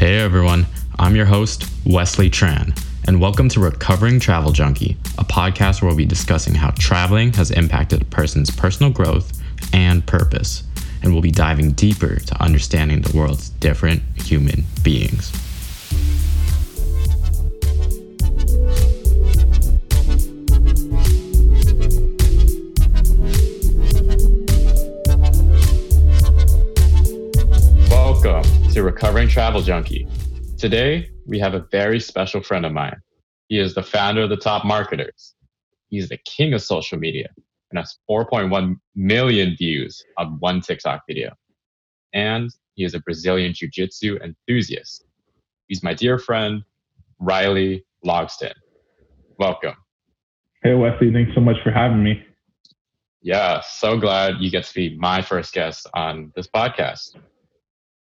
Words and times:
Hey 0.00 0.18
everyone, 0.18 0.66
I'm 0.98 1.14
your 1.14 1.26
host, 1.26 1.66
Wesley 1.84 2.30
Tran, 2.30 2.74
and 3.06 3.20
welcome 3.20 3.50
to 3.50 3.60
Recovering 3.60 4.18
Travel 4.18 4.50
Junkie, 4.50 4.96
a 5.18 5.24
podcast 5.24 5.82
where 5.82 5.90
we'll 5.90 5.96
be 5.98 6.06
discussing 6.06 6.54
how 6.54 6.70
traveling 6.70 7.34
has 7.34 7.50
impacted 7.50 8.00
a 8.00 8.04
person's 8.06 8.50
personal 8.50 8.90
growth 8.90 9.38
and 9.74 10.06
purpose, 10.06 10.62
and 11.02 11.12
we'll 11.12 11.20
be 11.20 11.30
diving 11.30 11.72
deeper 11.72 12.18
to 12.18 12.42
understanding 12.42 13.02
the 13.02 13.14
world's 13.14 13.50
different 13.50 14.02
human 14.14 14.64
beings. 14.82 15.32
To 28.72 28.84
Recovering 28.84 29.26
Travel 29.26 29.62
Junkie. 29.62 30.06
Today, 30.56 31.10
we 31.26 31.40
have 31.40 31.54
a 31.54 31.66
very 31.72 31.98
special 31.98 32.40
friend 32.40 32.64
of 32.64 32.72
mine. 32.72 32.96
He 33.48 33.58
is 33.58 33.74
the 33.74 33.82
founder 33.82 34.22
of 34.22 34.30
the 34.30 34.36
Top 34.36 34.64
Marketers. 34.64 35.34
He's 35.88 36.08
the 36.08 36.18
king 36.18 36.54
of 36.54 36.62
social 36.62 36.96
media 36.96 37.26
and 37.70 37.78
has 37.78 37.98
4.1 38.08 38.76
million 38.94 39.56
views 39.56 40.00
on 40.18 40.36
one 40.38 40.60
TikTok 40.60 41.02
video. 41.08 41.32
And 42.12 42.48
he 42.74 42.84
is 42.84 42.94
a 42.94 43.00
Brazilian 43.00 43.52
Jiu 43.54 43.68
Jitsu 43.68 44.18
enthusiast. 44.22 45.04
He's 45.66 45.82
my 45.82 45.92
dear 45.92 46.16
friend, 46.16 46.62
Riley 47.18 47.84
Logston. 48.06 48.54
Welcome. 49.36 49.74
Hey, 50.62 50.74
Wesley, 50.74 51.12
thanks 51.12 51.34
so 51.34 51.40
much 51.40 51.56
for 51.64 51.72
having 51.72 52.04
me. 52.04 52.22
Yeah, 53.20 53.62
so 53.62 53.98
glad 53.98 54.36
you 54.38 54.48
get 54.48 54.64
to 54.64 54.74
be 54.74 54.96
my 54.96 55.22
first 55.22 55.52
guest 55.52 55.88
on 55.92 56.30
this 56.36 56.46
podcast. 56.46 57.16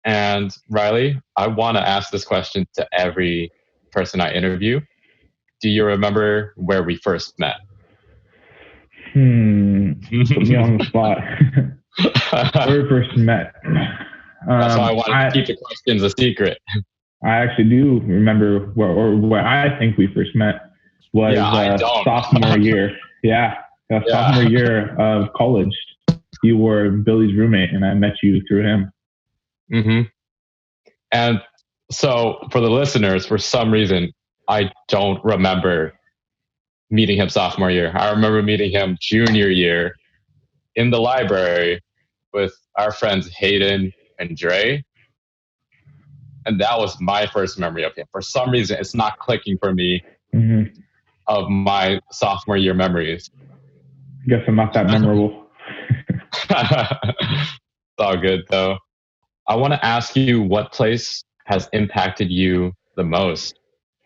And 0.05 0.55
Riley, 0.69 1.19
I 1.35 1.47
want 1.47 1.77
to 1.77 1.87
ask 1.87 2.11
this 2.11 2.23
question 2.23 2.67
to 2.75 2.87
every 2.93 3.51
person 3.91 4.21
I 4.21 4.31
interview. 4.31 4.79
Do 5.61 5.69
you 5.69 5.83
remember 5.83 6.53
where 6.57 6.83
we 6.83 6.97
first 6.97 7.39
met? 7.39 7.55
Hmm. 9.13 9.93
Put 10.27 10.47
me 10.47 10.55
on 10.55 10.77
the 10.77 10.85
spot. 10.85 12.67
where 12.67 12.83
we 12.83 12.89
first 12.89 13.17
met. 13.17 13.53
That's 14.47 14.77
why 14.77 14.89
I 14.89 14.91
wanted 14.91 15.13
I, 15.13 15.29
to 15.29 15.31
keep 15.31 15.47
the 15.47 15.57
questions 15.63 16.03
a 16.03 16.11
secret. 16.11 16.59
I 17.23 17.29
actually 17.29 17.69
do 17.69 18.01
remember 18.01 18.67
where, 18.75 18.89
or 18.89 19.15
where 19.15 19.45
I 19.45 19.77
think 19.79 19.97
we 19.97 20.13
first 20.13 20.35
met 20.35 20.55
was 21.13 21.33
yeah, 21.35 21.49
uh, 21.49 22.03
sophomore 22.03 22.57
year. 22.59 22.95
Yeah, 23.23 23.55
yeah, 23.89 24.01
sophomore 24.07 24.43
year 24.43 24.95
of 24.99 25.33
college. 25.33 25.75
You 26.43 26.57
were 26.57 26.91
Billy's 26.91 27.35
roommate, 27.35 27.71
and 27.71 27.83
I 27.83 27.95
met 27.95 28.11
you 28.21 28.39
through 28.47 28.61
him. 28.61 28.91
Mm-hmm. 29.71 30.01
And 31.11 31.41
so, 31.91 32.47
for 32.51 32.61
the 32.61 32.69
listeners, 32.69 33.25
for 33.25 33.37
some 33.37 33.71
reason, 33.71 34.11
I 34.47 34.71
don't 34.87 35.23
remember 35.23 35.93
meeting 36.89 37.17
him 37.17 37.29
sophomore 37.29 37.71
year. 37.71 37.91
I 37.95 38.11
remember 38.11 38.41
meeting 38.41 38.71
him 38.71 38.97
junior 38.99 39.49
year 39.49 39.95
in 40.75 40.89
the 40.89 40.99
library 40.99 41.81
with 42.33 42.53
our 42.77 42.91
friends 42.91 43.29
Hayden 43.37 43.91
and 44.19 44.35
Dre. 44.37 44.83
And 46.45 46.61
that 46.61 46.77
was 46.77 46.99
my 47.01 47.25
first 47.25 47.57
memory 47.57 47.83
of 47.83 47.95
him. 47.95 48.05
For 48.11 48.21
some 48.21 48.51
reason, 48.51 48.77
it's 48.79 48.93
not 48.93 49.17
clicking 49.17 49.57
for 49.57 49.73
me 49.73 50.03
mm-hmm. 50.33 50.79
of 51.27 51.49
my 51.49 51.99
sophomore 52.11 52.57
year 52.57 52.75
memories. 52.75 53.31
I 54.23 54.29
guess 54.29 54.41
I'm 54.47 54.55
not 54.55 54.73
that 54.73 54.85
memorable. 54.91 55.47
it's 56.49 57.59
all 57.97 58.17
good 58.17 58.43
though. 58.49 58.77
I 59.47 59.55
want 59.55 59.73
to 59.73 59.85
ask 59.85 60.15
you 60.15 60.41
what 60.41 60.71
place 60.71 61.23
has 61.45 61.69
impacted 61.71 62.31
you 62.31 62.73
the 62.95 63.03
most. 63.03 63.59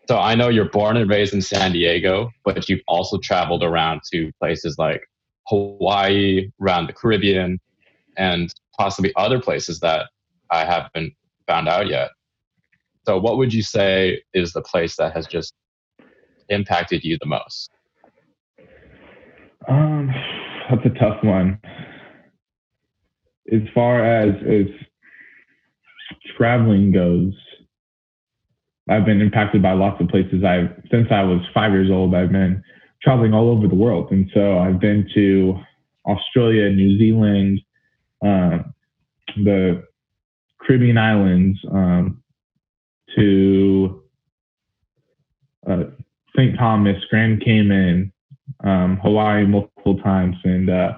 So 0.06 0.18
I 0.18 0.34
know 0.34 0.48
you're 0.48 0.68
born 0.68 0.96
and 0.96 1.08
raised 1.08 1.32
in 1.32 1.40
San 1.40 1.72
Diego, 1.72 2.30
but 2.44 2.68
you've 2.68 2.82
also 2.86 3.16
traveled 3.18 3.62
around 3.62 4.02
to 4.12 4.30
places 4.38 4.76
like 4.78 5.02
Hawaii, 5.46 6.50
around 6.60 6.88
the 6.88 6.92
Caribbean, 6.92 7.58
and 8.18 8.52
possibly 8.78 9.12
other 9.16 9.40
places 9.40 9.80
that 9.80 10.06
I 10.50 10.64
haven't 10.64 11.14
found 11.46 11.68
out 11.68 11.88
yet. 11.88 12.10
So, 13.06 13.18
what 13.18 13.38
would 13.38 13.54
you 13.54 13.62
say 13.62 14.22
is 14.34 14.52
the 14.52 14.60
place 14.60 14.96
that 14.96 15.14
has 15.14 15.26
just 15.26 15.54
impacted 16.50 17.02
you 17.02 17.16
the 17.18 17.26
most? 17.26 17.70
Um, 19.68 20.10
that's 20.68 20.84
a 20.84 20.98
tough 20.98 21.22
one. 21.22 21.58
As 23.50 23.62
far 23.74 24.04
as 24.04 24.34
as 24.46 24.66
traveling 26.40 26.90
goes, 26.90 27.34
I've 28.88 29.04
been 29.04 29.20
impacted 29.20 29.62
by 29.62 29.72
lots 29.72 30.00
of 30.00 30.08
places. 30.08 30.42
I've 30.42 30.70
since 30.90 31.08
I 31.10 31.22
was 31.22 31.42
five 31.52 31.72
years 31.72 31.90
old. 31.90 32.14
I've 32.14 32.32
been 32.32 32.62
traveling 33.02 33.34
all 33.34 33.50
over 33.50 33.68
the 33.68 33.74
world, 33.74 34.10
and 34.10 34.28
so 34.32 34.58
I've 34.58 34.80
been 34.80 35.06
to 35.14 35.58
Australia, 36.06 36.70
New 36.70 36.98
Zealand, 36.98 37.60
uh, 38.24 38.58
the 39.36 39.84
Caribbean 40.60 40.96
islands, 40.96 41.58
um, 41.70 42.22
to 43.16 44.02
uh, 45.68 45.84
St. 46.34 46.56
Thomas, 46.58 46.96
Grand 47.10 47.42
Cayman, 47.44 48.12
um, 48.64 48.98
Hawaii 49.02 49.46
multiple 49.46 49.98
times, 49.98 50.36
and 50.44 50.70
uh, 50.70 50.92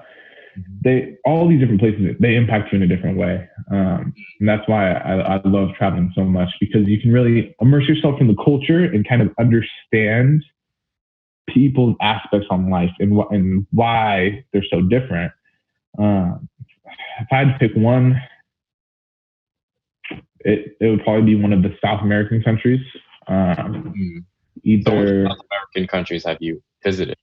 they 0.84 1.16
all 1.24 1.48
these 1.48 1.60
different 1.60 1.80
places 1.80 2.16
they 2.20 2.34
impact 2.34 2.72
you 2.72 2.76
in 2.76 2.82
a 2.82 2.94
different 2.94 3.16
way. 3.16 3.48
Um, 3.70 4.12
and 4.40 4.48
that's 4.48 4.66
why 4.68 4.92
I, 4.92 5.36
I, 5.36 5.40
love 5.44 5.70
traveling 5.76 6.12
so 6.14 6.24
much 6.24 6.48
because 6.60 6.86
you 6.86 7.00
can 7.00 7.12
really 7.12 7.54
immerse 7.60 7.88
yourself 7.88 8.20
in 8.20 8.26
the 8.26 8.36
culture 8.44 8.84
and 8.84 9.06
kind 9.08 9.22
of 9.22 9.30
understand 9.38 10.44
people's 11.48 11.96
aspects 12.00 12.46
on 12.50 12.70
life 12.70 12.90
and, 12.98 13.16
wh- 13.16 13.32
and 13.32 13.66
why 13.72 14.44
they're 14.52 14.64
so 14.70 14.82
different. 14.82 15.32
Um, 15.98 16.48
if 17.20 17.28
i 17.30 17.38
had 17.38 17.52
to 17.52 17.58
pick 17.58 17.76
one 17.76 18.20
it, 20.40 20.76
it 20.80 20.88
would 20.88 21.04
probably 21.04 21.34
be 21.34 21.40
one 21.40 21.52
of 21.52 21.62
the 21.62 21.74
south 21.82 22.02
american 22.02 22.42
countries. 22.42 22.80
Um, 23.28 23.94
mm. 23.96 24.24
either 24.64 25.24
so 25.24 25.28
south 25.28 25.46
american 25.50 25.86
countries 25.86 26.24
have 26.24 26.38
you 26.40 26.62
visited? 26.82 27.16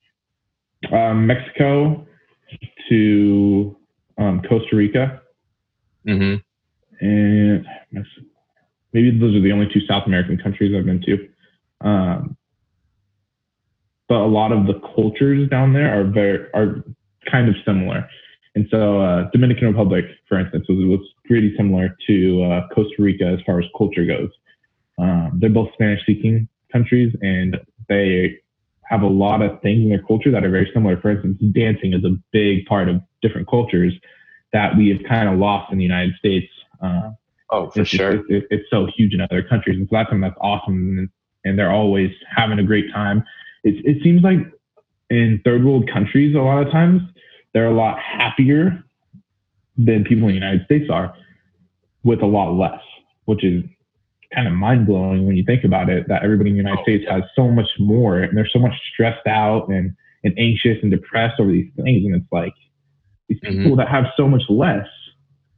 Um, 0.92 1.28
mexico 1.28 2.08
to 2.90 3.78
um, 4.18 4.42
Costa 4.48 4.76
Rica. 4.76 5.22
Mm-hmm. 6.08 6.36
And 7.06 7.66
maybe 8.94 9.18
those 9.18 9.36
are 9.36 9.42
the 9.42 9.52
only 9.52 9.68
two 9.74 9.82
South 9.88 10.04
American 10.06 10.38
countries 10.38 10.74
I've 10.76 10.86
been 10.86 11.02
to. 11.04 11.88
Um, 11.88 12.38
but 14.08 14.18
a 14.18 14.26
lot 14.26 14.52
of 14.52 14.66
the 14.66 14.80
cultures 14.96 15.50
down 15.50 15.74
there 15.74 16.00
are 16.00 16.04
very 16.04 16.48
are 16.54 16.84
kind 17.32 17.48
of 17.48 17.56
similar. 17.66 18.08
And 18.56 18.68
so 18.72 19.00
uh, 19.00 19.30
Dominican 19.32 19.68
Republic, 19.68 20.06
for 20.28 20.40
instance, 20.40 20.66
was, 20.68 20.80
was 20.80 21.08
pretty 21.26 21.56
similar 21.56 21.96
to 22.08 22.44
uh, 22.44 22.68
Costa 22.74 22.96
Rica 22.98 23.26
as 23.26 23.40
far 23.46 23.60
as 23.60 23.66
culture 23.78 24.06
goes. 24.06 24.32
Um, 24.98 25.38
they're 25.40 25.50
both 25.50 25.70
Spanish-speaking 25.74 26.50
countries, 26.72 27.16
and 27.22 27.58
they 27.88 28.40
have 28.90 29.04
a 29.04 29.08
lot 29.08 29.42
of 29.42 29.62
things 29.62 29.84
in 29.84 29.90
their 29.90 30.02
culture 30.02 30.32
that 30.32 30.44
are 30.44 30.50
very 30.50 30.70
similar. 30.74 31.00
For 31.00 31.12
instance, 31.12 31.38
dancing 31.54 31.94
is 31.94 32.04
a 32.04 32.18
big 32.32 32.66
part 32.66 32.90
of 32.90 33.02
different 33.22 33.48
cultures 33.48 33.94
that 34.52 34.76
we 34.76 34.90
have 34.90 35.04
kind 35.08 35.30
of 35.30 35.38
lost 35.38 35.72
in 35.72 35.78
the 35.78 35.84
United 35.84 36.16
States. 36.16 36.48
Uh, 36.82 37.12
oh, 37.52 37.70
for 37.70 37.82
it's, 37.82 37.90
sure. 37.92 38.12
It's, 38.14 38.26
it's, 38.30 38.48
it's, 38.50 38.70
so 38.72 38.88
huge 38.96 39.14
in 39.14 39.22
other 39.22 39.44
countries. 39.44 39.78
And 39.78 39.88
so 39.88 39.96
that's 39.96 40.10
something 40.10 40.22
that's 40.22 40.40
awesome. 40.42 40.98
And, 40.98 41.10
and 41.46 41.60
they're 41.60 41.72
always 41.72 42.10
having 42.36 42.58
a 42.58 42.64
great 42.64 42.92
time. 42.92 43.24
It, 43.64 43.86
it 43.86 44.02
seems 44.02 44.24
like 44.24 44.40
in 45.12 45.40
third 45.46 45.64
world 45.64 45.88
countries, 45.92 46.36
a 46.36 46.40
lot 46.40 46.66
of 46.66 46.72
times, 46.72 47.04
they're 47.54 47.68
a 47.68 47.74
lot 47.74 48.00
happier 48.00 48.84
than 49.78 50.04
people 50.04 50.28
in 50.30 50.30
the 50.30 50.40
United 50.40 50.66
States 50.66 50.90
are 50.90 51.14
with 52.04 52.24
a 52.24 52.26
lot 52.26 52.54
less, 52.54 52.82
which 53.26 53.44
is 53.44 53.64
kind 54.34 54.48
of 54.48 54.54
mind 54.54 54.86
blowing 54.86 55.26
when 55.26 55.36
you 55.36 55.44
think 55.44 55.64
about 55.64 55.90
it 55.90 56.08
that 56.08 56.24
everybody 56.24 56.52
in 56.52 56.56
the 56.56 56.62
United 56.62 56.80
oh, 56.80 56.84
States 56.84 57.04
yeah. 57.08 57.16
has 57.16 57.24
so 57.36 57.48
much 57.48 57.70
more 57.80 58.20
and 58.20 58.38
they're 58.38 58.50
so 58.52 58.60
much 58.60 58.74
stressed 58.94 59.26
out 59.28 59.68
and, 59.70 59.96
and 60.24 60.38
anxious 60.38 60.78
and 60.82 60.92
depressed 60.92 61.40
over 61.40 61.52
these 61.52 61.72
things. 61.76 62.06
And 62.06 62.16
it's 62.16 62.32
like 62.32 62.54
these 63.28 63.40
mm-hmm. 63.40 63.64
people 63.64 63.78
that 63.78 63.90
have 63.90 64.06
so 64.16 64.28
much 64.28 64.44
less 64.50 64.88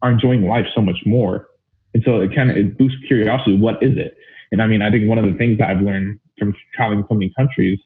are 0.01 0.11
enjoying 0.11 0.47
life 0.47 0.65
so 0.73 0.81
much 0.81 0.99
more. 1.05 1.47
And 1.93 2.03
so 2.05 2.21
it 2.21 2.33
kind 2.33 2.49
of 2.49 2.57
it 2.57 2.77
boosts 2.77 2.97
curiosity. 3.07 3.57
What 3.57 3.81
is 3.83 3.97
it? 3.97 4.15
And 4.51 4.61
I 4.61 4.67
mean, 4.67 4.81
I 4.81 4.89
think 4.89 5.07
one 5.07 5.17
of 5.17 5.25
the 5.25 5.37
things 5.37 5.57
that 5.59 5.69
I've 5.69 5.81
learned 5.81 6.19
from 6.39 6.55
traveling 6.73 7.03
so 7.07 7.15
many 7.15 7.31
countries 7.37 7.79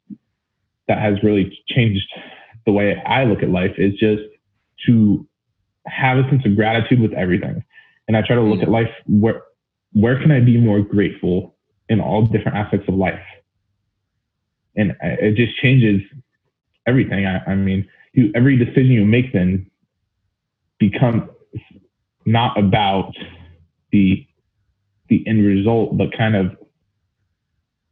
that 0.87 0.99
has 0.99 1.21
really 1.23 1.57
changed 1.67 2.07
the 2.65 2.71
way 2.71 3.01
I 3.05 3.23
look 3.25 3.43
at 3.43 3.49
life 3.49 3.73
is 3.77 3.93
just 3.93 4.21
to 4.85 5.27
have 5.87 6.17
a 6.17 6.29
sense 6.29 6.45
of 6.45 6.55
gratitude 6.55 6.99
with 6.99 7.13
everything. 7.13 7.63
And 8.07 8.15
I 8.17 8.21
try 8.21 8.35
to 8.35 8.41
look 8.41 8.59
mm-hmm. 8.59 8.63
at 8.63 8.69
life 8.69 8.91
where 9.07 9.41
where 9.95 10.19
can 10.21 10.29
I 10.29 10.41
be 10.41 10.57
more 10.57 10.81
grateful 10.81 11.55
in 11.87 12.01
all 12.01 12.25
different 12.25 12.57
aspects 12.57 12.87
of 12.89 12.95
life? 12.95 13.19
And 14.75 14.93
it 15.01 15.35
just 15.35 15.57
changes 15.61 16.01
everything. 16.85 17.25
I, 17.25 17.39
I 17.51 17.55
mean, 17.55 17.87
you, 18.11 18.29
every 18.35 18.57
decision 18.57 18.91
you 18.91 19.05
make 19.05 19.31
then 19.31 19.71
becomes 20.79 21.23
not 22.25 22.59
about 22.59 23.13
the 23.91 24.27
the 25.07 25.25
end 25.27 25.45
result, 25.45 25.97
but 25.97 26.07
kind 26.17 26.35
of 26.35 26.57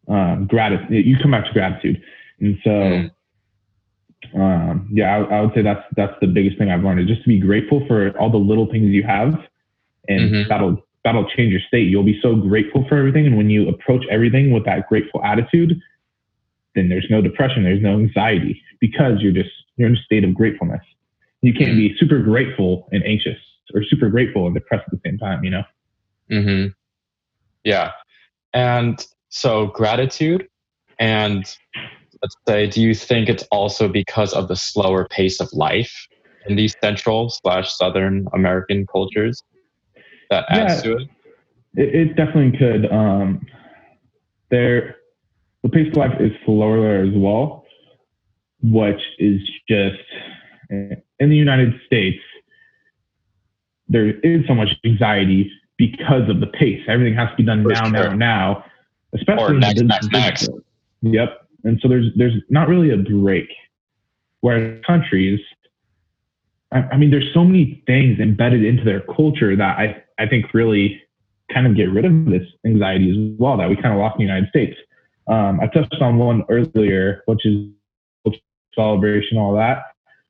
um, 0.10 0.48
gratitude. 0.48 1.06
You 1.06 1.16
come 1.22 1.32
back 1.32 1.46
to 1.46 1.54
gratitude, 1.54 2.02
and 2.40 2.58
so. 2.64 2.70
Mm. 2.70 3.12
Um, 4.36 4.90
yeah, 4.92 5.18
I, 5.18 5.36
I, 5.36 5.42
would 5.42 5.54
say 5.54 5.62
that's 5.62 5.84
that's 5.98 6.14
the 6.22 6.28
biggest 6.28 6.58
thing 6.58 6.72
I've 6.72 6.82
learned 6.82 7.02
is 7.02 7.08
just 7.08 7.22
to 7.24 7.28
be 7.28 7.40
grateful 7.40 7.86
for 7.88 8.18
all 8.18 8.32
the 8.32 8.38
little 8.38 8.66
things 8.72 8.86
you 8.86 9.04
have, 9.04 9.34
and 10.08 10.32
mm-hmm. 10.32 10.50
that'll 10.50 10.82
that'll 11.04 11.30
change 11.30 11.52
your 11.52 11.62
state. 11.68 11.88
You'll 11.88 12.04
be 12.04 12.20
so 12.22 12.36
grateful 12.36 12.86
for 12.88 12.98
everything, 12.98 13.26
and 13.26 13.38
when 13.38 13.50
you 13.50 13.68
approach 13.70 14.06
everything 14.10 14.52
with 14.52 14.66
that 14.66 14.88
grateful 14.88 15.24
attitude, 15.24 15.80
then 16.76 16.90
there's 16.90 17.08
no 17.10 17.22
depression, 17.22 17.64
there's 17.64 17.82
no 17.82 17.94
anxiety 17.94 18.62
because 18.80 19.22
you're 19.22 19.34
just 19.34 19.50
you're 19.76 19.90
in 19.90 19.96
a 19.96 20.04
state 20.04 20.24
of 20.24 20.34
gratefulness. 20.34 20.82
You 21.42 21.54
can't 21.54 21.76
be 21.76 21.96
super 21.98 22.20
grateful 22.20 22.88
and 22.92 23.04
anxious, 23.04 23.38
or 23.74 23.84
super 23.84 24.10
grateful 24.10 24.46
and 24.46 24.56
depressed 24.56 24.86
at 24.88 24.92
the 24.92 25.00
same 25.06 25.18
time. 25.18 25.44
You 25.44 25.52
know. 25.52 25.64
Mm-hmm. 26.32 26.68
Yeah, 27.64 27.92
and 28.54 29.06
so 29.30 29.68
gratitude, 29.68 30.48
and 31.00 31.44
let's 32.22 32.36
say, 32.48 32.68
do 32.68 32.82
you 32.82 32.96
think 32.96 33.30
it's 33.30 33.44
also 33.52 33.88
because 33.88 34.34
of 34.34 34.48
the 34.48 34.56
slower 34.56 35.06
pace 35.10 35.42
of 35.42 35.52
life 35.52 36.08
in 36.48 36.56
these 36.56 36.76
central 36.82 37.30
slash 37.30 37.74
Southern 37.74 38.28
American 38.34 38.86
cultures 38.88 39.44
that 40.30 40.46
adds 40.50 40.86
yeah, 40.86 40.92
to 40.92 40.98
it? 40.98 41.10
it? 41.76 41.96
It 41.96 42.16
definitely 42.16 42.58
could. 42.58 42.92
Um, 42.92 43.46
there 44.50 44.98
the 45.64 45.70
pace 45.70 45.88
of 45.88 45.98
life 45.98 46.20
is 46.20 46.32
slower 46.46 46.98
as 47.04 47.14
well, 47.16 47.66
which 48.62 49.02
is 49.20 49.40
just 49.68 49.98
in 51.20 51.30
the 51.30 51.36
United 51.36 51.74
States, 51.86 52.20
there 53.88 54.20
is 54.20 54.46
so 54.48 54.56
much 54.56 54.70
anxiety 54.86 55.52
because 55.78 56.30
of 56.30 56.40
the 56.40 56.48
pace. 56.48 56.82
Everything 56.88 57.16
has 57.16 57.30
to 57.32 57.36
be 57.36 57.44
done 57.44 57.64
For 57.64 57.70
now, 57.70 57.84
sure. 57.86 58.10
now, 58.10 58.14
now. 58.16 58.66
Especially 59.14 59.58
next, 59.58 59.82
next, 59.82 60.12
next. 60.12 60.50
Yep. 61.02 61.48
And 61.66 61.80
so 61.82 61.88
there's 61.88 62.08
there's 62.16 62.34
not 62.50 62.68
really 62.68 62.90
a 62.92 62.98
break. 62.98 63.48
Whereas 64.42 64.82
countries, 64.86 65.40
I, 66.72 66.80
I 66.94 66.98
mean, 66.98 67.12
there's 67.12 67.32
so 67.34 67.44
many 67.44 67.84
things 67.86 68.20
embedded 68.20 68.66
into 68.66 68.84
their 68.84 69.02
culture 69.02 69.56
that 69.56 69.78
I, 69.78 70.03
I 70.20 70.28
think 70.28 70.54
really 70.54 71.02
kind 71.54 71.68
of 71.68 71.76
get 71.76 71.92
rid 71.92 72.06
of 72.06 72.26
this 72.26 72.48
anxiety 72.66 73.12
as 73.12 73.40
well 73.40 73.58
that 73.58 73.70
we 73.70 73.76
kind 73.76 73.94
of 73.94 74.00
lost 74.00 74.20
in 74.20 74.26
the 74.26 74.34
United 74.34 74.50
States. 74.50 74.78
Um, 75.28 75.60
I 75.62 75.68
touched 75.68 76.02
on 76.02 76.18
one 76.18 76.44
earlier, 76.50 77.22
which 77.26 77.46
is 77.46 77.68
celebration, 78.76 79.38
all 79.38 79.56
that. 79.56 79.84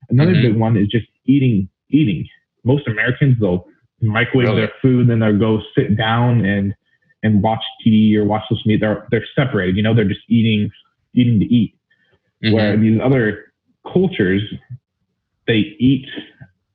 Another 0.10 0.34
mm-hmm. 0.34 0.54
big 0.54 0.56
one 0.58 0.78
is 0.78 0.88
just 0.88 1.08
eating. 1.26 1.70
Eating. 1.90 2.28
Most 2.64 2.88
Americans 2.88 3.38
they'll 3.40 3.68
microwave 4.02 4.48
really? 4.48 4.62
their 4.62 4.72
food, 4.82 5.10
then 5.10 5.20
they'll 5.20 5.38
go 5.38 5.62
sit 5.76 5.98
down 5.98 6.46
and 6.46 6.74
and 7.22 7.42
watch 7.42 7.64
TV 7.86 8.16
or 8.16 8.26
watch 8.26 8.44
social 8.50 8.64
media. 8.66 8.80
They're 8.80 9.08
they're 9.12 9.28
separated. 9.36 9.78
You 9.78 9.84
know, 9.84 9.94
they're 9.94 10.06
just 10.06 10.22
eating 10.28 10.72
eating 11.14 11.40
to 11.40 11.46
eat. 11.46 11.76
Mm-hmm. 12.44 12.56
Where 12.56 12.78
these 12.78 13.00
other 13.04 13.54
cultures, 13.92 14.42
they 15.48 15.76
eat 15.80 16.08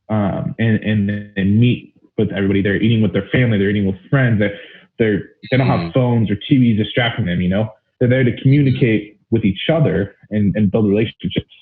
um, 0.09 0.55
and 0.59 0.83
and 0.83 1.11
and 1.37 1.61
meet 1.61 1.95
with 2.19 2.33
everybody. 2.33 2.63
They're 2.63 2.77
eating 2.77 3.03
with 3.03 3.13
their 3.13 3.29
family. 3.31 3.59
They're 3.59 3.71
eating 3.71 3.87
with 3.87 3.97
friends. 4.11 4.41
They're, 4.41 4.59
they're 4.99 5.31
they 5.51 5.57
don't 5.57 5.67
have 5.67 5.81
mm-hmm. 5.81 5.93
phones 5.93 6.31
or 6.31 6.37
TVs 6.37 6.77
distracting 6.77 7.27
them. 7.27 7.41
You 7.41 7.49
know, 7.49 7.73
they're 7.99 8.09
there 8.09 8.25
to 8.25 8.41
communicate 8.43 9.19
with 9.31 9.45
each 9.45 9.69
other 9.73 10.17
and, 10.31 10.55
and 10.57 10.71
build 10.71 10.89
relationships. 10.89 11.53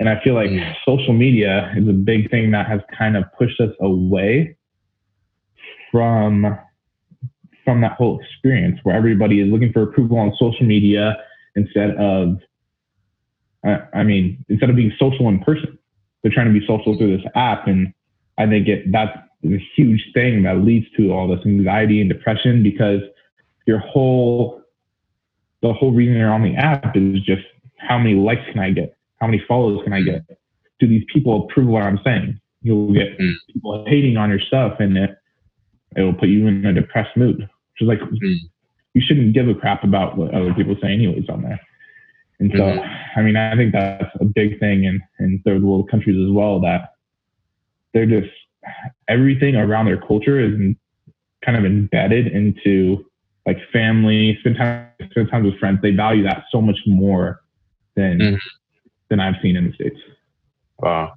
And 0.00 0.08
I 0.08 0.20
feel 0.22 0.34
like 0.34 0.50
mm. 0.50 0.74
social 0.84 1.12
media 1.12 1.72
is 1.76 1.88
a 1.88 1.92
big 1.92 2.30
thing 2.30 2.50
that 2.50 2.66
has 2.66 2.80
kind 2.96 3.16
of 3.16 3.24
pushed 3.38 3.60
us 3.60 3.70
away 3.80 4.56
from 5.92 6.58
from 7.64 7.80
that 7.80 7.92
whole 7.92 8.20
experience 8.20 8.78
where 8.82 8.94
everybody 8.94 9.40
is 9.40 9.50
looking 9.50 9.72
for 9.72 9.82
approval 9.82 10.18
on 10.18 10.32
social 10.38 10.66
media 10.66 11.16
instead 11.56 11.96
of 11.96 12.38
I 13.94 14.02
mean, 14.02 14.44
instead 14.50 14.68
of 14.68 14.76
being 14.76 14.92
social 14.98 15.26
in 15.28 15.38
person, 15.38 15.78
they're 16.22 16.32
trying 16.32 16.52
to 16.52 16.58
be 16.58 16.66
social 16.66 16.98
through 16.98 17.16
this 17.16 17.26
app. 17.34 17.66
And 17.66 17.94
I 18.36 18.46
think 18.46 18.68
it 18.68 18.92
that's 18.92 19.16
a 19.52 19.64
huge 19.76 20.10
thing 20.14 20.42
that 20.44 20.58
leads 20.58 20.86
to 20.96 21.12
all 21.12 21.28
this 21.28 21.44
anxiety 21.44 22.00
and 22.00 22.08
depression 22.08 22.62
because 22.62 23.00
your 23.66 23.78
whole 23.78 24.62
the 25.62 25.72
whole 25.72 25.92
reason 25.92 26.16
you're 26.16 26.32
on 26.32 26.42
the 26.42 26.54
app 26.56 26.96
is 26.96 27.20
just 27.22 27.42
how 27.78 27.98
many 27.98 28.14
likes 28.14 28.42
can 28.52 28.58
I 28.58 28.70
get? 28.70 28.96
How 29.20 29.26
many 29.26 29.42
follows 29.48 29.82
can 29.84 29.92
I 29.92 30.02
get? 30.02 30.22
Do 30.78 30.86
these 30.86 31.04
people 31.12 31.44
approve 31.44 31.68
what 31.68 31.82
I'm 31.82 32.00
saying? 32.04 32.38
You'll 32.60 32.92
get 32.92 33.18
mm. 33.18 33.32
people 33.52 33.84
hating 33.86 34.16
on 34.16 34.30
your 34.30 34.40
stuff 34.40 34.74
and 34.80 34.96
it 34.96 35.16
it 35.96 36.02
will 36.02 36.14
put 36.14 36.28
you 36.28 36.46
in 36.46 36.64
a 36.66 36.72
depressed 36.72 37.16
mood. 37.16 37.38
Which 37.38 37.82
is 37.82 37.88
like 37.88 38.00
mm. 38.00 38.36
you 38.94 39.02
shouldn't 39.04 39.34
give 39.34 39.48
a 39.48 39.54
crap 39.54 39.84
about 39.84 40.16
what 40.16 40.34
other 40.34 40.52
people 40.54 40.76
say 40.82 40.92
anyways 40.92 41.28
on 41.28 41.42
there. 41.42 41.60
And 42.40 42.52
so 42.52 42.62
mm-hmm. 42.62 43.18
I 43.18 43.22
mean 43.22 43.36
I 43.36 43.56
think 43.56 43.72
that's 43.72 44.04
a 44.20 44.24
big 44.24 44.58
thing 44.60 44.84
in, 44.84 45.00
in 45.18 45.40
third 45.44 45.62
world 45.62 45.90
countries 45.90 46.20
as 46.20 46.32
well 46.32 46.60
that 46.60 46.94
they're 47.92 48.06
just 48.06 48.30
everything 49.08 49.56
around 49.56 49.86
their 49.86 50.00
culture 50.00 50.40
is 50.40 50.54
kind 51.44 51.58
of 51.58 51.64
embedded 51.64 52.28
into 52.28 53.04
like 53.46 53.58
family, 53.72 54.36
spend 54.40 54.56
time 54.56 54.88
spend 55.10 55.30
time 55.30 55.44
with 55.44 55.58
friends. 55.58 55.80
They 55.82 55.90
value 55.90 56.22
that 56.24 56.44
so 56.50 56.60
much 56.60 56.78
more 56.86 57.40
than 57.96 58.18
mm-hmm. 58.18 58.36
than 59.10 59.20
I've 59.20 59.36
seen 59.42 59.56
in 59.56 59.68
the 59.68 59.72
states. 59.74 60.00
Wow. 60.78 61.14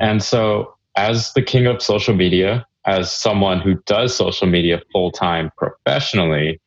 And 0.00 0.22
so, 0.22 0.74
as 0.96 1.32
the 1.32 1.42
king 1.42 1.66
of 1.66 1.82
social 1.82 2.14
media, 2.14 2.66
as 2.84 3.12
someone 3.12 3.60
who 3.60 3.74
does 3.86 4.14
social 4.14 4.46
media 4.46 4.82
full 4.92 5.10
time 5.10 5.50
professionally, 5.56 6.60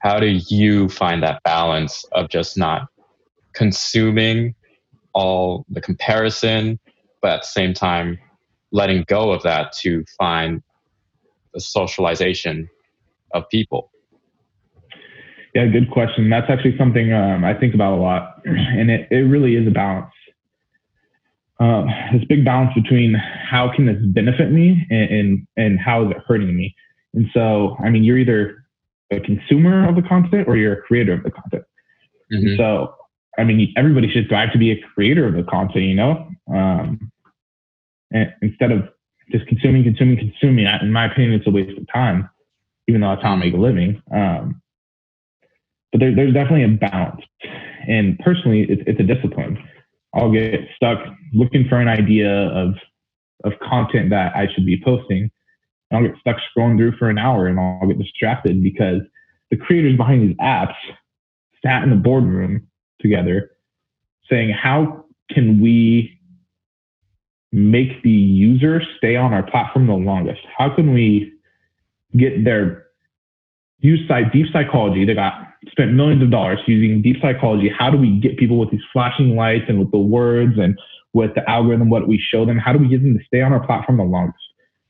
how 0.00 0.20
do 0.20 0.26
you 0.26 0.88
find 0.88 1.22
that 1.22 1.42
balance 1.42 2.04
of 2.12 2.28
just 2.28 2.56
not 2.56 2.88
consuming 3.54 4.54
all 5.14 5.64
the 5.68 5.80
comparison, 5.80 6.78
but 7.22 7.32
at 7.32 7.40
the 7.40 7.46
same 7.46 7.74
time 7.74 8.18
letting 8.70 9.04
go 9.06 9.30
of 9.30 9.42
that 9.42 9.72
to 9.72 10.04
find 10.18 10.62
the 11.54 11.60
socialization 11.60 12.68
of 13.32 13.48
people? 13.48 13.90
Yeah, 15.54 15.66
good 15.66 15.90
question. 15.90 16.28
That's 16.30 16.50
actually 16.50 16.76
something 16.76 17.12
um, 17.12 17.44
I 17.44 17.54
think 17.54 17.74
about 17.74 17.94
a 17.94 18.00
lot, 18.00 18.42
and 18.44 18.90
it, 18.90 19.08
it 19.10 19.22
really 19.22 19.56
is 19.56 19.66
a 19.66 19.70
balance. 19.70 20.12
Um, 21.60 21.88
this 22.12 22.24
big 22.28 22.44
balance 22.44 22.72
between 22.74 23.14
how 23.14 23.74
can 23.74 23.86
this 23.86 23.96
benefit 24.00 24.52
me 24.52 24.86
and, 24.90 25.10
and, 25.10 25.46
and 25.56 25.80
how 25.80 26.04
is 26.04 26.12
it 26.12 26.18
hurting 26.26 26.56
me. 26.56 26.76
And 27.14 27.26
so, 27.34 27.76
I 27.82 27.90
mean, 27.90 28.04
you're 28.04 28.18
either 28.18 28.64
a 29.10 29.18
consumer 29.18 29.88
of 29.88 29.96
the 29.96 30.02
content 30.02 30.46
or 30.46 30.56
you're 30.56 30.74
a 30.74 30.82
creator 30.82 31.14
of 31.14 31.24
the 31.24 31.32
content. 31.32 31.64
Mm-hmm. 32.32 32.56
So, 32.56 32.94
I 33.38 33.44
mean, 33.44 33.72
everybody 33.76 34.08
should 34.10 34.26
strive 34.26 34.52
to 34.52 34.58
be 34.58 34.70
a 34.70 34.80
creator 34.94 35.26
of 35.26 35.34
the 35.34 35.42
content, 35.42 35.84
you 35.84 35.94
know, 35.94 36.28
um, 36.52 37.10
and 38.12 38.32
instead 38.42 38.72
of 38.72 38.88
just 39.30 39.46
consuming, 39.46 39.84
consuming, 39.84 40.16
consuming. 40.16 40.66
In 40.80 40.92
my 40.92 41.06
opinion, 41.06 41.34
it's 41.34 41.46
a 41.46 41.50
waste 41.50 41.78
of 41.78 41.86
time, 41.92 42.28
even 42.86 43.00
though 43.00 43.10
that's 43.10 43.22
how 43.22 43.32
I 43.32 43.36
make 43.36 43.54
a 43.54 43.58
living. 43.58 44.02
Um, 44.12 44.62
but 45.92 46.00
there, 46.00 46.14
there's 46.14 46.34
definitely 46.34 46.64
a 46.64 46.68
balance. 46.68 47.22
And 47.86 48.18
personally, 48.20 48.66
it's, 48.68 48.82
it's 48.86 49.00
a 49.00 49.02
discipline. 49.02 49.58
I'll 50.14 50.32
get 50.32 50.60
stuck 50.76 50.98
looking 51.32 51.68
for 51.68 51.78
an 51.78 51.88
idea 51.88 52.30
of 52.30 52.74
of 53.44 53.52
content 53.60 54.10
that 54.10 54.34
I 54.34 54.48
should 54.52 54.66
be 54.66 54.82
posting. 54.84 55.30
I'll 55.92 56.02
get 56.02 56.16
stuck 56.20 56.36
scrolling 56.38 56.76
through 56.76 56.96
for 56.98 57.08
an 57.08 57.18
hour 57.18 57.46
and 57.46 57.58
I'll 57.58 57.86
get 57.86 57.98
distracted 57.98 58.62
because 58.62 59.00
the 59.50 59.56
creators 59.56 59.96
behind 59.96 60.28
these 60.28 60.36
apps 60.38 60.74
sat 61.64 61.82
in 61.84 61.90
the 61.90 61.96
boardroom 61.96 62.66
together 63.00 63.52
saying, 64.28 64.50
how 64.50 65.04
can 65.30 65.60
we 65.60 66.17
make 67.52 68.02
the 68.02 68.10
user 68.10 68.82
stay 68.98 69.16
on 69.16 69.32
our 69.32 69.42
platform 69.42 69.86
the 69.86 69.94
longest? 69.94 70.40
How 70.56 70.74
can 70.74 70.92
we 70.92 71.32
get 72.16 72.44
their 72.44 72.86
use 73.80 74.00
deep 74.32 74.46
psychology? 74.52 75.04
They 75.04 75.14
got 75.14 75.48
spent 75.70 75.92
millions 75.92 76.22
of 76.22 76.30
dollars 76.30 76.58
using 76.66 77.02
deep 77.02 77.16
psychology. 77.20 77.70
How 77.76 77.90
do 77.90 77.96
we 77.96 78.20
get 78.20 78.36
people 78.36 78.58
with 78.58 78.70
these 78.70 78.84
flashing 78.92 79.34
lights 79.36 79.64
and 79.68 79.78
with 79.78 79.90
the 79.90 79.98
words 79.98 80.58
and 80.58 80.78
with 81.12 81.34
the 81.34 81.48
algorithm, 81.48 81.90
what 81.90 82.06
we 82.06 82.18
show 82.18 82.44
them? 82.44 82.58
How 82.58 82.72
do 82.72 82.78
we 82.78 82.88
get 82.88 83.02
them 83.02 83.16
to 83.18 83.24
stay 83.24 83.40
on 83.40 83.52
our 83.52 83.64
platform 83.64 83.98
the 83.98 84.04
longest? 84.04 84.38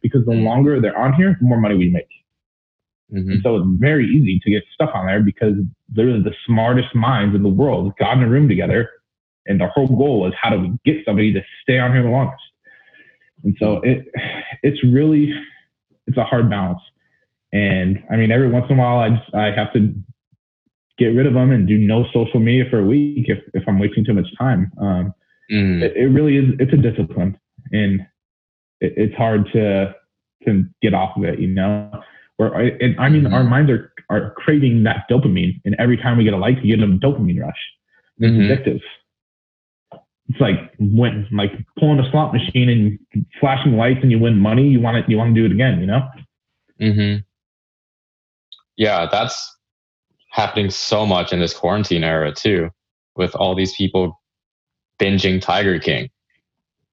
Because 0.03 0.25
the 0.27 0.33
longer 0.33 0.81
they're 0.81 0.97
on 0.97 1.13
here, 1.15 1.37
the 1.41 1.47
more 1.47 1.61
money 1.61 1.77
we 1.77 1.89
make. 1.89 2.09
Mm-hmm. 3.13 3.33
And 3.33 3.43
so 3.43 3.57
it's 3.57 3.67
very 3.79 4.07
easy 4.07 4.39
to 4.45 4.51
get 4.51 4.65
stuff 4.75 4.91
on 4.95 5.07
there 5.07 5.23
because 5.23 5.55
they're 5.89 6.07
the 6.07 6.35
smartest 6.47 6.95
minds 6.95 7.35
in 7.35 7.43
the 7.43 7.49
world 7.49 7.93
got 7.99 8.19
in 8.19 8.23
a 8.23 8.29
room 8.29 8.49
together. 8.49 8.91
And 9.49 9.61
the 9.61 9.69
whole 9.69 9.89
goal 9.89 10.27
is 10.27 10.35
how 10.41 10.51
do 10.51 10.61
we 10.61 10.73
get 10.85 11.05
somebody 11.05 11.33
to 11.33 11.41
stay 11.63 11.79
on 11.79 11.93
here 11.93 12.03
the 12.03 12.11
longest? 12.11 12.43
And 13.45 13.57
so 13.59 13.81
it 13.83 14.07
it's 14.63 14.83
really 14.85 15.33
it's 16.07 16.17
a 16.17 16.25
hard 16.25 16.51
balance. 16.51 16.81
And 17.53 18.03
I 18.11 18.17
mean, 18.17 18.31
every 18.31 18.51
once 18.51 18.67
in 18.69 18.79
a 18.79 18.83
while, 18.83 18.99
I 18.99 19.11
just, 19.11 19.35
I 19.35 19.51
have 19.53 19.73
to 19.73 19.95
get 20.99 21.07
rid 21.07 21.27
of 21.27 21.35
them 21.35 21.51
and 21.51 21.67
do 21.67 21.79
no 21.79 22.05
social 22.13 22.41
media 22.41 22.65
for 22.69 22.81
a 22.81 22.85
week 22.85 23.27
if, 23.29 23.39
if 23.55 23.63
I'm 23.67 23.79
wasting 23.79 24.05
too 24.05 24.15
much 24.15 24.27
time. 24.37 24.71
Um, 24.81 25.15
mm. 25.51 25.83
it, 25.83 25.97
it, 25.97 26.07
really 26.09 26.37
is, 26.37 26.55
it's 26.59 26.73
a 26.73 26.77
discipline 26.77 27.39
and 27.73 28.01
it, 28.81 28.93
it's 28.97 29.15
hard 29.15 29.49
to, 29.53 29.95
to 30.45 30.65
get 30.83 30.93
off 30.93 31.17
of 31.17 31.25
it, 31.25 31.39
you 31.39 31.49
know, 31.49 31.91
Where 32.37 32.53
and 32.55 32.99
I 32.99 33.09
mean, 33.09 33.25
mm-hmm. 33.25 33.35
our 33.35 33.45
minds 33.45 33.71
are 33.71 33.93
are 34.11 34.33
craving 34.37 34.85
that 34.85 35.05
dopamine, 35.11 35.61
and 35.65 35.75
every 35.79 35.97
time 35.97 36.17
we 36.17 36.25
get 36.25 36.33
a 36.33 36.37
like, 36.37 36.63
we 36.63 36.69
get 36.69 36.81
a 36.81 36.87
dopamine 36.87 37.41
rush. 37.41 37.59
It's 38.19 38.33
mm-hmm. 38.33 38.41
addictive. 38.41 38.81
It's 40.29 40.41
like 40.41 40.75
when 40.79 41.27
like 41.33 41.53
pulling 41.79 41.99
a 41.99 42.11
slot 42.11 42.35
machine 42.35 42.69
and 42.69 43.27
flashing 43.41 43.73
lights 43.77 44.01
and 44.03 44.11
you 44.11 44.19
win 44.19 44.39
money. 44.39 44.69
You 44.69 44.81
want 44.81 44.99
it. 44.99 45.07
You 45.09 45.17
want 45.17 45.35
to 45.35 45.41
do 45.41 45.47
it 45.47 45.53
again. 45.53 45.81
You 45.81 45.87
know. 45.87 46.09
Hmm. 46.79 47.17
Yeah, 48.77 49.09
that's 49.11 49.57
happening 50.31 50.71
so 50.71 51.07
much 51.07 51.33
in 51.33 51.41
this 51.41 51.55
quarantine 51.55 52.05
era 52.05 52.33
too, 52.33 52.71
with 53.17 53.35
all 53.35 53.55
these 53.55 53.75
people 53.75 54.21
binging 55.01 55.41
Tiger 55.41 55.79
King. 55.79 56.11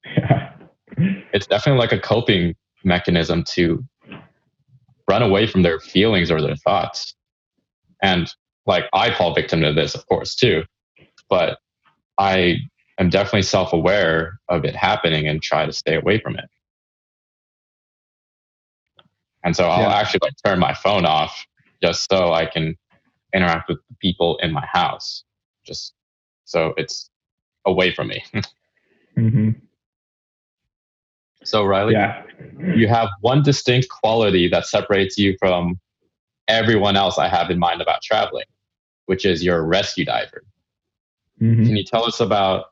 Yeah. 0.06 0.52
It's 1.34 1.48
definitely 1.48 1.82
like 1.82 1.92
a 1.92 2.00
coping 2.00 2.56
mechanism 2.86 3.44
to 3.50 3.84
run 5.10 5.22
away 5.22 5.46
from 5.46 5.64
their 5.64 5.82
feelings 5.82 6.32
or 6.32 6.42
their 6.42 6.56
thoughts. 6.56 7.14
And 8.02 8.32
like 8.66 8.86
I 8.94 9.14
fall 9.14 9.34
victim 9.34 9.60
to 9.60 9.74
this, 9.74 9.96
of 9.96 10.06
course, 10.08 10.36
too. 10.36 10.64
But 11.30 11.60
I 12.18 12.60
am 12.98 13.10
definitely 13.10 13.44
self 13.44 13.74
aware 13.74 14.40
of 14.50 14.66
it 14.66 14.76
happening 14.76 15.28
and 15.28 15.42
try 15.42 15.66
to 15.66 15.74
stay 15.74 15.96
away 15.96 16.20
from 16.20 16.36
it. 16.38 16.46
And 19.44 19.56
so 19.56 19.66
I'll 19.66 19.82
yeah. 19.82 19.96
actually 19.96 20.22
like 20.24 20.34
turn 20.44 20.60
my 20.60 20.74
phone 20.74 21.06
off 21.06 21.46
just 21.84 22.10
so 22.10 22.34
I 22.34 22.46
can 22.48 22.76
interact 23.34 23.70
with 23.70 23.78
the 23.90 23.96
people 24.02 24.38
in 24.38 24.52
my 24.52 24.66
house. 24.66 25.24
Just 25.66 25.94
so 26.46 26.74
it's 26.78 27.10
away 27.66 27.94
from 27.94 28.08
me. 28.08 28.24
mm-hmm. 29.18 29.52
So 31.44 31.64
Riley, 31.64 31.94
yeah. 31.94 32.24
you 32.76 32.88
have 32.88 33.10
one 33.22 33.44
distinct 33.44 33.88
quality 33.90 34.48
that 34.48 34.66
separates 34.66 35.18
you 35.18 35.36
from 35.38 35.80
everyone 36.48 36.96
else 36.96 37.20
I 37.20 37.28
have 37.28 37.52
in 37.52 37.60
mind 37.60 37.82
about 37.82 38.02
traveling, 38.02 38.46
which 39.06 39.26
is 39.26 39.44
you're 39.44 39.60
a 39.60 39.64
rescue 39.64 40.06
diver. 40.06 40.44
Mm-hmm. 41.40 41.66
Can 41.66 41.76
you 41.76 41.84
tell 41.84 42.06
us 42.06 42.20
about 42.20 42.66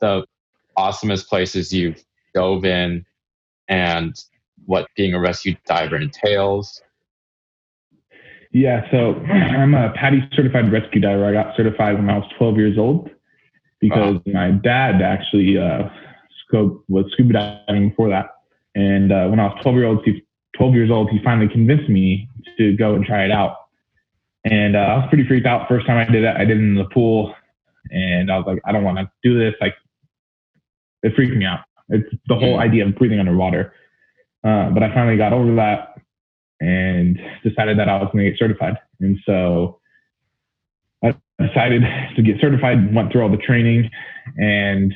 the 0.00 0.26
awesomest 0.76 1.28
places 1.28 1.72
you've 1.72 2.02
dove 2.34 2.64
in 2.64 3.04
and 3.68 4.14
what 4.66 4.86
being 4.96 5.14
a 5.14 5.20
rescue 5.20 5.56
diver 5.66 5.96
entails? 5.96 6.82
Yeah, 8.52 8.90
so 8.90 9.14
I'm 9.30 9.74
a 9.74 9.92
PADI 9.92 10.28
certified 10.32 10.72
rescue 10.72 11.00
diver. 11.00 11.26
I 11.26 11.32
got 11.32 11.56
certified 11.56 11.96
when 11.96 12.08
I 12.08 12.18
was 12.18 12.30
12 12.38 12.56
years 12.56 12.78
old 12.78 13.10
because 13.80 14.16
uh-huh. 14.16 14.30
my 14.32 14.50
dad 14.50 15.02
actually 15.02 15.58
uh, 15.58 15.88
was 16.88 17.06
scuba 17.12 17.32
diving 17.66 17.90
before 17.90 18.08
that. 18.08 18.30
And 18.74 19.12
uh, 19.12 19.26
when 19.28 19.40
I 19.40 19.46
was 19.46 19.58
12 19.62 19.76
year 19.76 19.86
old, 19.86 20.06
12 20.56 20.74
years 20.74 20.90
old, 20.90 21.10
he 21.10 21.20
finally 21.22 21.48
convinced 21.48 21.88
me 21.88 22.28
to 22.56 22.76
go 22.76 22.94
and 22.94 23.04
try 23.04 23.24
it 23.24 23.30
out. 23.30 23.56
And 24.44 24.76
uh, 24.76 24.80
I 24.80 24.96
was 24.96 25.06
pretty 25.08 25.26
freaked 25.26 25.46
out 25.46 25.68
first 25.68 25.86
time 25.86 25.96
I 25.96 26.10
did 26.10 26.24
it. 26.24 26.36
I 26.36 26.44
did 26.44 26.56
it 26.56 26.60
in 26.60 26.74
the 26.74 26.86
pool, 26.86 27.34
and 27.90 28.30
I 28.30 28.38
was 28.38 28.46
like, 28.46 28.60
I 28.64 28.72
don't 28.72 28.84
want 28.84 28.98
to 28.98 29.10
do 29.22 29.38
this. 29.38 29.54
Like, 29.60 29.74
it 31.08 31.14
freaked 31.14 31.34
me 31.34 31.44
out. 31.44 31.60
It's 31.88 32.08
the 32.26 32.34
whole 32.34 32.58
mm. 32.58 32.62
idea 32.62 32.86
of 32.86 32.94
breathing 32.96 33.18
underwater. 33.18 33.72
Uh, 34.44 34.70
but 34.70 34.82
I 34.82 34.92
finally 34.94 35.16
got 35.16 35.32
over 35.32 35.54
that 35.56 35.94
and 36.60 37.18
decided 37.42 37.78
that 37.78 37.88
I 37.88 37.96
was 37.96 38.08
going 38.12 38.24
to 38.24 38.30
get 38.30 38.38
certified. 38.38 38.76
And 39.00 39.18
so 39.24 39.80
I 41.02 41.14
decided 41.40 41.82
to 42.16 42.22
get 42.22 42.40
certified, 42.40 42.94
went 42.94 43.12
through 43.12 43.22
all 43.22 43.30
the 43.30 43.36
training, 43.36 43.90
and 44.36 44.94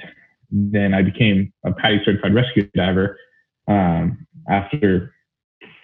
then 0.51 0.93
I 0.95 1.03
became 1.03 1.53
a 1.65 1.73
PADI 1.73 2.03
certified 2.05 2.35
rescue 2.35 2.69
diver 2.75 3.19
um, 3.69 4.27
after 4.49 5.15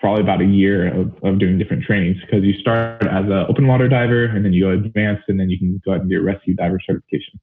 probably 0.01 0.23
about 0.23 0.41
a 0.41 0.45
year 0.45 0.89
of, 0.89 1.13
of 1.25 1.39
doing 1.39 1.59
different 1.59 1.83
trainings 1.83 2.17
because 2.21 2.45
you 2.45 2.53
start 2.61 3.03
as 3.03 3.25
an 3.25 3.33
open 3.33 3.67
water 3.67 3.89
diver 3.89 4.27
and 4.27 4.45
then 4.45 4.53
you 4.53 4.65
go 4.65 4.71
advanced 4.71 5.25
and 5.29 5.41
then 5.41 5.51
you 5.51 5.59
can 5.59 5.81
go 5.85 5.93
ahead 5.93 6.03
and 6.03 6.11
get 6.11 6.23
rescue 6.23 6.55
diver 6.55 6.79
certification. 6.87 7.41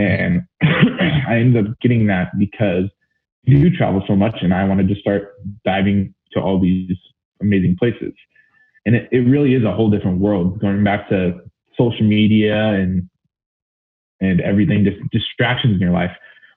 And 0.00 0.42
I 0.62 1.36
ended 1.36 1.66
up 1.66 1.80
getting 1.80 2.06
that 2.06 2.30
because 2.38 2.84
you 3.44 3.60
do 3.60 3.76
travel 3.76 4.02
so 4.06 4.16
much 4.16 4.36
and 4.40 4.54
I 4.54 4.64
wanted 4.64 4.88
to 4.88 4.94
start 4.94 5.34
diving 5.64 6.14
to 6.32 6.40
all 6.40 6.60
these 6.60 6.96
amazing 7.42 7.76
places. 7.78 8.12
And 8.86 8.94
it, 8.94 9.08
it 9.12 9.20
really 9.20 9.54
is 9.54 9.64
a 9.64 9.72
whole 9.72 9.90
different 9.90 10.20
world 10.20 10.60
going 10.60 10.82
back 10.84 11.08
to 11.10 11.40
social 11.76 12.06
media 12.06 12.56
and 12.56 13.08
and 14.22 14.40
everything, 14.42 14.84
just 14.84 14.98
distractions 15.10 15.74
in 15.74 15.80
your 15.80 15.92
life. 15.92 16.10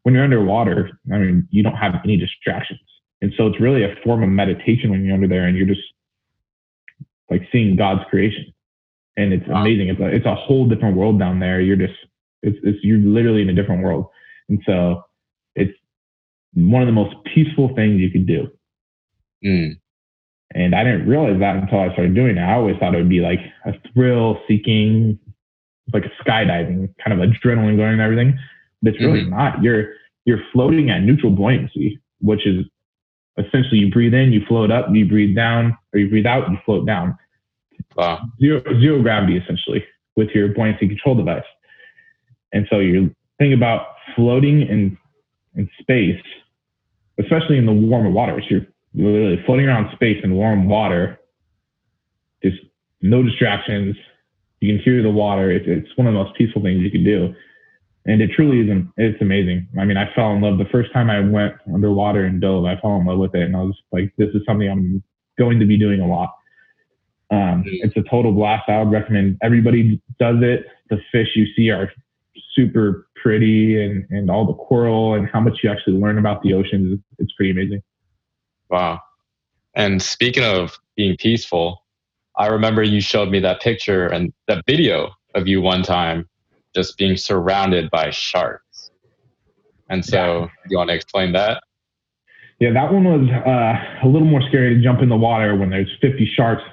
When 0.04 0.14
you're 0.14 0.24
underwater, 0.24 1.00
I 1.14 1.18
mean, 1.18 1.48
you 1.50 1.64
don't 1.64 1.76
have 1.76 1.96
any 2.04 2.18
distractions. 2.18 2.82
And 3.22 3.34
so 3.38 3.48
it's 3.48 3.60
really 3.60 3.84
a 3.84 3.96
form 4.04 4.22
of 4.22 4.28
meditation 4.28 4.90
when 4.90 5.06
you're 5.06 5.14
under 5.14 5.30
there 5.30 5.46
and 5.48 5.56
you're 5.56 5.66
just 5.68 5.80
like 7.30 7.48
seeing 7.54 7.78
God's 7.78 8.02
creation. 8.10 8.54
And 9.16 9.32
it's 9.32 9.48
wow. 9.48 9.62
amazing. 9.62 9.88
It's 9.88 10.00
a, 10.02 10.08
it's 10.08 10.26
a 10.26 10.36
whole 10.36 10.68
different 10.68 10.98
world 10.98 11.20
down 11.20 11.40
there. 11.40 11.62
You're 11.62 11.78
just, 11.78 11.94
it's, 12.44 12.58
it's, 12.64 12.80
you're 12.84 13.00
literally 13.00 13.42
in 13.42 13.50
a 13.50 13.54
different 13.54 13.84
world. 13.84 14.08
And 14.50 14.62
so 14.66 15.04
it's 15.56 15.74
one 16.54 16.82
of 16.82 16.88
the 16.88 16.94
most 16.94 17.16
peaceful 17.34 17.74
things 17.76 18.00
you 18.00 18.12
could 18.12 18.28
do. 18.28 18.48
Mm. 19.44 19.80
And 20.54 20.76
I 20.76 20.84
didn't 20.84 21.08
realize 21.08 21.40
that 21.40 21.56
until 21.56 21.80
I 21.80 21.92
started 21.94 22.14
doing 22.14 22.38
it. 22.38 22.42
I 22.42 22.54
always 22.54 22.78
thought 22.78 22.94
it 22.94 22.98
would 22.98 23.10
be 23.10 23.22
like 23.22 23.40
a 23.66 23.74
thrill 23.92 24.40
seeking, 24.48 25.18
like 25.92 26.06
a 26.06 26.24
skydiving 26.24 26.94
kind 27.04 27.20
of 27.20 27.28
adrenaline 27.28 27.78
going 27.78 27.94
and 27.94 28.02
everything. 28.02 28.38
But 28.82 28.94
it's 28.94 29.04
really 29.04 29.22
mm-hmm. 29.22 29.32
not. 29.32 29.64
You're 29.64 29.94
you're 30.26 30.42
floating 30.52 30.90
at 30.90 31.02
neutral 31.02 31.32
buoyancy, 31.32 32.00
which 32.22 32.46
is 32.46 32.66
essentially 33.38 33.78
you 33.80 33.92
breathe 33.92 34.14
in, 34.14 34.32
you 34.32 34.46
float 34.48 34.72
up, 34.72 34.88
you 34.92 35.08
breathe 35.08 35.36
down, 35.36 35.76
or 35.94 36.00
you 36.00 36.10
breathe 36.10 36.26
out, 36.26 36.50
you 36.52 36.58
float 36.66 36.86
down. 36.86 37.18
Wow. 37.96 38.22
Zero 38.40 38.62
zero 38.80 39.02
gravity 39.02 39.38
essentially 39.38 39.84
with 40.16 40.30
your 40.30 40.50
buoyancy 40.50 40.88
control 40.88 41.16
device. 41.16 41.44
And 42.54 42.68
so 42.70 42.80
you 42.80 43.14
think 43.40 43.54
about 43.54 43.88
floating 44.16 44.62
in 44.62 44.98
in 45.56 45.70
space, 45.80 46.22
especially 47.20 47.58
in 47.58 47.66
the 47.66 47.74
warmer 47.74 48.10
waters. 48.10 48.44
You're 48.50 48.66
literally 48.96 49.42
floating 49.46 49.68
around 49.68 49.94
space 49.94 50.20
in 50.24 50.34
warm 50.36 50.68
water, 50.68 51.20
just 52.44 52.58
no 53.02 53.22
distractions. 53.22 53.96
You 54.62 54.74
can 54.74 54.84
hear 54.84 55.04
the 55.04 55.12
water. 55.12 55.52
It's, 55.52 55.66
it's 55.68 55.98
one 55.98 56.08
of 56.08 56.14
the 56.14 56.24
most 56.24 56.36
peaceful 56.36 56.62
things 56.62 56.82
you 56.82 56.90
can 56.90 57.04
do. 57.04 57.36
And 58.06 58.22
it 58.22 58.32
truly 58.36 58.60
is, 58.60 58.86
it's 58.98 59.22
amazing. 59.22 59.68
I 59.80 59.86
mean, 59.86 59.98
I 59.98 60.14
fell 60.14 60.32
in 60.34 60.42
love 60.42 60.58
the 60.58 60.66
first 60.66 60.92
time 60.92 61.10
I 61.10 61.20
went 61.22 61.54
underwater 61.74 62.26
and 62.26 62.42
dove, 62.42 62.66
I 62.66 62.80
fell 62.82 62.98
in 62.98 63.06
love 63.06 63.20
with 63.20 63.36
it. 63.36 63.44
And 63.44 63.56
I 63.56 63.62
was 63.62 63.78
like, 63.92 64.12
this 64.18 64.30
is 64.34 64.42
something 64.46 64.70
I'm 64.70 65.04
going 65.38 65.60
to 65.60 65.66
be 65.66 65.78
doing 65.78 66.02
a 66.02 66.08
lot. 66.08 66.30
Um, 67.32 67.64
it's 67.66 67.96
a 67.96 68.04
total 68.10 68.32
blast. 68.32 68.70
I 68.70 68.82
would 68.82 68.92
recommend 68.92 69.38
everybody 69.42 70.02
does 70.20 70.38
it. 70.42 70.66
The 70.90 70.98
fish 71.12 71.30
you 71.36 71.48
see 71.56 71.70
are 71.70 71.92
super 72.56 73.08
pretty 73.16 73.82
and, 73.84 74.06
and 74.10 74.30
all 74.30 74.46
the 74.46 74.54
coral 74.54 75.14
and 75.16 75.28
how 75.32 75.40
much 75.40 75.60
you 75.64 75.72
actually 75.72 75.98
learn 75.98 76.18
about 76.18 76.42
the 76.42 76.54
oceans. 76.54 77.00
It's 77.20 77.32
pretty 77.34 77.52
amazing. 77.52 77.82
Wow. 78.70 79.00
And 79.76 80.02
speaking 80.02 80.44
of 80.44 80.78
being 80.96 81.16
peaceful, 81.18 81.84
I 82.38 82.48
remember 82.48 82.84
you 82.84 83.02
showed 83.02 83.30
me 83.30 83.40
that 83.40 83.62
picture 83.62 84.08
and 84.08 84.34
that 84.48 84.64
video 84.66 85.12
of 85.36 85.48
you 85.48 85.62
one 85.62 85.84
time 85.84 86.28
just 86.76 86.98
being 86.98 87.18
surrounded 87.18 87.90
by 87.92 88.10
sharks. 88.10 88.92
And 89.90 90.04
so, 90.04 90.42
yeah. 90.42 90.48
you 90.70 90.78
want 90.78 90.90
to 90.90 90.96
explain 90.96 91.34
that? 91.34 91.64
Yeah, 92.60 92.72
that 92.74 92.92
one 92.92 93.04
was 93.04 93.30
uh, 93.30 94.08
a 94.08 94.10
little 94.10 94.28
more 94.28 94.42
scary 94.48 94.76
to 94.76 94.82
jump 94.82 95.02
in 95.02 95.10
the 95.10 95.18
water 95.18 95.56
when 95.56 95.70
there's 95.70 95.92
50 96.02 96.32
sharks. 96.36 96.64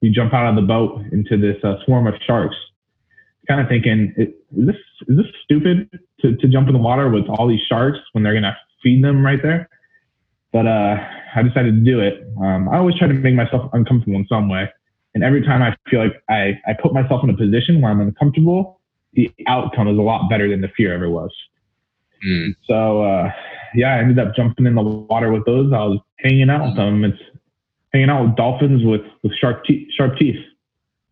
You 0.00 0.10
jump 0.10 0.34
out 0.34 0.48
of 0.48 0.56
the 0.56 0.62
boat 0.62 1.02
into 1.12 1.36
this 1.36 1.62
uh, 1.62 1.76
swarm 1.84 2.06
of 2.06 2.14
sharks. 2.26 2.56
Kind 3.48 3.60
of 3.60 3.68
thinking, 3.68 4.12
is 4.16 4.28
this 4.50 4.76
is 5.08 5.16
this 5.16 5.26
stupid 5.44 5.88
to, 6.20 6.36
to 6.36 6.48
jump 6.48 6.68
in 6.68 6.74
the 6.74 6.80
water 6.80 7.08
with 7.08 7.26
all 7.28 7.46
these 7.46 7.60
sharks 7.68 7.98
when 8.12 8.24
they're 8.24 8.34
gonna 8.34 8.56
feed 8.82 9.04
them 9.04 9.24
right 9.24 9.40
there? 9.42 9.68
But 10.52 10.66
uh, 10.66 10.96
I 11.34 11.42
decided 11.42 11.74
to 11.76 11.84
do 11.84 12.00
it. 12.00 12.26
Um, 12.40 12.68
I 12.68 12.78
always 12.78 12.96
try 12.96 13.08
to 13.08 13.14
make 13.14 13.34
myself 13.34 13.70
uncomfortable 13.72 14.16
in 14.16 14.26
some 14.26 14.48
way. 14.48 14.68
And 15.14 15.24
every 15.24 15.42
time 15.42 15.62
I 15.62 15.76
feel 15.90 16.00
like 16.00 16.22
I, 16.28 16.60
I 16.66 16.74
put 16.80 16.92
myself 16.92 17.24
in 17.24 17.30
a 17.30 17.36
position 17.36 17.80
where 17.80 17.90
I'm 17.90 18.00
uncomfortable, 18.00 18.80
the 19.14 19.30
outcome 19.46 19.88
is 19.88 19.98
a 19.98 20.02
lot 20.02 20.28
better 20.28 20.48
than 20.48 20.60
the 20.60 20.68
fear 20.76 20.94
ever 20.94 21.08
was. 21.08 21.30
Mm. 22.26 22.54
So, 22.66 23.02
uh, 23.02 23.30
yeah, 23.74 23.94
I 23.94 23.98
ended 23.98 24.18
up 24.18 24.34
jumping 24.34 24.66
in 24.66 24.74
the 24.74 24.82
water 24.82 25.32
with 25.32 25.44
those. 25.46 25.72
I 25.72 25.84
was 25.84 25.98
hanging 26.18 26.50
out 26.50 26.66
with 26.66 26.76
them. 26.76 27.04
It's 27.04 27.18
hanging 27.92 28.10
out 28.10 28.26
with 28.26 28.36
dolphins 28.36 28.84
with, 28.84 29.02
with 29.22 29.32
sharp, 29.34 29.64
te- 29.64 29.88
sharp 29.96 30.16
teeth. 30.18 30.36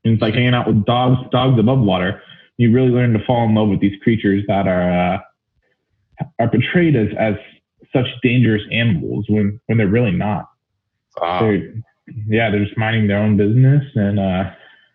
And 0.05 0.15
it's 0.15 0.23
like 0.23 0.35
hanging 0.35 0.55
out 0.55 0.67
with 0.67 0.85
dogs, 0.85 1.19
dogs 1.31 1.59
above 1.59 1.81
water. 1.81 2.23
You 2.57 2.73
really 2.73 2.91
learn 2.91 3.13
to 3.15 3.25
fall 3.25 3.45
in 3.49 3.55
love 3.55 3.69
with 3.69 3.81
these 3.81 3.99
creatures 4.03 4.45
that 4.49 4.69
are, 4.69 5.15
uh, 5.15 5.19
are 6.39 6.49
portrayed 6.49 6.95
as, 6.95 7.09
as 7.19 7.35
such 7.95 8.07
dangerous 8.23 8.63
animals 8.71 9.27
when 9.29 9.61
when 9.67 9.79
they're 9.79 9.89
really 9.89 10.11
not. 10.11 10.49
Wow. 11.21 11.41
They're, 11.41 11.75
yeah, 12.27 12.51
they're 12.51 12.65
just 12.65 12.77
minding 12.77 13.09
their 13.09 13.19
own 13.19 13.37
business, 13.37 13.83
and 13.95 14.19
uh, 14.19 14.51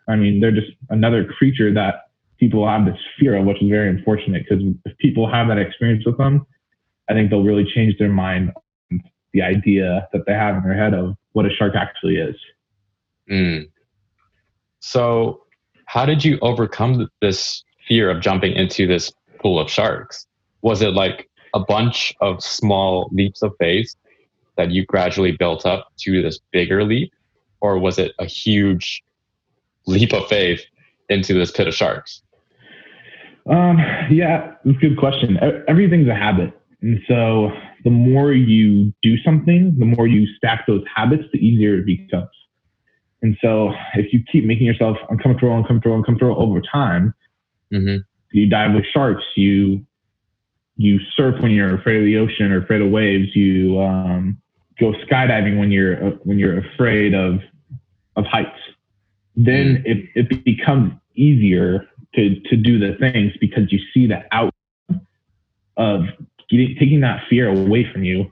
I 0.08 0.16
mean, 0.16 0.40
they're 0.40 0.52
just 0.52 0.72
another 0.90 1.26
creature 1.26 1.74
that 1.74 2.10
people 2.40 2.68
have 2.68 2.86
this 2.86 2.98
fear 3.20 3.36
of, 3.36 3.46
which 3.46 3.62
is 3.62 3.70
very 3.70 3.90
unfortunate 3.90 4.46
because 4.48 4.64
if 4.86 4.98
people 4.98 5.30
have 5.32 5.48
that 5.48 5.58
experience 5.58 6.06
with 6.06 6.18
them, 6.18 6.46
I 7.10 7.14
think 7.14 7.30
they'll 7.30 7.44
really 7.44 7.66
change 7.66 7.98
their 7.98 8.10
mind 8.10 8.52
the 9.34 9.42
idea 9.42 10.08
that 10.14 10.26
they 10.26 10.34
have 10.34 10.56
in 10.58 10.64
their 10.64 10.76
head 10.76 10.94
of 10.94 11.16
what 11.34 11.46
a 11.46 11.50
shark 11.50 11.76
actually 11.76 12.16
is. 12.16 12.36
Mm. 13.30 13.70
So, 14.80 15.42
how 15.86 16.06
did 16.06 16.24
you 16.24 16.38
overcome 16.42 17.10
this 17.22 17.64
fear 17.88 18.10
of 18.10 18.22
jumping 18.22 18.54
into 18.54 18.88
this 18.88 19.12
pool 19.40 19.60
of 19.60 19.70
sharks? 19.70 20.28
Was 20.62 20.82
it 20.82 20.94
like 20.94 21.30
a 21.54 21.60
bunch 21.60 22.14
of 22.22 22.44
small 22.44 23.10
leaps 23.12 23.42
of 23.42 23.54
faith 23.60 23.96
that 24.56 24.72
you 24.72 24.86
gradually 24.86 25.32
built 25.32 25.66
up 25.66 25.88
to 26.00 26.22
this 26.22 26.40
bigger 26.52 26.84
leap? 26.84 27.12
Or 27.62 27.78
was 27.78 27.98
it 27.98 28.14
a 28.20 28.26
huge 28.26 29.04
leap 29.86 30.14
of 30.14 30.28
faith 30.28 30.62
into 31.10 31.34
this 31.34 31.52
pit 31.52 31.68
of 31.68 31.74
sharks? 31.74 32.22
Um, 33.50 33.80
yeah, 34.12 34.54
it's 34.64 34.78
a 34.78 34.80
good 34.80 34.98
question. 34.98 35.40
Everything's 35.68 36.08
a 36.08 36.16
habit. 36.16 36.54
And 36.82 37.00
so 37.08 37.52
the 37.84 37.90
more 37.90 38.32
you 38.32 38.94
do 39.02 39.18
something, 39.24 39.76
the 39.80 39.86
more 39.86 40.08
you 40.08 40.28
stack 40.38 40.68
those 40.68 40.84
habits, 40.94 41.24
the 41.34 41.40
easier 41.40 41.80
it 41.80 41.86
becomes. 41.86 42.30
And 43.22 43.38
so 43.42 43.74
if 43.96 44.14
you 44.14 44.24
keep 44.32 44.46
making 44.46 44.66
yourself 44.66 44.98
uncomfortable, 45.10 45.58
uncomfortable, 45.58 45.98
uncomfortable 45.98 46.42
over 46.42 46.62
time, 46.62 47.14
mm-hmm. 47.74 47.98
you 48.32 48.50
dive 48.50 48.74
with 48.74 48.86
sharks, 48.94 49.24
you 49.36 49.86
you 50.78 50.98
surf 51.16 51.36
when 51.42 51.52
you're 51.52 51.76
afraid 51.76 51.98
of 51.98 52.06
the 52.06 52.16
ocean 52.16 52.54
or 52.54 52.64
afraid 52.64 52.82
of 52.82 52.90
waves, 52.90 53.36
you 53.36 53.82
um, 53.82 54.38
go 54.80 54.94
skydiving 54.94 55.60
when 55.60 55.72
you're 55.72 56.08
uh, 56.08 56.12
when 56.24 56.40
you're 56.40 56.60
afraid 56.60 57.14
of 57.14 57.42
of 58.16 58.26
heights. 58.26 58.58
Then 59.36 59.84
mm-hmm. 59.84 59.86
it, 60.16 60.30
it 60.32 60.46
becomes 60.46 60.94
easier 61.16 61.86
to 62.16 62.40
to 62.40 62.56
do 62.56 62.80
the 62.80 62.96
things 62.98 63.34
because 63.42 63.72
you 63.72 63.80
see 63.94 64.08
the 64.08 64.24
out 64.32 64.54
of 65.76 66.04
getting, 66.50 66.76
taking 66.80 67.02
that 67.02 67.24
fear 67.30 67.50
away 67.50 67.90
from 67.92 68.04
you 68.04 68.32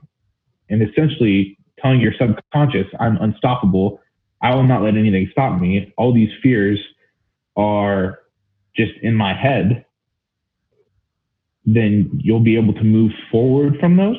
and 0.70 0.82
essentially 0.82 1.58
telling 1.78 2.00
your 2.00 2.12
subconscious, 2.18 2.86
I'm 2.98 3.16
unstoppable. 3.18 4.00
I 4.42 4.54
will 4.54 4.64
not 4.64 4.82
let 4.82 4.96
anything 4.96 5.28
stop 5.32 5.60
me. 5.60 5.92
All 5.96 6.12
these 6.12 6.30
fears 6.42 6.78
are 7.56 8.20
just 8.76 8.92
in 9.02 9.14
my 9.14 9.34
head. 9.34 9.84
Then 11.66 12.10
you'll 12.14 12.40
be 12.40 12.56
able 12.56 12.72
to 12.74 12.84
move 12.84 13.12
forward 13.30 13.76
from 13.80 13.96
those 13.96 14.16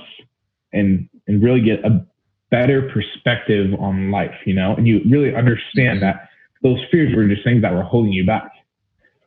and, 0.74 1.10
and 1.28 1.42
really 1.42 1.62
get 1.62 1.84
a 1.86 2.06
better 2.52 2.90
perspective 2.94 3.74
on 3.80 4.12
life, 4.12 4.36
you 4.46 4.54
know, 4.54 4.76
and 4.76 4.88
you 4.88 5.02
really 5.10 5.34
understand 5.34 6.02
that 6.02 6.30
those 6.62 6.80
fears 6.92 7.16
were 7.16 7.28
just 7.28 7.44
things 7.44 7.62
that 7.62 7.74
were 7.74 7.84
holding 7.84 8.12
you 8.12 8.26
back. 8.26 8.52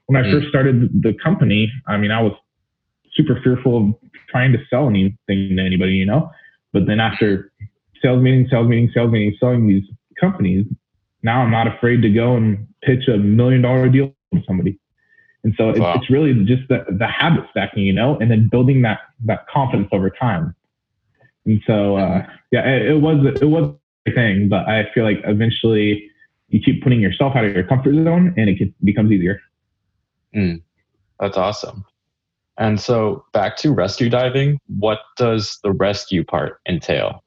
When 0.06 0.22
I 0.22 0.30
first 0.30 0.48
started 0.48 1.02
the 1.02 1.14
company, 1.24 1.72
I 1.86 1.96
mean, 1.96 2.10
I 2.10 2.20
was 2.20 2.32
super 3.14 3.40
fearful 3.42 3.76
of 3.78 4.10
trying 4.28 4.52
to 4.52 4.58
sell 4.68 4.88
anything 4.88 5.16
to 5.28 5.62
anybody, 5.62 5.92
you 5.92 6.04
know. 6.04 6.30
But 6.72 6.86
then 6.86 7.00
after 7.00 7.52
sales 8.02 8.22
meetings, 8.22 8.50
sales 8.50 8.68
meetings, 8.68 8.92
sales 8.94 9.10
meetings, 9.10 9.36
selling 9.40 9.66
these 9.66 9.84
companies, 10.20 10.66
now 11.22 11.42
I'm 11.42 11.50
not 11.50 11.66
afraid 11.66 12.02
to 12.02 12.10
go 12.10 12.36
and 12.36 12.66
pitch 12.82 13.08
a 13.08 13.16
million 13.16 13.62
dollar 13.62 13.88
deal 13.88 14.14
to 14.34 14.42
somebody. 14.46 14.78
And 15.44 15.54
so 15.56 15.66
wow. 15.66 15.92
it's, 15.92 16.02
it's 16.02 16.10
really 16.10 16.32
just 16.44 16.68
the, 16.68 16.84
the 16.88 17.06
habit 17.06 17.44
stacking, 17.50 17.84
you 17.84 17.92
know, 17.92 18.16
and 18.18 18.30
then 18.30 18.48
building 18.48 18.82
that 18.82 19.00
that 19.24 19.46
confidence 19.48 19.88
over 19.92 20.10
time. 20.10 20.54
And 21.46 21.60
so 21.66 21.96
uh, 21.96 22.26
yeah, 22.50 22.66
it, 22.68 22.86
it 22.90 23.00
was 23.00 23.24
it 23.40 23.46
was 23.46 23.74
a 24.06 24.12
thing, 24.12 24.48
but 24.48 24.68
I 24.68 24.88
feel 24.94 25.04
like 25.04 25.20
eventually 25.24 26.08
you 26.48 26.60
keep 26.60 26.82
putting 26.82 27.00
yourself 27.00 27.34
out 27.34 27.44
of 27.44 27.54
your 27.54 27.64
comfort 27.64 27.94
zone, 27.94 28.34
and 28.36 28.50
it 28.50 28.72
becomes 28.84 29.10
easier. 29.10 29.40
Mm, 30.34 30.62
that's 31.18 31.36
awesome. 31.36 31.84
And 32.58 32.78
so 32.78 33.24
back 33.32 33.56
to 33.58 33.72
rescue 33.72 34.10
diving, 34.10 34.58
what 34.78 34.98
does 35.16 35.58
the 35.62 35.72
rescue 35.72 36.24
part 36.24 36.60
entail? 36.68 37.21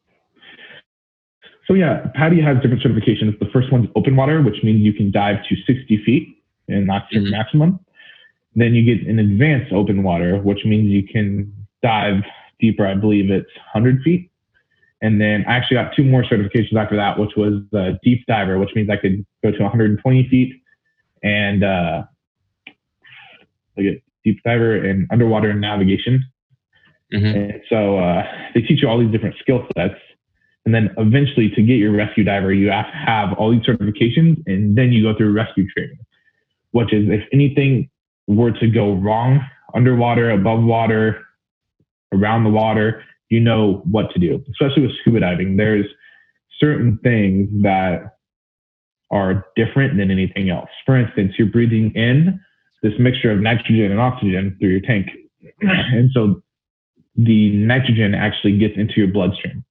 So 1.67 1.73
yeah, 1.73 2.07
PADI 2.15 2.41
has 2.41 2.57
different 2.61 2.83
certifications. 2.83 3.37
The 3.39 3.49
first 3.51 3.71
one's 3.71 3.89
open 3.95 4.15
water, 4.15 4.41
which 4.41 4.63
means 4.63 4.81
you 4.81 4.93
can 4.93 5.11
dive 5.11 5.37
to 5.49 5.55
60 5.65 6.03
feet 6.05 6.43
and 6.67 6.89
that's 6.89 7.11
your 7.11 7.23
mm-hmm. 7.23 7.31
maximum. 7.31 7.79
Then 8.55 8.73
you 8.73 8.83
get 8.83 9.07
an 9.07 9.19
advanced 9.19 9.73
open 9.73 10.03
water, 10.03 10.37
which 10.39 10.63
means 10.65 10.89
you 10.89 11.07
can 11.07 11.51
dive 11.81 12.23
deeper. 12.59 12.87
I 12.87 12.93
believe 12.93 13.29
it's 13.29 13.51
100 13.73 14.01
feet. 14.01 14.31
And 15.01 15.19
then 15.19 15.43
I 15.47 15.55
actually 15.55 15.75
got 15.75 15.93
two 15.95 16.03
more 16.03 16.23
certifications 16.23 16.75
after 16.75 16.95
that, 16.95 17.19
which 17.19 17.31
was 17.35 17.61
the 17.71 17.99
deep 18.01 18.25
diver, 18.27 18.57
which 18.57 18.69
means 18.75 18.89
I 18.89 18.97
could 18.97 19.25
go 19.43 19.51
to 19.51 19.61
120 19.61 20.29
feet 20.29 20.61
and 21.21 21.63
uh, 21.63 22.03
I 23.77 23.81
get 23.81 24.03
deep 24.23 24.41
diver 24.43 24.75
and 24.75 25.07
underwater 25.11 25.53
navigation. 25.53 26.23
Mm-hmm. 27.13 27.25
And 27.25 27.61
so 27.69 27.99
uh, 27.99 28.23
they 28.53 28.61
teach 28.61 28.81
you 28.81 28.87
all 28.87 28.99
these 28.99 29.11
different 29.11 29.35
skill 29.39 29.67
sets. 29.75 29.95
And 30.65 30.73
then 30.73 30.89
eventually, 30.97 31.49
to 31.51 31.61
get 31.61 31.75
your 31.75 31.91
rescue 31.91 32.23
diver, 32.23 32.51
you 32.51 32.71
have 32.71 32.87
to 32.87 32.97
have 32.97 33.33
all 33.33 33.51
these 33.51 33.61
certifications, 33.61 34.41
and 34.47 34.75
then 34.75 34.91
you 34.91 35.03
go 35.03 35.15
through 35.15 35.31
rescue 35.31 35.67
training, 35.69 35.99
which 36.71 36.91
is 36.91 37.07
if 37.09 37.21
anything 37.31 37.89
were 38.27 38.51
to 38.51 38.67
go 38.67 38.93
wrong 38.93 39.41
underwater, 39.75 40.31
above 40.31 40.63
water, 40.63 41.23
around 42.13 42.45
the 42.45 42.49
water, 42.49 43.03
you 43.29 43.39
know 43.39 43.83
what 43.89 44.11
to 44.11 44.19
do. 44.19 44.43
Especially 44.49 44.83
with 44.83 44.91
scuba 45.01 45.19
diving, 45.19 45.57
there's 45.57 45.85
certain 46.59 46.97
things 47.03 47.49
that 47.61 48.15
are 49.11 49.45
different 49.55 49.97
than 49.97 50.09
anything 50.09 50.49
else. 50.49 50.69
For 50.85 50.97
instance, 50.97 51.33
you're 51.37 51.49
breathing 51.49 51.91
in 51.95 52.39
this 52.81 52.93
mixture 52.99 53.31
of 53.31 53.39
nitrogen 53.39 53.91
and 53.91 53.99
oxygen 53.99 54.55
through 54.59 54.69
your 54.69 54.81
tank. 54.81 55.07
And 55.61 56.09
so 56.13 56.41
the 57.15 57.51
nitrogen 57.51 58.13
actually 58.13 58.57
gets 58.57 58.73
into 58.77 58.93
your 58.97 59.07
bloodstream. 59.07 59.63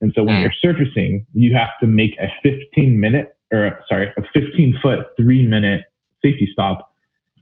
And 0.00 0.12
so 0.14 0.24
when 0.24 0.36
mm. 0.36 0.42
you're 0.42 0.52
surfacing, 0.60 1.26
you 1.34 1.54
have 1.54 1.70
to 1.80 1.86
make 1.86 2.16
a 2.18 2.28
15 2.42 2.98
minute 2.98 3.36
or 3.52 3.80
sorry, 3.88 4.12
a 4.16 4.22
15 4.32 4.78
foot, 4.82 5.06
three 5.16 5.46
minute 5.46 5.84
safety 6.22 6.48
stop 6.52 6.94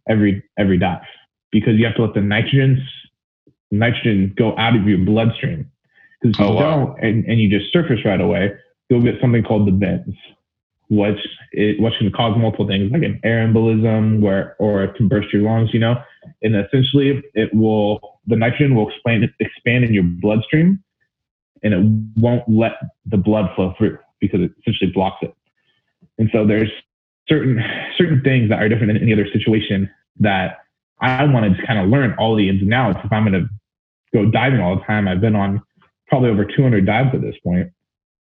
every 0.09 0.43
every 0.59 0.79
dive 0.79 1.03
because 1.51 1.75
you 1.77 1.85
have 1.85 1.95
to 1.97 2.05
let 2.05 2.15
the 2.15 2.21
nitrogen 2.21 2.85
nitrogen 3.71 4.33
go 4.37 4.57
out 4.57 4.75
of 4.75 4.87
your 4.87 4.99
bloodstream. 4.99 5.71
Because 6.21 6.39
if 6.39 6.45
oh, 6.45 6.49
you 6.49 6.55
wow. 6.55 6.61
don't 6.61 7.05
and, 7.05 7.25
and 7.27 7.41
you 7.41 7.49
just 7.49 7.73
surface 7.73 8.05
right 8.05 8.21
away, 8.21 8.53
you'll 8.89 9.03
get 9.03 9.21
something 9.21 9.43
called 9.43 9.67
the 9.67 9.73
bends 9.73 10.17
which 10.91 11.19
it 11.53 11.81
which 11.81 11.95
can 11.99 12.11
cause 12.11 12.37
multiple 12.39 12.67
things 12.67 12.91
like 12.91 13.03
an 13.03 13.21
air 13.23 13.47
embolism 13.47 14.21
where 14.21 14.57
or 14.59 14.85
it 14.85 14.95
can 14.97 15.09
burst 15.09 15.33
your 15.33 15.43
lungs, 15.43 15.71
you 15.73 15.81
know. 15.81 15.97
And 16.43 16.57
essentially 16.57 17.23
it 17.35 17.53
will 17.55 18.21
the 18.27 18.37
nitrogen 18.37 18.75
will 18.75 18.89
expand 18.89 19.29
expand 19.39 19.85
in 19.85 19.93
your 19.93 20.05
bloodstream 20.05 20.83
and 21.63 21.75
it 21.75 22.21
won't 22.21 22.49
let 22.49 22.73
the 23.07 23.17
blood 23.17 23.51
flow 23.55 23.75
through 23.79 23.99
because 24.21 24.41
it 24.41 24.53
essentially 24.61 24.91
blocks 24.93 25.19
it. 25.23 25.35
And 26.19 26.29
so 26.33 26.47
there's 26.47 26.71
certain 27.29 27.63
certain 27.97 28.23
things 28.23 28.49
that 28.51 28.61
are 28.61 28.69
different 28.69 28.93
than 28.93 29.03
any 29.03 29.13
other 29.13 29.27
situation 29.33 29.91
that 30.21 30.59
I 31.01 31.25
wanted 31.25 31.57
to 31.57 31.67
kind 31.67 31.79
of 31.79 31.89
learn 31.89 32.15
all 32.19 32.35
the 32.35 32.49
ins 32.49 32.63
and 32.63 32.75
outs. 32.75 32.99
If 33.05 33.13
I'm 33.13 33.25
gonna 33.25 33.49
go 34.13 34.31
diving 34.31 34.61
all 34.61 34.77
the 34.77 34.85
time, 34.85 35.07
I've 35.07 35.21
been 35.21 35.37
on 35.37 35.63
probably 36.09 36.31
over 36.31 36.45
200 36.45 36.87
dives 36.87 37.11
at 37.15 37.21
this 37.21 37.37
point. 37.45 37.71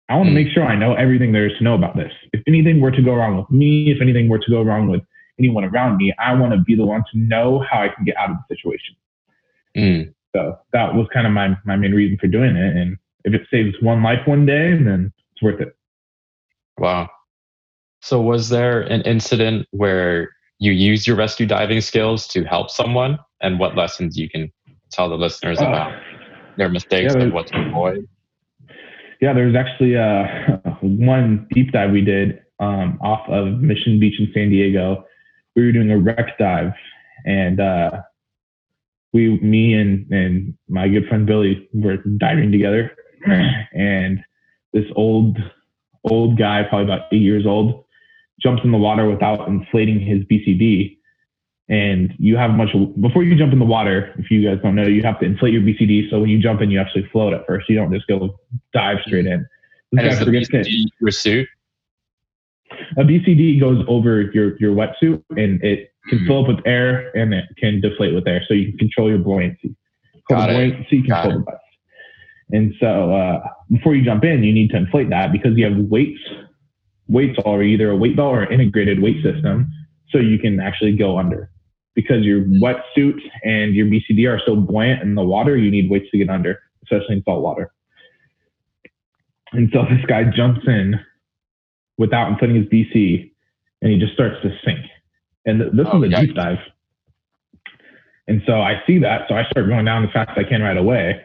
I 0.10 0.16
want 0.16 0.28
to 0.28 0.34
make 0.34 0.48
sure 0.52 0.66
I 0.66 0.76
know 0.76 0.96
everything 0.96 1.32
there 1.34 1.46
is 1.46 1.56
to 1.60 1.64
know 1.64 1.76
about 1.76 1.96
this. 1.96 2.12
If 2.34 2.42
anything 2.48 2.82
were 2.82 2.90
to 2.90 3.02
go 3.02 3.14
wrong 3.14 3.38
with 3.38 3.50
me, 3.52 3.92
if 3.92 4.02
anything 4.02 4.28
were 4.28 4.40
to 4.40 4.50
go 4.50 4.64
wrong 4.64 4.90
with 4.90 5.02
anyone 5.38 5.64
around 5.64 5.98
me, 5.98 6.14
I 6.18 6.34
want 6.34 6.52
to 6.54 6.60
be 6.60 6.76
the 6.76 6.86
one 6.86 7.04
to 7.12 7.20
know 7.20 7.64
how 7.70 7.84
I 7.84 7.90
can 7.90 8.06
get 8.06 8.18
out 8.18 8.32
of 8.32 8.38
the 8.38 8.56
situation. 8.56 8.96
Mm. 9.78 10.14
So 10.36 10.58
that 10.74 10.96
was 10.96 11.08
kind 11.14 11.28
of 11.28 11.34
my, 11.34 11.56
my 11.64 11.76
main 11.76 11.92
reason 11.92 12.18
for 12.20 12.26
doing 12.26 12.56
it. 12.56 12.76
And 12.76 12.98
if 13.24 13.34
it 13.34 13.42
saves 13.52 13.76
one 13.82 14.02
life 14.04 14.26
one 14.26 14.46
day, 14.46 14.72
then 14.72 15.12
it's 15.32 15.42
worth 15.42 15.62
it. 15.62 15.76
Wow. 16.78 17.10
So 18.02 18.22
was 18.22 18.50
there 18.50 18.82
an 18.82 19.02
incident 19.02 19.68
where 19.72 20.30
you 20.60 20.72
used 20.72 21.08
your 21.08 21.16
rescue 21.16 21.46
diving 21.46 21.82
skills 21.82 22.28
to 22.28 22.44
help 22.44 22.70
someone 22.70 23.20
and 23.42 23.60
what 23.60 23.76
lessons 23.76 24.18
you 24.18 24.30
can 24.30 24.52
tell 24.92 25.10
the 25.10 25.16
listeners 25.16 25.60
uh, 25.60 25.66
about 25.66 26.02
their 26.58 26.70
mistakes 26.70 27.14
yeah, 27.16 27.24
and 27.24 27.34
what 27.34 27.48
to 27.48 27.68
avoid? 27.68 28.08
Yeah, 29.22 29.34
there 29.34 29.46
was 29.46 29.56
actually 29.56 29.98
uh, 29.98 30.26
one 30.82 31.48
deep 31.52 31.72
dive 31.72 31.92
we 31.92 32.02
did 32.02 32.42
um, 32.60 33.00
off 33.02 33.28
of 33.30 33.60
Mission 33.60 34.00
Beach 34.00 34.20
in 34.20 34.32
San 34.34 34.50
Diego. 34.50 35.06
We 35.56 35.66
were 35.66 35.72
doing 35.72 35.92
a 35.92 35.98
wreck 35.98 36.38
dive, 36.38 36.74
and 37.26 37.60
uh, 37.60 38.02
we, 39.12 39.40
me 39.40 39.74
and 39.74 40.10
and 40.12 40.58
my 40.70 40.88
good 40.88 41.08
friend 41.08 41.26
Billy 41.26 41.68
were 41.74 41.98
diving 41.98 42.52
together, 42.52 42.92
and 43.74 44.24
this 44.74 44.86
old 44.96 45.38
old 46.10 46.38
guy, 46.38 46.64
probably 46.64 46.86
about 46.86 47.08
eight 47.12 47.22
years 47.22 47.46
old, 47.46 47.84
jumps 48.42 48.62
in 48.64 48.72
the 48.72 48.78
water 48.78 49.10
without 49.10 49.48
inflating 49.48 50.00
his 50.00 50.24
BCD 50.26 51.00
and 51.70 52.16
you 52.18 52.36
have 52.36 52.52
much 52.52 52.70
before 53.00 53.24
you 53.24 53.36
jump 53.36 53.54
in 53.54 53.60
the 53.60 53.66
water. 53.66 54.14
If 54.18 54.32
you 54.32 54.44
guys 54.44 54.58
don't 54.64 54.74
know, 54.74 54.88
you 54.88 55.04
have 55.04 55.20
to 55.20 55.26
inflate 55.26 55.54
your 55.54 55.62
BCD. 55.62 56.10
So 56.10 56.20
when 56.20 56.30
you 56.30 56.40
jump 56.40 56.62
in, 56.62 56.72
you 56.72 56.80
actually 56.80 57.08
float 57.12 57.32
at 57.32 57.46
first. 57.46 57.70
You 57.70 57.76
don't 57.76 57.94
just 57.94 58.08
go 58.08 58.40
dive 58.74 58.98
straight 59.06 59.28
in. 59.28 59.46
And 59.92 60.08
is 60.08 60.20
the 60.20 60.26
BCD 60.26 60.86
your 61.00 61.12
suit? 61.12 61.48
A 62.98 63.04
BCD 63.04 63.60
goes 63.60 63.86
over 63.88 64.22
your 64.34 64.58
your 64.58 64.76
wetsuit, 64.76 65.24
and 65.32 65.64
it 65.64 65.92
can 66.08 66.20
mm-hmm. 66.20 66.28
fill 66.28 66.42
up 66.42 66.48
with 66.48 66.66
air, 66.66 67.16
and 67.16 67.34
it 67.34 67.46
can 67.58 67.82
deflate 67.82 68.16
with 68.16 68.28
air, 68.28 68.44
so 68.48 68.56
you 68.56 68.70
can 68.70 68.78
control 68.80 69.10
your 69.10 69.20
buoyancy. 69.20 69.76
Got 70.28 70.50
it. 70.50 70.54
buoyancy, 70.54 71.02
control 71.04 71.34
the 71.34 71.40
bus. 71.40 71.56
And 72.52 72.74
so 72.80 73.14
uh, 73.14 73.42
before 73.70 73.96
you 73.96 74.04
jump 74.04 74.24
in, 74.24 74.44
you 74.44 74.52
need 74.52 74.72
to 74.72 74.78
inflate 74.78 75.10
that 75.10 75.32
because 75.32 75.56
you 75.56 75.66
have 75.66 75.78
weights 75.78 76.20
weights 77.10 77.38
are 77.44 77.62
either 77.62 77.90
a 77.90 77.96
weight 77.96 78.16
belt 78.16 78.34
or 78.34 78.44
an 78.44 78.54
integrated 78.54 79.02
weight 79.02 79.22
system, 79.24 79.70
so 80.10 80.20
you 80.20 80.40
can 80.40 80.60
actually 80.60 80.96
go 80.96 81.18
under. 81.18 81.52
Because 81.96 82.24
your 82.24 82.42
wetsuit 82.42 83.20
and 83.44 83.74
your 83.76 83.88
BCD 83.88 84.30
are 84.30 84.40
so 84.46 84.56
buoyant 84.56 85.02
in 85.02 85.16
the 85.16 85.24
water, 85.24 85.58
you 85.58 85.70
need 85.70 85.90
weights 85.90 86.10
to 86.12 86.18
get 86.18 86.30
under, 86.30 86.60
especially 86.84 87.16
in 87.16 87.24
salt 87.24 87.42
water. 87.42 87.74
And 89.52 89.70
so 89.74 89.84
this 89.90 90.06
guy 90.08 90.24
jumps 90.24 90.62
in 90.68 91.00
without 91.98 92.40
putting 92.40 92.56
his 92.56 92.66
BC, 92.68 93.32
and 93.82 93.92
he 93.92 94.00
just 94.00 94.14
starts 94.14 94.38
to 94.44 94.56
sink. 94.64 94.80
And 95.46 95.60
this 95.60 95.88
oh, 95.92 96.02
is 96.04 96.14
a 96.14 96.22
deep 96.22 96.36
dive. 96.36 96.60
And 98.28 98.44
so 98.46 98.62
I 98.62 98.82
see 98.86 99.00
that, 99.00 99.28
so 99.28 99.34
I 99.34 99.44
start 99.50 99.68
going 99.68 99.86
down 99.86 100.06
as 100.06 100.14
fast 100.14 100.30
as 100.38 100.46
I 100.46 100.48
can 100.48 100.62
right 100.62 100.78
away. 100.78 101.22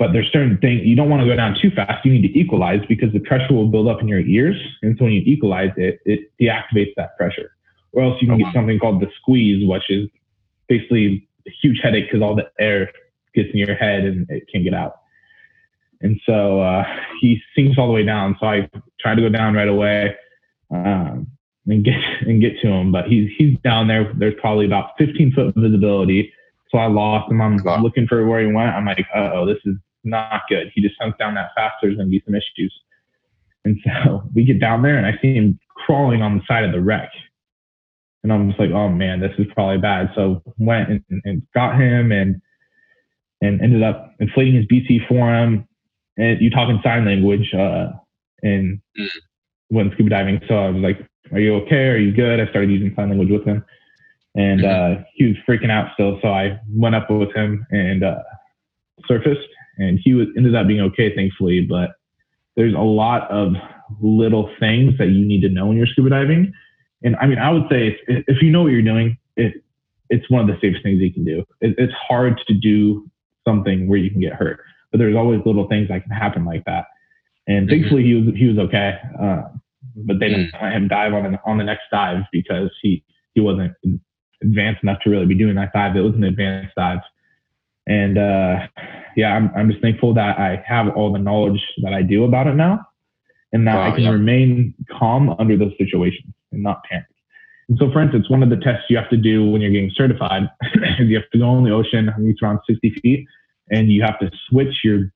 But 0.00 0.14
there's 0.14 0.32
certain 0.32 0.56
things 0.56 0.80
you 0.82 0.96
don't 0.96 1.10
want 1.10 1.20
to 1.20 1.26
go 1.26 1.36
down 1.36 1.58
too 1.60 1.70
fast. 1.70 2.06
You 2.06 2.12
need 2.12 2.22
to 2.22 2.38
equalize 2.38 2.80
because 2.88 3.12
the 3.12 3.18
pressure 3.18 3.52
will 3.52 3.68
build 3.68 3.86
up 3.86 4.00
in 4.00 4.08
your 4.08 4.20
ears, 4.20 4.56
and 4.80 4.96
so 4.96 5.04
when 5.04 5.12
you 5.12 5.22
equalize 5.26 5.72
it, 5.76 6.00
it 6.06 6.32
deactivates 6.40 6.94
that 6.96 7.18
pressure. 7.18 7.52
Or 7.92 8.04
else 8.04 8.16
you 8.22 8.26
can 8.26 8.40
oh, 8.40 8.44
get 8.44 8.54
something 8.54 8.78
called 8.78 9.02
the 9.02 9.08
squeeze, 9.20 9.68
which 9.68 9.90
is 9.90 10.08
basically 10.68 11.28
a 11.46 11.50
huge 11.60 11.80
headache 11.82 12.06
because 12.06 12.22
all 12.22 12.34
the 12.34 12.50
air 12.58 12.90
gets 13.34 13.50
in 13.52 13.58
your 13.58 13.74
head 13.74 14.04
and 14.04 14.26
it 14.30 14.44
can't 14.50 14.64
get 14.64 14.72
out. 14.72 15.00
And 16.00 16.18
so 16.24 16.62
uh, 16.62 16.84
he 17.20 17.42
sinks 17.54 17.76
all 17.76 17.86
the 17.86 17.92
way 17.92 18.02
down. 18.02 18.38
So 18.40 18.46
I 18.46 18.70
try 19.00 19.14
to 19.14 19.20
go 19.20 19.28
down 19.28 19.52
right 19.52 19.68
away 19.68 20.16
um, 20.70 21.26
and 21.66 21.84
get 21.84 22.00
and 22.22 22.40
get 22.40 22.58
to 22.62 22.68
him, 22.68 22.90
but 22.90 23.04
he's 23.04 23.28
he's 23.36 23.58
down 23.62 23.86
there. 23.86 24.10
There's 24.16 24.34
probably 24.40 24.64
about 24.64 24.92
15 24.96 25.32
foot 25.32 25.54
visibility. 25.56 26.32
So 26.70 26.78
I 26.78 26.86
lost 26.86 27.30
him. 27.30 27.42
I'm 27.42 27.58
wow. 27.62 27.82
looking 27.82 28.06
for 28.06 28.26
where 28.26 28.40
he 28.40 28.46
went. 28.46 28.70
I'm 28.70 28.86
like, 28.86 29.04
oh, 29.14 29.44
this 29.44 29.58
is 29.66 29.76
not 30.04 30.42
good. 30.48 30.70
He 30.74 30.82
just 30.82 30.96
sunk 31.00 31.18
down 31.18 31.34
that 31.34 31.50
fast. 31.54 31.76
There's 31.82 31.96
gonna 31.96 32.08
be 32.08 32.22
some 32.24 32.34
issues. 32.34 32.74
And 33.64 33.78
so 33.84 34.22
we 34.34 34.44
get 34.44 34.60
down 34.60 34.82
there, 34.82 34.96
and 34.96 35.06
I 35.06 35.18
see 35.20 35.34
him 35.34 35.58
crawling 35.74 36.22
on 36.22 36.38
the 36.38 36.44
side 36.46 36.64
of 36.64 36.72
the 36.72 36.80
wreck. 36.80 37.10
And 38.22 38.32
I'm 38.32 38.48
just 38.48 38.60
like, 38.60 38.70
oh 38.70 38.88
man, 38.88 39.20
this 39.20 39.32
is 39.38 39.46
probably 39.54 39.78
bad. 39.78 40.10
So 40.14 40.42
went 40.58 40.90
and, 40.90 41.02
and 41.24 41.42
got 41.54 41.80
him 41.80 42.12
and 42.12 42.40
and 43.42 43.62
ended 43.62 43.82
up 43.82 44.14
inflating 44.20 44.54
his 44.54 44.66
BC 44.66 45.08
for 45.08 45.34
him 45.34 45.66
and 46.20 46.40
you 46.40 46.50
talk 46.50 46.68
in 46.68 46.80
sign 46.82 47.04
language 47.04 47.52
uh, 47.54 47.88
and 48.42 48.80
mm. 48.98 49.08
when 49.68 49.90
scuba 49.92 50.10
diving. 50.10 50.40
So 50.46 50.54
I 50.54 50.68
was 50.68 50.82
like, 50.82 50.98
"Are 51.32 51.40
you 51.40 51.54
okay? 51.62 51.88
Are 51.88 51.98
you 51.98 52.12
good?" 52.12 52.40
I 52.40 52.48
started 52.50 52.70
using 52.70 52.94
sign 52.94 53.08
language 53.08 53.30
with 53.30 53.44
him, 53.44 53.64
and 54.34 54.60
mm-hmm. 54.60 55.00
uh, 55.00 55.04
he 55.14 55.26
was 55.26 55.36
freaking 55.48 55.70
out 55.70 55.92
still. 55.94 56.18
So 56.22 56.28
I 56.28 56.60
went 56.68 56.94
up 56.94 57.10
with 57.10 57.34
him 57.34 57.66
and 57.70 58.04
uh, 58.04 58.22
surfaced, 59.06 59.48
and 59.80 59.98
he 60.02 60.14
was 60.14 60.28
ended 60.36 60.54
up 60.54 60.66
being 60.66 60.80
okay, 60.80 61.14
thankfully. 61.14 61.60
But 61.68 61.90
there's 62.56 62.74
a 62.74 62.78
lot 62.78 63.30
of 63.30 63.54
little 64.00 64.48
things 64.60 64.96
that 64.98 65.08
you 65.08 65.26
need 65.26 65.40
to 65.40 65.48
know 65.48 65.66
when 65.66 65.76
you're 65.76 65.86
scuba 65.86 66.10
diving. 66.10 66.52
And 67.02 67.16
I 67.16 67.26
mean, 67.26 67.38
I 67.38 67.50
would 67.50 67.64
say 67.70 67.98
if, 68.06 68.24
if 68.28 68.42
you 68.42 68.50
know 68.50 68.62
what 68.62 68.72
you're 68.72 68.82
doing, 68.82 69.18
it, 69.36 69.64
it's 70.10 70.30
one 70.30 70.42
of 70.42 70.46
the 70.46 70.60
safest 70.60 70.82
things 70.84 71.00
you 71.00 71.12
can 71.12 71.24
do. 71.24 71.44
It, 71.60 71.74
it's 71.78 71.92
hard 71.94 72.40
to 72.46 72.54
do 72.54 73.10
something 73.46 73.88
where 73.88 73.98
you 73.98 74.10
can 74.10 74.20
get 74.20 74.34
hurt 74.34 74.60
but 74.90 74.98
there's 74.98 75.16
always 75.16 75.40
little 75.46 75.68
things 75.68 75.88
that 75.88 76.02
can 76.02 76.12
happen 76.12 76.44
like 76.44 76.64
that. 76.64 76.86
And 77.46 77.68
mm-hmm. 77.68 77.80
thankfully, 77.80 78.02
he 78.04 78.14
was 78.14 78.34
he 78.36 78.46
was 78.46 78.58
okay. 78.58 78.98
Uh, 79.20 79.42
but 79.96 80.18
they 80.20 80.28
didn't 80.28 80.52
mm. 80.52 80.62
let 80.62 80.72
him 80.72 80.88
dive 80.88 81.12
on 81.14 81.32
the, 81.32 81.38
on 81.44 81.58
the 81.58 81.64
next 81.64 81.84
dive 81.90 82.22
because 82.32 82.70
he 82.82 83.04
he 83.34 83.40
wasn't 83.40 83.72
advanced 84.42 84.82
enough 84.82 84.98
to 85.02 85.10
really 85.10 85.26
be 85.26 85.36
doing 85.36 85.54
that 85.56 85.72
dive. 85.72 85.96
It 85.96 86.00
was 86.00 86.14
an 86.14 86.24
advanced 86.24 86.74
dive. 86.76 87.00
And 87.86 88.18
uh, 88.18 88.66
yeah, 89.16 89.34
I'm 89.34 89.50
I'm 89.56 89.70
just 89.70 89.82
thankful 89.82 90.14
that 90.14 90.38
I 90.38 90.62
have 90.66 90.88
all 90.96 91.12
the 91.12 91.18
knowledge 91.18 91.60
that 91.82 91.92
I 91.92 92.02
do 92.02 92.24
about 92.24 92.46
it 92.46 92.54
now, 92.54 92.86
and 93.52 93.66
that 93.66 93.76
wow, 93.76 93.88
I 93.88 93.90
can 93.90 94.04
yeah. 94.04 94.10
remain 94.10 94.74
calm 94.90 95.34
under 95.38 95.56
those 95.56 95.72
situations 95.78 96.32
and 96.52 96.62
not 96.62 96.82
panic. 96.84 97.06
And 97.68 97.78
so, 97.78 97.90
for 97.92 98.02
instance, 98.02 98.28
one 98.28 98.42
of 98.42 98.50
the 98.50 98.56
tests 98.56 98.84
you 98.88 98.96
have 98.96 99.08
to 99.10 99.16
do 99.16 99.48
when 99.48 99.60
you're 99.60 99.70
getting 99.70 99.92
certified 99.94 100.50
is 100.98 101.08
you 101.08 101.16
have 101.16 101.30
to 101.30 101.38
go 101.38 101.56
in 101.56 101.64
the 101.64 101.70
ocean, 101.70 102.08
I 102.08 102.16
think 102.16 102.30
it's 102.30 102.42
around 102.42 102.58
60 102.66 103.00
feet, 103.00 103.26
and 103.70 103.88
you 103.90 104.02
have 104.02 104.18
to 104.18 104.30
switch 104.48 104.74
your 104.82 105.12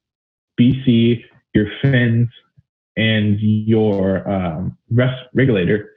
BC, 0.58 1.24
your 1.52 1.66
fins, 1.82 2.28
and 2.96 3.40
your 3.40 4.28
um, 4.30 4.78
rest 4.92 5.20
regulator. 5.34 5.90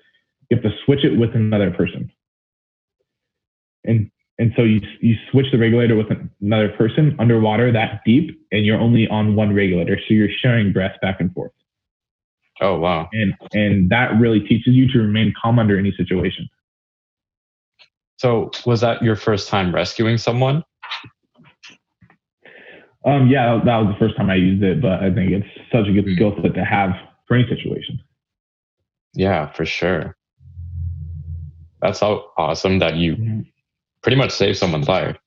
You 0.49 0.57
have 0.57 0.63
to 0.63 0.75
switch 0.83 1.03
it 1.03 1.15
with 1.17 1.35
another 1.35 1.69
person. 1.69 2.11
And 3.83 4.09
and 4.39 4.53
so 4.55 4.63
you 4.63 4.81
you 5.01 5.15
switch 5.31 5.47
the 5.51 5.57
regulator 5.57 5.95
with 5.95 6.07
another 6.41 6.69
person 6.69 7.15
underwater 7.19 7.71
that 7.71 8.01
deep, 8.05 8.39
and 8.51 8.65
you're 8.65 8.79
only 8.79 9.07
on 9.07 9.35
one 9.35 9.53
regulator, 9.53 9.97
so 9.97 10.13
you're 10.13 10.29
sharing 10.41 10.71
breath 10.71 10.95
back 11.01 11.19
and 11.19 11.33
forth. 11.33 11.51
Oh 12.61 12.77
wow! 12.77 13.09
And 13.13 13.33
and 13.53 13.89
that 13.89 14.11
really 14.19 14.39
teaches 14.41 14.73
you 14.73 14.91
to 14.91 14.99
remain 14.99 15.33
calm 15.41 15.57
under 15.59 15.77
any 15.77 15.91
situation. 15.97 16.47
So 18.17 18.51
was 18.65 18.81
that 18.81 19.01
your 19.01 19.15
first 19.15 19.47
time 19.47 19.73
rescuing 19.73 20.17
someone? 20.17 20.63
Um, 23.05 23.27
yeah, 23.27 23.61
that 23.63 23.77
was 23.77 23.93
the 23.93 23.99
first 23.99 24.17
time 24.17 24.29
I 24.29 24.35
used 24.35 24.61
it, 24.63 24.81
but 24.81 25.03
I 25.03 25.13
think 25.13 25.31
it's 25.31 25.47
such 25.71 25.87
a 25.87 25.93
good 25.93 26.05
skill 26.15 26.35
set 26.41 26.55
to 26.55 26.65
have 26.65 26.91
for 27.27 27.37
any 27.37 27.47
situation. 27.47 27.99
Yeah, 29.13 29.51
for 29.51 29.65
sure. 29.65 30.15
That's 31.81 31.99
so 31.99 32.31
awesome 32.37 32.79
that 32.79 32.95
you 32.95 33.15
mm-hmm. 33.15 33.41
Pretty 34.07 34.15
much 34.15 34.31
save 34.31 34.55
someone's 34.55 34.87
life. 34.87 35.17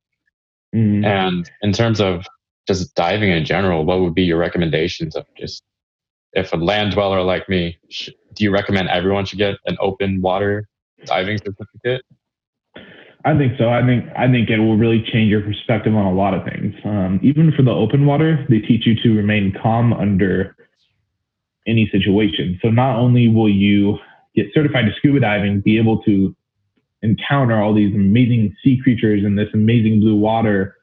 Mm-hmm. 0.74 1.04
And 1.04 1.50
in 1.60 1.70
terms 1.70 2.00
of 2.00 2.24
just 2.66 2.94
diving 2.94 3.30
in 3.30 3.44
general, 3.44 3.84
what 3.84 4.00
would 4.00 4.14
be 4.14 4.22
your 4.22 4.38
recommendations 4.38 5.14
of 5.14 5.26
just 5.36 5.62
if 6.32 6.50
a 6.54 6.56
land 6.56 6.92
dweller 6.92 7.20
like 7.20 7.46
me, 7.46 7.78
do 8.32 8.42
you 8.42 8.50
recommend 8.50 8.88
everyone 8.88 9.26
should 9.26 9.36
get 9.36 9.56
an 9.66 9.76
open 9.80 10.22
water 10.22 10.66
diving 11.04 11.36
certificate? 11.36 12.06
I 13.26 13.36
think 13.36 13.58
so. 13.58 13.68
I 13.68 13.84
think 13.84 14.06
I 14.16 14.32
think 14.32 14.48
it 14.48 14.60
will 14.60 14.78
really 14.78 15.04
change 15.12 15.28
your 15.28 15.42
perspective 15.42 15.94
on 15.94 16.06
a 16.06 16.14
lot 16.14 16.32
of 16.32 16.42
things. 16.46 16.74
Um, 16.82 17.20
even 17.22 17.52
for 17.52 17.62
the 17.62 17.72
open 17.72 18.06
water, 18.06 18.46
they 18.48 18.60
teach 18.60 18.86
you 18.86 18.94
to 19.02 19.14
remain 19.14 19.54
calm 19.62 19.92
under 19.92 20.56
any 21.66 21.86
situation. 21.92 22.58
So 22.62 22.70
not 22.70 22.96
only 22.96 23.28
will 23.28 23.50
you 23.50 23.98
get 24.34 24.46
certified 24.54 24.86
to 24.86 24.92
scuba 24.96 25.20
diving, 25.20 25.60
be 25.60 25.76
able 25.76 26.00
to 26.04 26.34
encounter 27.02 27.60
all 27.60 27.74
these 27.74 27.94
amazing 27.94 28.54
sea 28.62 28.78
creatures 28.82 29.24
and 29.24 29.38
this 29.38 29.48
amazing 29.54 30.00
blue 30.00 30.16
water 30.16 30.76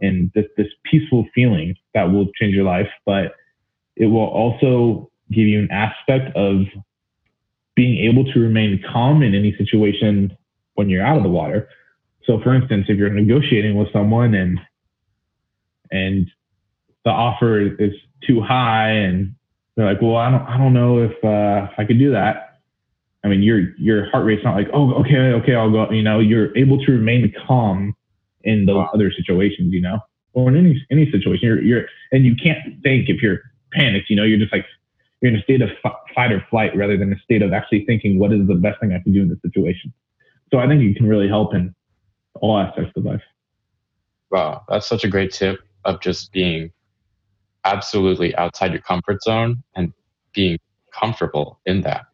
and 0.00 0.30
this 0.34 0.46
this 0.56 0.66
peaceful 0.84 1.26
feeling 1.34 1.76
that 1.94 2.04
will 2.04 2.26
change 2.40 2.54
your 2.54 2.64
life, 2.64 2.88
but 3.06 3.34
it 3.96 4.06
will 4.06 4.26
also 4.26 5.10
give 5.30 5.46
you 5.46 5.58
an 5.60 5.70
aspect 5.70 6.36
of 6.36 6.62
being 7.76 8.04
able 8.08 8.24
to 8.32 8.40
remain 8.40 8.82
calm 8.92 9.22
in 9.22 9.34
any 9.34 9.54
situation 9.56 10.36
when 10.74 10.88
you're 10.88 11.04
out 11.04 11.16
of 11.16 11.22
the 11.22 11.28
water. 11.28 11.68
So 12.24 12.40
for 12.42 12.54
instance, 12.54 12.86
if 12.88 12.96
you're 12.96 13.10
negotiating 13.10 13.76
with 13.76 13.92
someone 13.92 14.34
and 14.34 14.60
and 15.90 16.26
the 17.04 17.10
offer 17.10 17.60
is 17.60 17.92
too 18.26 18.40
high 18.40 18.90
and 18.90 19.34
they're 19.76 19.86
like, 19.86 20.00
well, 20.00 20.16
I 20.16 20.30
don't, 20.30 20.42
I 20.42 20.56
don't 20.56 20.72
know 20.72 20.98
if, 20.98 21.12
uh, 21.22 21.70
if 21.70 21.78
I 21.78 21.84
could 21.84 21.98
do 21.98 22.12
that. 22.12 22.53
I 23.24 23.28
mean, 23.28 23.42
your, 23.42 23.74
your 23.78 24.10
heart 24.10 24.26
rate's 24.26 24.44
not 24.44 24.54
like, 24.54 24.68
oh, 24.74 24.92
okay, 25.00 25.16
okay, 25.16 25.54
I'll 25.54 25.70
go, 25.70 25.90
you 25.90 26.02
know, 26.02 26.20
you're 26.20 26.56
able 26.56 26.78
to 26.84 26.92
remain 26.92 27.32
calm 27.46 27.94
in 28.42 28.66
those 28.66 28.86
other 28.92 29.10
situations, 29.10 29.72
you 29.72 29.80
know, 29.80 29.98
or 30.34 30.50
in 30.50 30.56
any, 30.56 30.86
any 30.90 31.10
situation 31.10 31.40
you're, 31.48 31.62
you're, 31.62 31.86
and 32.12 32.24
you 32.24 32.36
can't 32.36 32.58
think 32.82 33.08
if 33.08 33.22
you're 33.22 33.40
panicked, 33.72 34.10
you 34.10 34.16
know, 34.16 34.24
you're 34.24 34.38
just 34.38 34.52
like, 34.52 34.66
you're 35.20 35.32
in 35.32 35.38
a 35.38 35.42
state 35.42 35.62
of 35.62 35.70
fight 36.14 36.32
or 36.32 36.44
flight 36.50 36.76
rather 36.76 36.98
than 36.98 37.12
a 37.12 37.18
state 37.20 37.40
of 37.40 37.54
actually 37.54 37.86
thinking, 37.86 38.18
what 38.18 38.30
is 38.32 38.46
the 38.46 38.54
best 38.54 38.78
thing 38.80 38.92
I 38.92 39.02
can 39.02 39.12
do 39.12 39.22
in 39.22 39.30
this 39.30 39.38
situation? 39.40 39.92
So 40.52 40.58
I 40.58 40.68
think 40.68 40.82
you 40.82 40.94
can 40.94 41.08
really 41.08 41.28
help 41.28 41.54
in 41.54 41.74
all 42.34 42.58
aspects 42.58 42.92
of 42.96 43.06
life. 43.06 43.22
Wow, 44.30 44.64
that's 44.68 44.86
such 44.86 45.04
a 45.04 45.08
great 45.08 45.32
tip 45.32 45.60
of 45.86 46.00
just 46.00 46.30
being 46.32 46.70
absolutely 47.64 48.36
outside 48.36 48.72
your 48.72 48.82
comfort 48.82 49.22
zone 49.22 49.62
and 49.74 49.92
being 50.34 50.58
comfortable 50.92 51.60
in 51.64 51.80
that. 51.82 52.04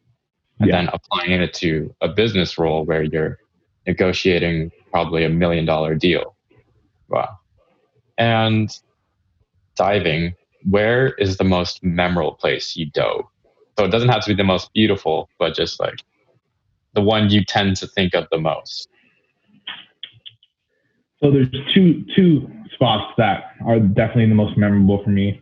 And 0.61 0.69
yeah. 0.69 0.77
then 0.77 0.89
applying 0.93 1.31
it 1.31 1.53
to 1.55 1.93
a 2.01 2.07
business 2.07 2.59
role 2.59 2.85
where 2.85 3.01
you're 3.01 3.39
negotiating 3.87 4.71
probably 4.91 5.23
a 5.23 5.29
million 5.29 5.65
dollar 5.65 5.95
deal. 5.95 6.35
Wow. 7.09 7.29
And 8.19 8.69
diving, 9.75 10.35
where 10.69 11.13
is 11.13 11.37
the 11.37 11.43
most 11.43 11.83
memorable 11.83 12.33
place 12.33 12.75
you 12.75 12.85
dove? 12.91 13.25
So 13.79 13.85
it 13.85 13.89
doesn't 13.89 14.09
have 14.09 14.23
to 14.25 14.29
be 14.29 14.35
the 14.35 14.43
most 14.43 14.71
beautiful, 14.73 15.29
but 15.39 15.55
just 15.55 15.79
like 15.79 16.03
the 16.93 17.01
one 17.01 17.31
you 17.31 17.43
tend 17.43 17.77
to 17.77 17.87
think 17.87 18.13
of 18.13 18.27
the 18.31 18.37
most? 18.37 18.87
So 21.23 21.31
there's 21.31 21.47
two 21.73 22.03
two 22.15 22.47
spots 22.73 23.13
that 23.17 23.55
are 23.65 23.79
definitely 23.79 24.27
the 24.27 24.35
most 24.35 24.57
memorable 24.57 25.03
for 25.03 25.09
me 25.09 25.41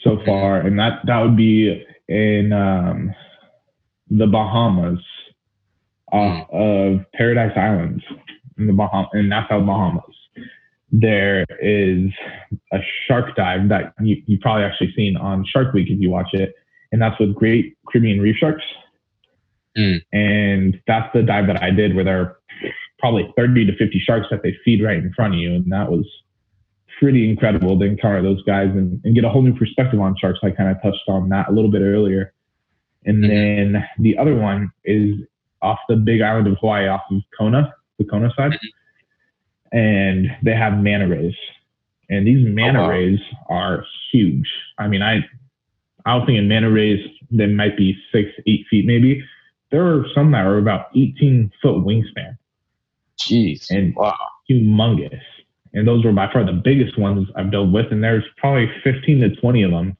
so 0.00 0.18
far, 0.26 0.60
and 0.60 0.78
that 0.78 1.00
that 1.06 1.20
would 1.20 1.36
be 1.36 1.84
in 2.08 2.52
um, 2.52 3.14
the 4.10 4.26
Bahamas, 4.26 4.98
off 6.12 6.48
hmm. 6.50 6.56
of 6.56 7.12
Paradise 7.14 7.56
Islands 7.56 8.02
in 8.58 8.66
the 8.66 8.72
Baham 8.72 9.06
in 9.14 9.28
Nassau, 9.28 9.60
Bahamas. 9.60 10.04
There 10.92 11.46
is 11.62 12.10
a 12.72 12.78
shark 13.06 13.36
dive 13.36 13.68
that 13.68 13.94
you 14.00 14.22
you 14.26 14.38
probably 14.40 14.64
actually 14.64 14.92
seen 14.96 15.16
on 15.16 15.44
Shark 15.44 15.72
Week 15.72 15.88
if 15.88 16.00
you 16.00 16.10
watch 16.10 16.30
it, 16.32 16.52
and 16.90 17.00
that's 17.00 17.18
with 17.20 17.34
great 17.34 17.76
Caribbean 17.88 18.20
reef 18.20 18.36
sharks. 18.36 18.64
Mm. 19.78 20.02
And 20.12 20.80
that's 20.86 21.12
the 21.14 21.22
dive 21.22 21.46
that 21.46 21.62
I 21.62 21.70
did 21.70 21.94
where 21.94 22.04
there 22.04 22.20
are 22.20 22.36
probably 22.98 23.32
30 23.36 23.66
to 23.66 23.76
50 23.76 23.98
sharks 24.00 24.26
that 24.30 24.42
they 24.42 24.56
feed 24.64 24.82
right 24.82 24.98
in 24.98 25.12
front 25.14 25.34
of 25.34 25.40
you. 25.40 25.54
And 25.54 25.70
that 25.72 25.90
was 25.90 26.06
pretty 26.98 27.28
incredible 27.28 27.78
to 27.78 27.84
encounter 27.84 28.22
those 28.22 28.42
guys 28.42 28.68
and, 28.70 29.00
and 29.04 29.14
get 29.14 29.24
a 29.24 29.28
whole 29.28 29.42
new 29.42 29.56
perspective 29.56 30.00
on 30.00 30.14
sharks. 30.20 30.40
I 30.42 30.50
kind 30.50 30.70
of 30.70 30.82
touched 30.82 31.08
on 31.08 31.28
that 31.30 31.48
a 31.48 31.52
little 31.52 31.70
bit 31.70 31.82
earlier. 31.82 32.32
And 33.06 33.24
Mhm. 33.24 33.28
then 33.28 33.88
the 33.98 34.18
other 34.18 34.34
one 34.36 34.70
is 34.84 35.20
off 35.62 35.78
the 35.88 35.96
big 35.96 36.20
island 36.20 36.46
of 36.46 36.58
Hawaii, 36.58 36.86
off 36.86 37.02
of 37.10 37.22
Kona, 37.36 37.72
the 37.98 38.04
Kona 38.04 38.32
side. 38.34 38.58
And 39.72 40.34
they 40.42 40.54
have 40.54 40.78
manta 40.82 41.06
rays. 41.08 41.34
And 42.08 42.26
these 42.26 42.44
manta 42.46 42.80
wow. 42.80 42.90
rays 42.90 43.20
are 43.48 43.84
huge. 44.10 44.50
I 44.78 44.88
mean, 44.88 45.02
I 45.02 45.24
I 46.06 46.16
was 46.16 46.24
thinking 46.26 46.48
manta 46.48 46.70
rays 46.70 47.06
that 47.32 47.48
might 47.48 47.76
be 47.76 47.96
six, 48.10 48.30
eight 48.46 48.66
feet 48.68 48.86
maybe. 48.86 49.22
There 49.70 49.86
are 49.86 50.06
some 50.14 50.32
that 50.32 50.44
are 50.46 50.58
about 50.58 50.86
18 50.96 51.52
foot 51.62 51.76
wingspan 51.84 52.36
Jeez. 53.18 53.70
And- 53.70 53.94
wow. 53.94 54.14
humongous. 54.50 55.20
And 55.72 55.86
those 55.86 56.04
were 56.04 56.12
by 56.12 56.32
far 56.32 56.42
the 56.42 56.52
biggest 56.52 56.98
ones 56.98 57.28
I've 57.36 57.52
dealt 57.52 57.70
with. 57.70 57.92
And 57.92 58.02
there's 58.02 58.24
probably 58.38 58.68
15 58.82 59.20
to 59.20 59.36
20 59.36 59.62
of 59.62 59.70
them 59.70 59.96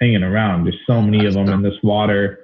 hanging 0.00 0.22
around. 0.22 0.64
There's 0.64 0.80
so 0.86 1.00
many 1.00 1.26
of 1.26 1.34
them 1.34 1.48
in 1.48 1.62
this 1.62 1.76
water 1.82 2.40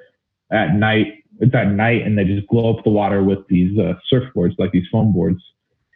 at 0.51 0.75
night. 0.75 1.25
It's 1.41 1.55
at 1.55 1.69
night 1.69 2.03
and 2.03 2.17
they 2.17 2.25
just 2.25 2.47
glow 2.49 2.77
up 2.77 2.85
the 2.85 2.91
water 2.91 3.23
with 3.23 3.47
these 3.49 3.77
uh, 3.79 3.95
surfboards, 4.13 4.59
like 4.59 4.73
these 4.73 4.87
foam 4.91 5.13
boards. 5.13 5.43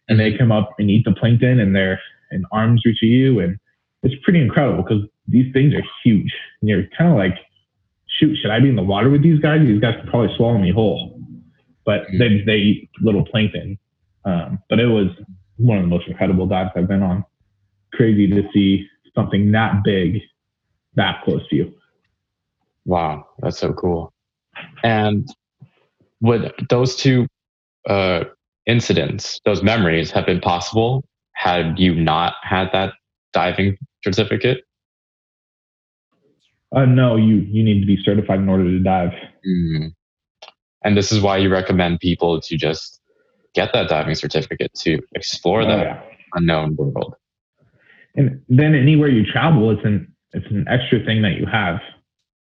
And 0.08 0.18
they 0.18 0.36
come 0.36 0.52
up 0.52 0.74
and 0.78 0.90
eat 0.90 1.04
the 1.04 1.12
plankton 1.12 1.58
and 1.60 1.74
their 1.74 2.00
and 2.30 2.44
arms 2.52 2.82
reach 2.84 3.02
of 3.02 3.08
you. 3.08 3.40
And 3.40 3.58
it's 4.02 4.14
pretty 4.24 4.40
incredible 4.40 4.82
because 4.82 5.02
these 5.28 5.52
things 5.52 5.74
are 5.74 5.82
huge. 6.04 6.32
And 6.60 6.68
you're 6.68 6.84
kind 6.96 7.10
of 7.10 7.18
like, 7.18 7.38
shoot, 8.06 8.36
should 8.36 8.50
I 8.50 8.60
be 8.60 8.68
in 8.68 8.76
the 8.76 8.82
water 8.82 9.10
with 9.10 9.22
these 9.22 9.40
guys? 9.40 9.60
These 9.60 9.80
guys 9.80 9.94
could 10.00 10.10
probably 10.10 10.34
swallow 10.36 10.58
me 10.58 10.72
whole. 10.72 11.20
But 11.84 12.06
they, 12.18 12.42
they 12.44 12.56
eat 12.56 12.90
little 13.00 13.24
plankton. 13.24 13.78
Um, 14.24 14.58
but 14.68 14.80
it 14.80 14.86
was 14.86 15.08
one 15.56 15.78
of 15.78 15.84
the 15.84 15.88
most 15.88 16.08
incredible 16.08 16.46
dives 16.46 16.70
I've 16.76 16.88
been 16.88 17.02
on. 17.02 17.24
Crazy 17.92 18.26
to 18.28 18.48
see 18.52 18.88
something 19.14 19.52
that 19.52 19.82
big 19.84 20.20
that 20.96 21.22
close 21.24 21.46
to 21.48 21.56
you. 21.56 21.74
Wow, 22.85 23.26
that's 23.38 23.59
so 23.59 23.72
cool. 23.72 24.12
And 24.82 25.28
would 26.20 26.52
those 26.70 26.96
two 26.96 27.26
uh, 27.88 28.24
incidents, 28.66 29.40
those 29.44 29.62
memories, 29.62 30.11
have 30.11 30.26
been 30.26 30.40
possible 30.40 31.04
had 31.32 31.78
you 31.78 31.94
not 31.94 32.35
had 32.42 32.70
that 32.72 32.94
diving 33.32 33.76
certificate? 34.02 34.62
Uh, 36.74 36.85
no, 36.85 37.16
you 37.16 37.37
you 37.37 37.62
need 37.62 37.80
to 37.80 37.87
be 37.87 37.98
certified 38.02 38.38
in 38.38 38.48
order 38.48 38.64
to 38.64 38.78
dive. 38.80 39.12
Mm. 39.46 39.92
And 40.85 40.96
this 40.96 41.12
is 41.12 41.20
why 41.20 41.37
you 41.38 41.48
recommend 41.48 42.00
people 42.00 42.40
to 42.40 42.56
just 42.56 43.00
get 43.54 43.72
that 43.72 43.88
diving 43.88 44.14
certificate 44.14 44.72
to 44.74 45.00
explore 45.14 45.62
Oh, 45.62 45.66
that 45.66 45.82
yeah. 45.82 46.02
unknown 46.35 46.76
world. 46.76 47.14
And 48.14 48.40
then 48.48 48.74
anywhere 48.74 49.09
you 49.09 49.24
travel, 49.24 49.70
it's 49.70 49.85
an 49.85 50.12
it's 50.32 50.46
an 50.50 50.66
extra 50.68 51.00
thing 51.04 51.22
that 51.22 51.36
you 51.38 51.46
have. 51.46 51.80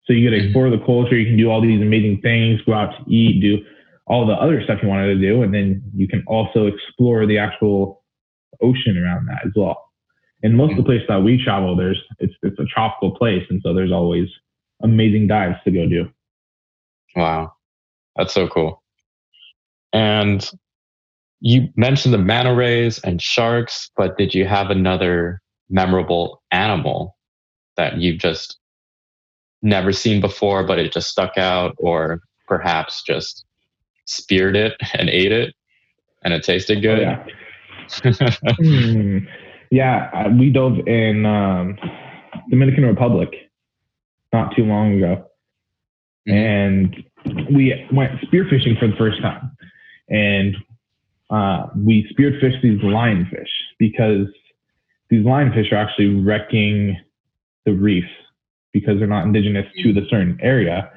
So 0.04 0.12
you 0.12 0.28
get 0.28 0.36
to 0.36 0.42
Mhm. 0.42 0.44
explore 0.46 0.70
the 0.70 0.78
culture. 0.78 1.16
You 1.16 1.26
can 1.26 1.36
do 1.36 1.50
all 1.50 1.60
these 1.60 1.80
amazing 1.80 2.20
things, 2.22 2.62
go 2.62 2.74
out 2.74 2.96
to 2.96 3.10
eat, 3.10 3.40
do 3.40 3.64
all 4.06 4.26
the 4.26 4.34
other 4.34 4.62
stuff 4.62 4.82
you 4.82 4.88
wanted 4.88 5.14
to 5.14 5.20
do, 5.20 5.42
and 5.42 5.52
then 5.52 5.82
you 5.94 6.08
can 6.08 6.24
also 6.26 6.66
explore 6.66 7.26
the 7.26 7.38
actual 7.38 8.02
ocean 8.62 8.96
around 8.96 9.26
that 9.26 9.44
as 9.46 9.52
well. 9.54 9.90
And 10.42 10.56
most 10.56 10.72
of 10.72 10.78
the 10.78 10.82
places 10.84 11.06
that 11.08 11.22
we 11.22 11.42
travel, 11.42 11.76
there's 11.76 12.00
it's 12.18 12.34
it's 12.42 12.58
a 12.58 12.64
tropical 12.64 13.14
place, 13.16 13.44
and 13.50 13.60
so 13.62 13.74
there's 13.74 13.92
always 13.92 14.28
amazing 14.82 15.26
dives 15.26 15.56
to 15.64 15.70
go 15.70 15.86
do. 15.88 16.08
Wow, 17.16 17.52
that's 18.16 18.32
so 18.32 18.48
cool. 18.48 18.82
And 19.92 20.48
you 21.40 21.68
mentioned 21.76 22.14
the 22.14 22.18
manta 22.18 22.54
rays 22.54 22.98
and 23.00 23.20
sharks, 23.20 23.90
but 23.96 24.16
did 24.16 24.34
you 24.34 24.46
have 24.46 24.70
another 24.70 25.42
memorable 25.68 26.42
animal 26.50 27.17
that 27.78 27.96
you've 27.98 28.18
just 28.18 28.58
never 29.62 29.92
seen 29.92 30.20
before, 30.20 30.64
but 30.66 30.78
it 30.78 30.92
just 30.92 31.08
stuck 31.08 31.38
out, 31.38 31.74
or 31.78 32.20
perhaps 32.46 33.02
just 33.02 33.44
speared 34.04 34.54
it 34.56 34.74
and 34.94 35.08
ate 35.08 35.32
it 35.32 35.54
and 36.24 36.34
it 36.34 36.42
tasted 36.44 36.78
Oh, 36.78 36.82
good? 36.82 37.00
yeah. 37.00 37.24
Hmm. 38.60 39.18
yeah, 39.70 40.10
uh, 40.12 40.28
we 40.38 40.50
dove 40.50 40.86
in 40.86 41.24
um, 41.24 41.78
Dominican 42.50 42.84
Republic 42.84 43.30
not 44.32 44.54
too 44.54 44.64
long 44.64 44.94
ago, 44.98 45.24
Mhm. 46.28 46.34
and 46.34 47.04
we 47.54 47.86
went 47.92 48.20
spearfishing 48.20 48.78
for 48.78 48.88
the 48.88 48.96
first 48.96 49.22
time, 49.22 49.50
and 50.10 50.54
uh, 51.30 51.68
we 51.76 52.04
spearfished 52.12 52.60
these 52.62 52.78
lionfish 52.80 53.48
because 53.78 54.26
these 55.08 55.24
lionfish 55.24 55.72
are 55.72 55.76
actually 55.76 56.14
wrecking 56.20 56.96
the 57.68 57.74
reefs 57.74 58.09
because 58.72 58.98
they're 58.98 59.07
not 59.07 59.24
indigenous 59.24 59.66
to 59.83 59.92
the 59.92 60.02
certain 60.09 60.38
area. 60.40 60.90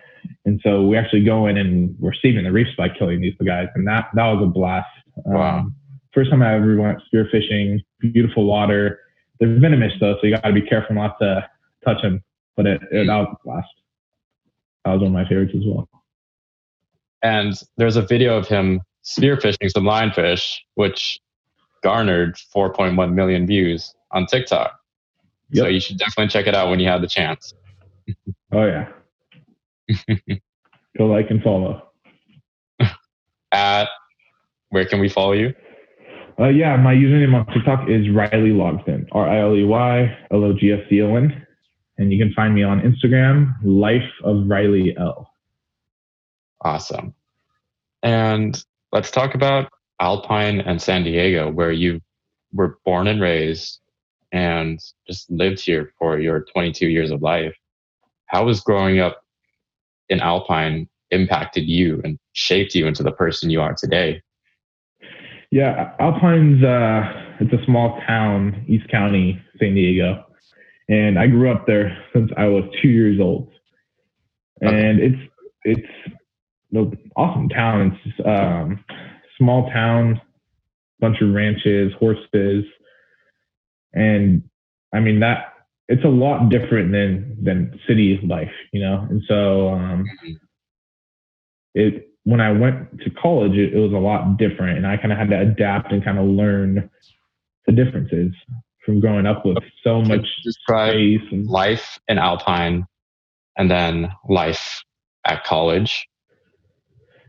And 0.46 0.60
so 0.64 0.86
we 0.86 0.98
actually 0.98 1.24
go 1.24 1.48
in 1.48 1.58
and 1.58 1.96
we're 2.00 2.14
saving 2.14 2.44
the 2.44 2.52
reefs 2.52 2.72
by 2.78 2.90
killing 2.90 3.22
these 3.22 3.34
guys. 3.46 3.68
And 3.76 3.88
that, 3.88 4.10
that 4.14 4.26
was 4.28 4.44
a 4.44 4.46
blast. 4.48 4.88
Wow. 5.26 5.60
Um, 5.60 5.76
first 6.14 6.30
time 6.30 6.42
I 6.42 6.56
ever 6.56 6.80
went 6.80 7.00
spearfishing, 7.12 7.80
beautiful 8.00 8.46
water. 8.46 9.00
They're 9.40 9.60
venomous 9.60 9.94
though, 10.00 10.16
so 10.20 10.28
you 10.28 10.36
got 10.36 10.44
to 10.44 10.54
be 10.54 10.62
careful 10.62 10.96
not 10.96 11.18
to 11.20 11.48
touch 11.84 12.02
them. 12.02 12.22
But 12.56 12.68
it, 12.68 12.82
it, 12.92 13.08
that 13.08 13.16
was 13.18 13.28
a 13.32 13.38
blast. 13.46 13.68
That 14.86 14.94
was 14.94 15.02
one 15.02 15.08
of 15.08 15.14
my 15.14 15.28
favorites 15.28 15.54
as 15.56 15.64
well. 15.66 15.90
and 17.24 17.54
there's 17.78 17.96
a 17.98 18.02
video 18.02 18.38
of 18.38 18.48
him 18.48 18.82
spearfishing 19.04 19.70
some 19.72 19.84
lionfish, 19.84 20.58
which 20.76 21.20
garnered 21.84 22.36
4.1 22.56 23.14
million 23.14 23.48
views 23.48 23.94
on 24.12 24.26
TikTok. 24.28 24.81
So 25.54 25.68
you 25.68 25.80
should 25.80 25.98
definitely 25.98 26.30
check 26.30 26.48
it 26.48 26.56
out 26.56 26.70
when 26.70 26.80
you 26.80 26.88
have 26.88 27.02
the 27.02 27.08
chance. 27.08 27.54
Oh 28.52 28.66
yeah. 28.66 28.90
Go 30.98 31.06
like 31.06 31.30
and 31.30 31.42
follow. 31.42 31.90
At 33.52 33.88
where 34.70 34.86
can 34.86 35.00
we 35.00 35.10
follow 35.10 35.34
you? 35.34 35.54
Uh, 36.40 36.48
yeah, 36.48 36.76
my 36.78 36.94
username 36.94 37.34
on 37.36 37.46
TikTok 37.54 37.90
is 37.90 38.10
Riley 38.10 38.52
Logston, 38.52 39.06
R 39.12 39.28
I 39.28 39.42
L 39.42 39.56
E 39.56 39.64
Y 39.64 40.18
L 40.32 40.44
O 40.44 40.54
G 40.54 40.72
S 40.72 40.80
C 40.90 41.02
O 41.02 41.16
N. 41.16 41.46
And 41.98 42.12
you 42.12 42.18
can 42.18 42.34
find 42.34 42.56
me 42.56 42.64
on 42.64 42.82
Instagram, 42.82 43.54
Life 43.64 44.10
of 44.24 44.48
Riley 44.48 44.96
L. 44.98 45.30
Awesome. 46.62 47.14
And 48.02 48.64
let's 48.92 49.12
talk 49.12 49.36
about 49.36 49.70
Alpine 50.00 50.62
and 50.62 50.82
San 50.82 51.04
Diego, 51.04 51.52
where 51.52 51.72
you 51.72 52.02
were 52.54 52.80
born 52.86 53.08
and 53.08 53.22
raised 53.22 53.80
and 54.32 54.80
just 55.08 55.30
lived 55.30 55.60
here 55.60 55.94
for 55.98 56.20
your 56.20 56.42
22 56.54 56.88
years 56.88 57.12
of 57.12 57.22
life. 57.22 57.56
How 58.28 58.48
has 58.48 58.62
growing 58.62 59.00
up 59.00 59.24
in 60.10 60.20
Alpine 60.20 60.88
impacted 61.12 61.68
you 61.68 62.02
and 62.04 62.18
shaped 62.34 62.74
you 62.76 62.88
into 62.88 63.04
the 63.04 63.12
person 63.12 63.50
you 63.50 63.62
are 63.62 63.74
today? 63.74 64.22
Yeah, 65.52 65.94
Alpine's 66.00 66.64
uh, 66.64 67.02
it's 67.42 67.52
a 67.52 67.66
small 67.66 68.00
town, 68.08 68.64
East 68.70 68.88
County, 68.90 69.42
San 69.60 69.76
Diego, 69.76 70.26
and 70.88 71.20
I 71.20 71.28
grew 71.28 71.52
up 71.52 71.68
there 71.68 71.98
since 72.14 72.32
I 72.38 72.46
was 72.46 72.64
two 72.82 72.88
years 72.88 73.20
old. 73.20 73.52
And 74.62 75.00
it's 75.00 75.32
it's 75.64 75.88
an 76.72 76.98
awesome 77.16 77.50
town. 77.50 78.00
It's 78.06 78.28
um, 78.28 78.84
small 79.38 79.70
town, 79.72 80.22
bunch 81.00 81.22
of 81.22 81.34
ranches, 81.34 81.92
horses, 82.00 82.64
and 83.94 84.44
I 84.94 85.00
mean 85.00 85.20
that 85.22 85.54
it's 85.88 86.04
a 86.04 86.10
lot 86.10 86.50
different 86.50 86.92
than 86.92 87.38
than 87.42 87.80
city 87.88 88.20
life, 88.24 88.52
you 88.72 88.82
know. 88.82 89.06
And 89.10 89.22
so 89.28 89.70
um, 89.70 90.06
it 91.74 92.08
when 92.24 92.40
I 92.40 92.52
went 92.52 93.00
to 93.02 93.10
college, 93.10 93.54
it, 93.54 93.74
it 93.74 93.80
was 93.80 93.94
a 93.94 93.98
lot 93.98 94.38
different, 94.38 94.78
and 94.78 94.88
I 94.88 94.98
kind 94.98 95.12
of 95.12 95.18
had 95.18 95.30
to 95.30 95.40
adapt 95.40 95.92
and 95.92 96.04
kind 96.04 96.20
of 96.20 96.26
learn 96.26 96.90
the 97.66 97.74
differences 97.74 98.34
from 98.86 99.00
growing 99.00 99.26
up 99.26 99.46
with 99.46 99.58
so 99.84 100.02
much 100.02 100.26
space 100.44 101.22
and 101.32 101.48
life 101.48 102.00
in 102.08 102.18
Alpine 102.18 102.86
and 103.58 103.70
then 103.70 104.12
life 104.28 104.84
at 105.26 105.44
college. 105.44 106.08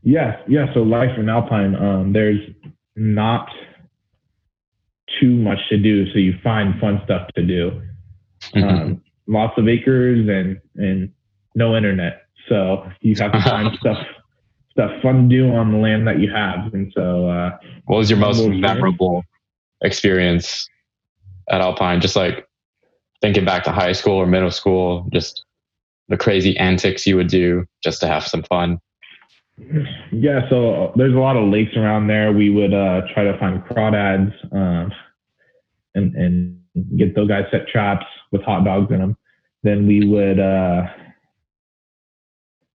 Yes, 0.02 0.38
yeah. 0.48 0.72
So 0.74 0.80
life 0.80 1.18
in 1.18 1.28
Alpine, 1.28 1.74
um, 1.76 2.12
there's 2.12 2.40
not 2.96 3.48
too 5.20 5.30
much 5.30 5.58
to 5.68 5.78
do, 5.78 6.10
so 6.12 6.18
you 6.18 6.34
find 6.42 6.78
fun 6.80 7.00
stuff 7.04 7.28
to 7.36 7.42
do. 7.42 7.82
Um, 8.54 9.02
lots 9.26 9.56
of 9.56 9.68
acres 9.68 10.28
and 10.28 10.60
and 10.76 11.12
no 11.54 11.76
internet, 11.76 12.26
so 12.48 12.88
you 13.00 13.14
have 13.16 13.32
to 13.32 13.42
find 13.44 13.76
stuff 13.78 13.98
stuff 14.70 14.90
fun 15.02 15.28
to 15.28 15.36
do 15.36 15.52
on 15.52 15.72
the 15.72 15.78
land 15.78 16.06
that 16.06 16.18
you 16.18 16.30
have. 16.30 16.72
And 16.72 16.92
so 16.94 17.28
uh, 17.28 17.58
what 17.84 17.98
was 17.98 18.10
your 18.10 18.18
most 18.18 18.46
memorable 18.46 19.22
experience 19.82 20.68
at 21.50 21.60
Alpine? 21.60 22.00
Just 22.00 22.16
like 22.16 22.46
thinking 23.20 23.44
back 23.44 23.64
to 23.64 23.72
high 23.72 23.92
school 23.92 24.14
or 24.14 24.26
middle 24.26 24.50
school, 24.50 25.08
just 25.12 25.44
the 26.08 26.16
crazy 26.16 26.56
antics 26.56 27.06
you 27.06 27.16
would 27.16 27.28
do 27.28 27.66
just 27.82 28.00
to 28.00 28.06
have 28.06 28.26
some 28.26 28.42
fun? 28.42 28.78
Yeah, 30.10 30.48
so 30.48 30.74
uh, 30.74 30.92
there's 30.96 31.14
a 31.14 31.18
lot 31.18 31.36
of 31.36 31.48
lakes 31.48 31.76
around 31.76 32.06
there. 32.06 32.32
We 32.32 32.50
would 32.50 32.72
uh, 32.72 33.02
try 33.12 33.24
to 33.24 33.38
find 33.38 33.62
crawdads 33.64 34.32
um, 34.52 34.92
and 35.94 36.14
and 36.14 36.60
get 36.96 37.14
those 37.14 37.28
guys 37.28 37.44
set 37.50 37.68
traps 37.68 38.06
with 38.30 38.42
hot 38.42 38.64
dogs 38.64 38.90
in 38.90 38.98
them. 38.98 39.16
Then 39.62 39.86
we 39.86 40.06
would 40.06 40.40
uh, 40.40 40.82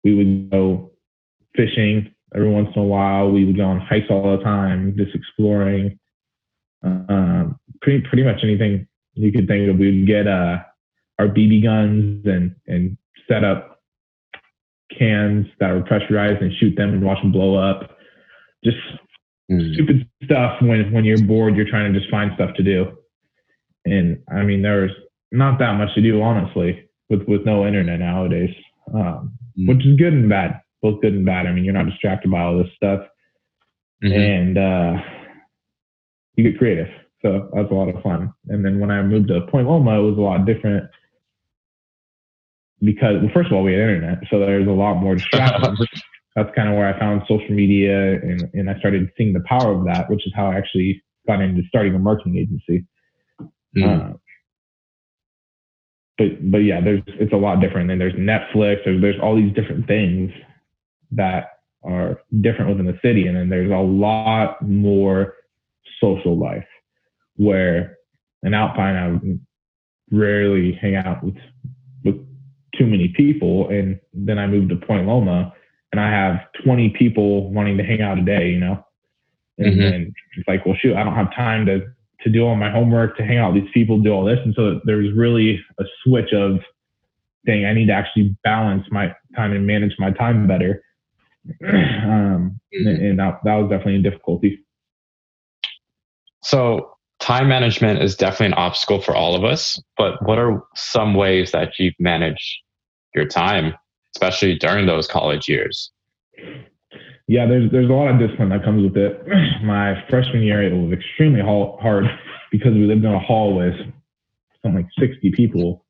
we 0.04 0.16
would 0.16 0.52
go 0.52 0.92
fishing 1.56 2.14
every 2.36 2.50
once 2.50 2.70
in 2.76 2.82
a 2.82 2.86
while. 2.86 3.32
We 3.32 3.46
would 3.46 3.58
go 3.58 3.64
on 3.64 3.80
hikes 3.80 4.08
all 4.10 4.38
the 4.38 4.44
time, 4.44 4.96
just 4.98 5.16
exploring. 5.16 5.98
Um, 6.84 7.60
pretty 7.82 8.02
pretty 8.08 8.24
much 8.24 8.42
anything 8.44 8.88
you 9.14 9.32
could 9.32 9.48
think 9.48 9.70
of. 9.70 9.78
We'd 9.78 10.06
get 10.06 10.28
uh, 10.28 10.60
our 11.20 11.28
BB 11.28 11.64
guns 11.64 12.26
and 12.26 12.56
and 12.68 12.98
set 13.28 13.44
up 13.44 13.75
cans 14.98 15.48
that 15.60 15.72
were 15.72 15.84
pressurized 15.84 16.42
and 16.42 16.54
shoot 16.60 16.76
them 16.76 16.90
and 16.90 17.04
watch 17.04 17.22
them 17.22 17.32
blow 17.32 17.56
up. 17.56 17.98
Just 18.64 18.78
mm. 19.52 19.74
stupid 19.74 20.08
stuff 20.24 20.62
when 20.62 20.92
when 20.92 21.06
you're 21.06 21.22
bored, 21.22 21.56
you're 21.56 21.70
trying 21.70 21.92
to 21.92 22.00
just 22.00 22.12
find 22.12 22.32
stuff 22.36 22.56
to 22.56 22.64
do. 22.64 22.98
And 23.86 24.22
I 24.32 24.44
mean, 24.44 24.62
there's 24.62 24.92
not 25.32 25.60
that 25.60 25.74
much 25.78 25.94
to 25.96 26.02
do, 26.02 26.22
honestly, 26.22 26.88
with 27.10 27.24
with 27.28 27.46
no 27.46 27.66
internet 27.66 28.00
nowadays, 28.00 28.54
um, 28.94 29.34
mm. 29.58 29.68
which 29.68 29.86
is 29.86 29.98
good 29.98 30.14
and 30.14 30.30
bad, 30.30 30.62
both 30.82 31.02
good 31.02 31.14
and 31.14 31.26
bad. 31.26 31.48
I 31.48 31.52
mean, 31.52 31.64
you're 31.64 31.74
not 31.74 31.88
distracted 31.90 32.32
by 32.32 32.42
all 32.42 32.58
this 32.58 32.72
stuff, 32.76 33.02
mm-hmm. 34.04 34.14
and 34.14 34.58
uh, 34.58 35.02
you 36.36 36.44
get 36.44 36.58
creative. 36.58 36.88
So 37.22 37.50
that's 37.54 37.72
a 37.72 37.74
lot 37.74 37.90
of 37.90 38.02
fun. 38.04 38.32
And 38.50 38.64
then 38.64 38.80
when 38.80 38.92
I 38.92 39.02
moved 39.02 39.30
to 39.30 39.42
Point 39.50 39.68
Loma, 39.68 40.00
it 40.00 40.04
was 40.04 40.18
a 40.18 40.22
lot 40.22 40.46
different 40.46 40.88
because, 42.82 43.22
well, 43.22 43.32
first 43.34 43.48
of 43.48 43.54
all, 43.54 43.64
we 43.64 43.74
had 43.74 43.82
internet, 43.82 44.20
so 44.30 44.40
there's 44.40 44.68
a 44.68 44.72
lot 44.72 44.96
more 44.96 45.16
distractions. 45.16 45.80
that's 46.36 46.54
kind 46.54 46.68
of 46.68 46.76
where 46.76 46.94
I 46.94 47.00
found 47.00 47.22
social 47.28 47.52
media, 47.52 48.14
and, 48.14 48.44
and 48.54 48.70
I 48.70 48.78
started 48.80 49.10
seeing 49.18 49.34
the 49.34 49.44
power 49.48 49.72
of 49.72 49.86
that, 49.86 50.10
which 50.10 50.26
is 50.28 50.34
how 50.36 50.52
I 50.52 50.56
actually 50.56 51.02
got 51.28 51.42
into 51.42 51.64
starting 51.68 51.96
a 51.96 52.00
marketing 52.00 52.38
agency. 52.38 52.86
Mm. 53.76 54.12
Uh, 54.12 54.18
but 56.18 56.52
but 56.52 56.58
yeah, 56.60 56.82
there's 56.82 57.02
it's 57.08 57.34
a 57.34 57.38
lot 57.38 57.60
different. 57.62 57.92
And 57.92 58.00
there's 58.00 58.14
Netflix. 58.14 58.78
There's 58.86 59.02
there's 59.02 59.20
all 59.22 59.36
these 59.36 59.54
different 59.54 59.88
things 59.88 60.32
that 61.12 61.52
are 61.84 62.22
different 62.42 62.70
within 62.70 62.86
the 62.86 63.00
city, 63.02 63.28
and 63.28 63.36
then 63.36 63.50
there's 63.50 63.72
a 63.72 63.76
lot 63.76 64.62
more 64.62 65.36
social 66.02 66.38
life 66.38 66.68
where 67.38 67.98
in 68.44 68.54
Alpine 68.54 68.96
I 68.96 70.16
rarely 70.16 70.78
hang 70.82 70.96
out 70.96 71.24
with 71.24 71.36
with 72.04 72.16
too 72.78 72.86
many 72.86 73.10
people, 73.10 73.70
and 73.70 74.00
then 74.14 74.40
I 74.40 74.48
moved 74.48 74.70
to 74.70 74.76
Point 74.76 75.08
Loma, 75.08 75.54
and 75.92 76.02
I 76.02 76.10
have 76.10 76.42
20 76.64 76.90
people 76.90 77.52
wanting 77.52 77.78
to 77.78 77.84
hang 77.84 78.02
out 78.02 78.18
a 78.18 78.22
day, 78.22 78.50
you 78.50 78.60
know, 78.60 78.84
and 79.58 79.68
mm-hmm. 79.68 79.82
then 79.82 80.14
it's 80.38 80.48
like, 80.48 80.66
well, 80.66 80.76
shoot, 80.80 80.96
I 80.96 81.04
don't 81.04 81.16
have 81.16 81.34
time 81.34 81.66
to 81.68 81.82
to 82.22 82.32
do 82.32 82.44
all 82.44 82.56
my 82.56 82.72
homework, 82.72 83.16
to 83.18 83.24
hang 83.24 83.38
out 83.38 83.54
with 83.54 83.64
these 83.64 83.72
people, 83.72 84.00
do 84.00 84.12
all 84.12 84.26
this, 84.26 84.40
and 84.44 84.54
so 84.56 84.80
there's 84.86 85.14
really 85.16 85.64
a 85.80 85.84
switch 86.04 86.34
of 86.34 86.60
saying 87.46 87.66
I 87.66 87.74
need 87.74 87.88
to 87.88 87.94
actually 87.94 88.36
balance 88.44 88.86
my 88.90 89.14
time 89.36 89.52
and 89.52 89.68
manage 89.68 89.96
my 90.00 90.12
time 90.12 90.48
better. 90.48 90.82
um, 91.64 92.60
mm-hmm. 92.74 92.88
and 92.88 93.20
that, 93.20 93.40
that 93.44 93.56
was 93.56 93.70
definitely 93.70 93.98
a 93.98 94.02
difficulty. 94.02 94.66
So 96.42 96.96
time 97.20 97.48
management 97.48 98.02
is 98.02 98.16
definitely 98.16 98.48
an 98.48 98.54
obstacle 98.54 99.02
for 99.02 99.16
all 99.16 99.36
of 99.36 99.44
us, 99.44 99.82
but 99.98 100.24
what 100.28 100.38
are 100.38 100.64
some 100.76 101.14
ways 101.14 101.52
that 101.52 101.74
you've 101.80 101.96
managed 102.00 102.62
your 103.16 103.26
time, 103.26 103.74
especially 104.16 104.56
during 104.58 104.86
those 104.86 105.08
college 105.08 105.48
years? 105.48 105.92
Yeah, 107.28 107.48
there's 107.48 107.72
there's 107.72 107.90
a 107.90 107.94
lot 107.94 108.10
of 108.10 108.20
discipline 108.20 108.50
that 108.50 108.64
comes 108.64 108.84
with 108.84 108.98
it. 108.98 109.26
My 109.64 110.04
freshman 110.10 110.44
year, 110.44 110.62
it 110.62 110.74
was 110.74 110.94
extremely 110.94 111.42
hard 111.42 112.06
because 112.52 112.74
we 112.74 112.82
lived 112.82 113.04
in 113.04 113.12
a 113.12 113.20
hall 113.20 113.56
with 113.56 113.76
something 114.62 114.84
like 114.84 114.92
60 115.00 115.32
people. 115.32 115.86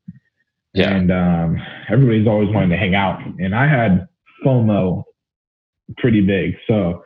Yeah. 0.73 0.93
And 0.93 1.11
um, 1.11 1.57
everybody's 1.89 2.27
always 2.27 2.49
wanting 2.53 2.71
to 2.71 2.77
hang 2.77 2.95
out. 2.95 3.19
And 3.39 3.55
I 3.55 3.67
had 3.67 4.07
FOMO 4.45 5.03
pretty 5.97 6.21
big. 6.21 6.55
So 6.67 7.03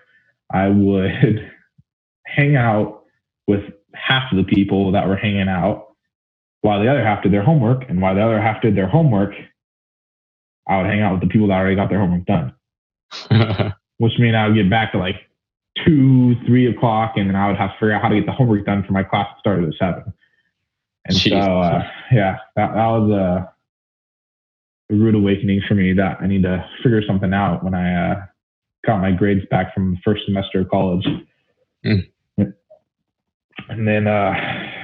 I 0.51 0.69
would 0.69 1.51
hang 2.25 2.55
out 2.55 3.03
with 3.47 3.61
half 3.93 4.31
of 4.31 4.37
the 4.37 4.43
people 4.43 4.91
that 4.91 5.07
were 5.07 5.15
hanging 5.15 5.49
out 5.49 5.87
while 6.61 6.81
the 6.81 6.89
other 6.89 7.03
half 7.03 7.23
did 7.23 7.31
their 7.31 7.43
homework. 7.43 7.87
And 7.89 8.01
while 8.01 8.15
the 8.15 8.23
other 8.23 8.41
half 8.41 8.61
did 8.61 8.75
their 8.75 8.87
homework, 8.87 9.33
I 10.69 10.77
would 10.77 10.85
hang 10.85 11.01
out 11.01 11.13
with 11.13 11.21
the 11.21 11.27
people 11.27 11.47
that 11.47 11.55
already 11.55 11.75
got 11.75 11.89
their 11.89 11.99
homework 11.99 12.25
done. 12.25 12.53
Which 13.97 14.13
means 14.19 14.35
I 14.35 14.47
would 14.47 14.55
get 14.55 14.69
back 14.69 14.91
to 14.93 14.99
like 14.99 15.15
two, 15.85 16.35
three 16.45 16.69
o'clock, 16.69 17.13
and 17.15 17.27
then 17.27 17.35
I 17.35 17.47
would 17.47 17.57
have 17.57 17.71
to 17.71 17.75
figure 17.75 17.93
out 17.93 18.01
how 18.01 18.09
to 18.09 18.15
get 18.15 18.25
the 18.25 18.31
homework 18.31 18.65
done 18.65 18.83
for 18.85 18.93
my 18.93 19.03
class 19.03 19.27
that 19.29 19.39
started 19.39 19.67
at 19.67 19.73
seven. 19.79 20.13
And 21.05 21.17
Jeez. 21.17 21.29
so, 21.31 21.59
uh, 21.59 21.83
yeah, 22.11 22.37
that, 22.55 22.73
that 22.73 22.87
was 22.87 23.11
a, 23.11 23.53
a, 24.93 24.95
rude 24.95 25.15
awakening 25.15 25.61
for 25.67 25.75
me 25.75 25.93
that 25.93 26.17
I 26.21 26.27
need 26.27 26.43
to 26.43 26.63
figure 26.83 27.01
something 27.05 27.33
out 27.33 27.63
when 27.63 27.73
I 27.73 28.11
uh, 28.11 28.21
got 28.85 29.01
my 29.01 29.11
grades 29.11 29.45
back 29.49 29.73
from 29.73 29.91
the 29.91 29.97
first 30.03 30.23
semester 30.25 30.61
of 30.61 30.69
college. 30.69 31.07
Mm. 31.85 32.07
And 33.67 33.87
then 33.87 34.07
uh, 34.07 34.33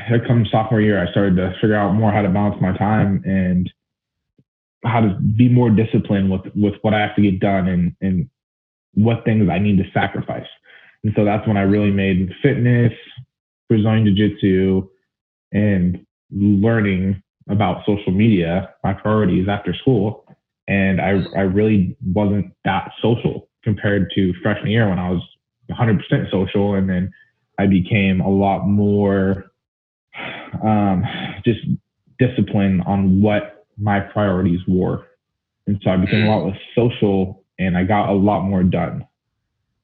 here 0.07 0.25
comes 0.25 0.49
sophomore 0.51 0.81
year, 0.81 1.05
I 1.05 1.09
started 1.11 1.35
to 1.37 1.53
figure 1.61 1.75
out 1.75 1.93
more 1.93 2.11
how 2.11 2.21
to 2.21 2.29
balance 2.29 2.61
my 2.61 2.75
time 2.77 3.23
and 3.25 3.71
how 4.85 5.01
to 5.01 5.17
be 5.35 5.49
more 5.49 5.69
disciplined 5.69 6.31
with 6.31 6.41
with 6.55 6.75
what 6.81 6.93
I 6.93 6.99
have 6.99 7.15
to 7.15 7.21
get 7.21 7.39
done 7.39 7.67
and 7.67 7.95
and 8.01 8.29
what 8.93 9.25
things 9.25 9.49
I 9.49 9.59
need 9.59 9.77
to 9.77 9.91
sacrifice. 9.93 10.47
And 11.03 11.13
so 11.15 11.25
that's 11.25 11.47
when 11.47 11.57
I 11.57 11.61
really 11.61 11.91
made 11.91 12.31
fitness, 12.41 12.93
Brazilian 13.69 14.05
Jiu-Jitsu, 14.05 14.89
and 15.51 16.05
learning 16.31 17.21
about 17.49 17.85
social 17.85 18.11
media 18.11 18.73
my 18.83 18.93
priorities 18.93 19.47
after 19.47 19.73
school. 19.73 20.25
And 20.67 20.99
I, 20.99 21.23
I 21.37 21.41
really 21.41 21.95
wasn't 22.03 22.53
that 22.63 22.91
social 23.01 23.47
compared 23.63 24.11
to 24.15 24.33
freshman 24.41 24.71
year 24.71 24.89
when 24.89 24.97
I 24.97 25.11
was 25.11 25.21
100% 25.69 26.31
social. 26.31 26.73
And 26.73 26.89
then 26.89 27.11
I 27.59 27.67
became 27.67 28.19
a 28.19 28.29
lot 28.29 28.65
more 28.65 29.45
um, 30.63 31.03
just 31.43 31.59
disciplined 32.17 32.81
on 32.87 33.21
what 33.21 33.54
my 33.77 33.99
priorities 33.99 34.59
were. 34.67 35.05
And 35.67 35.79
so 35.83 35.91
I 35.91 35.97
became 35.97 36.25
a 36.25 36.29
lot 36.29 36.45
less 36.45 36.59
social 36.75 37.43
and 37.57 37.77
I 37.77 37.83
got 37.83 38.09
a 38.09 38.13
lot 38.13 38.43
more 38.43 38.63
done. 38.63 39.05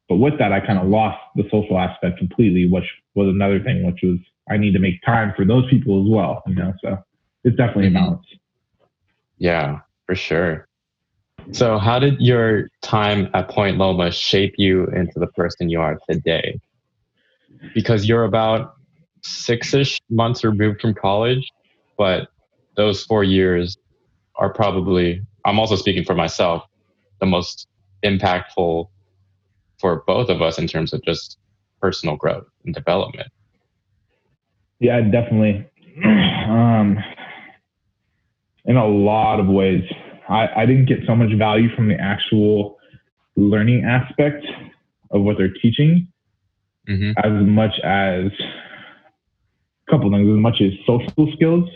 But 0.07 0.17
with 0.17 0.37
that, 0.39 0.51
I 0.51 0.59
kind 0.59 0.77
of 0.77 0.87
lost 0.87 1.19
the 1.35 1.43
social 1.49 1.79
aspect 1.79 2.17
completely, 2.17 2.67
which 2.67 2.83
was 3.15 3.29
another 3.29 3.59
thing, 3.63 3.85
which 3.85 3.99
was 4.03 4.19
I 4.49 4.57
need 4.57 4.73
to 4.73 4.79
make 4.79 5.01
time 5.03 5.33
for 5.35 5.45
those 5.45 5.69
people 5.69 6.03
as 6.03 6.09
well. 6.09 6.43
You 6.47 6.55
know, 6.55 6.73
so 6.83 6.97
it's 7.43 7.55
definitely 7.55 7.87
a 7.87 7.89
mm-hmm. 7.91 8.05
balance. 8.05 8.25
Yeah, 9.37 9.79
for 10.05 10.15
sure. 10.15 10.67
So, 11.51 11.79
how 11.79 11.97
did 11.97 12.19
your 12.19 12.67
time 12.81 13.29
at 13.33 13.49
Point 13.49 13.77
Loma 13.77 14.11
shape 14.11 14.55
you 14.57 14.85
into 14.87 15.17
the 15.17 15.27
person 15.27 15.69
you 15.69 15.79
are 15.79 15.97
today? 16.09 16.59
because 17.73 18.05
you're 18.05 18.23
about 18.23 18.75
six-ish 19.23 19.99
months 20.09 20.43
removed 20.43 20.81
from 20.81 20.93
college, 20.93 21.51
but 21.97 22.29
those 22.75 23.03
four 23.03 23.23
years 23.23 23.77
are 24.35 24.51
probably 24.51 25.21
I'm 25.45 25.59
also 25.59 25.75
speaking 25.75 26.03
for 26.03 26.15
myself, 26.15 26.63
the 27.19 27.25
most 27.25 27.67
impactful 28.03 28.87
for 29.79 30.03
both 30.05 30.29
of 30.29 30.41
us 30.41 30.59
in 30.59 30.67
terms 30.67 30.93
of 30.93 31.03
just 31.03 31.37
personal 31.81 32.15
growth 32.15 32.45
and 32.65 32.73
development. 32.73 33.29
Yeah, 34.79 35.01
definitely. 35.01 35.67
Um, 36.51 36.97
in 38.65 38.75
a 38.75 38.85
lot 38.85 39.39
of 39.39 39.47
ways, 39.47 39.83
I, 40.27 40.49
I 40.57 40.65
didn't 40.65 40.87
get 40.87 40.99
so 41.07 41.15
much 41.15 41.29
value 41.37 41.73
from 41.75 41.87
the 41.87 41.95
actual 41.95 42.77
learning 43.37 43.85
aspect 43.85 44.45
of 45.11 45.21
what 45.21 45.37
they're 45.37 45.53
teaching 45.61 46.11
mm-hmm. 46.89 47.11
as 47.17 47.47
much 47.47 47.79
as 47.83 48.31
a 49.87 49.91
couple 49.91 50.11
things, 50.11 50.27
as 50.27 50.39
much 50.39 50.61
as 50.61 50.71
social 50.85 51.31
skills, 51.33 51.69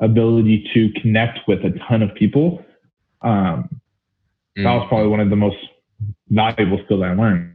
ability 0.00 0.68
to 0.74 0.90
connect 1.00 1.40
with 1.48 1.64
a 1.64 1.70
ton 1.88 2.02
of 2.02 2.14
people. 2.14 2.64
Um, 3.22 3.32
mm-hmm. 3.32 4.64
That 4.64 4.74
was 4.74 4.86
probably 4.88 5.08
one 5.08 5.20
of 5.20 5.30
the 5.30 5.36
most 5.36 5.56
valuable 6.28 6.80
skills 6.84 7.02
I 7.02 7.14
learned. 7.14 7.54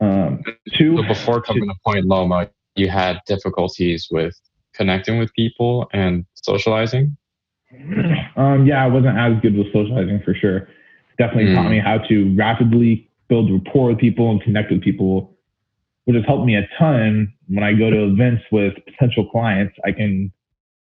Um, 0.00 0.42
two, 0.72 0.96
so 0.96 1.02
before 1.04 1.40
coming 1.40 1.68
to 1.68 1.74
Point 1.84 2.06
Loma, 2.06 2.50
you 2.76 2.88
had 2.88 3.20
difficulties 3.26 4.08
with 4.10 4.38
connecting 4.74 5.18
with 5.18 5.32
people 5.34 5.88
and 5.92 6.26
socializing? 6.34 7.16
Um, 8.36 8.66
yeah, 8.66 8.84
I 8.84 8.86
wasn't 8.88 9.16
as 9.16 9.40
good 9.42 9.56
with 9.56 9.72
socializing 9.72 10.20
for 10.24 10.34
sure. 10.34 10.68
Definitely 11.18 11.52
mm. 11.52 11.54
taught 11.54 11.70
me 11.70 11.78
how 11.78 11.98
to 11.98 12.34
rapidly 12.36 13.08
build 13.28 13.50
rapport 13.50 13.90
with 13.90 13.98
people 13.98 14.30
and 14.30 14.42
connect 14.42 14.70
with 14.70 14.82
people 14.82 15.34
which 16.04 16.16
has 16.16 16.24
helped 16.26 16.44
me 16.44 16.56
a 16.56 16.68
ton 16.78 17.32
when 17.48 17.64
I 17.64 17.72
go 17.72 17.90
to 17.90 18.04
events 18.04 18.42
with 18.52 18.74
potential 18.84 19.28
clients. 19.30 19.74
I 19.84 19.92
can 19.92 20.32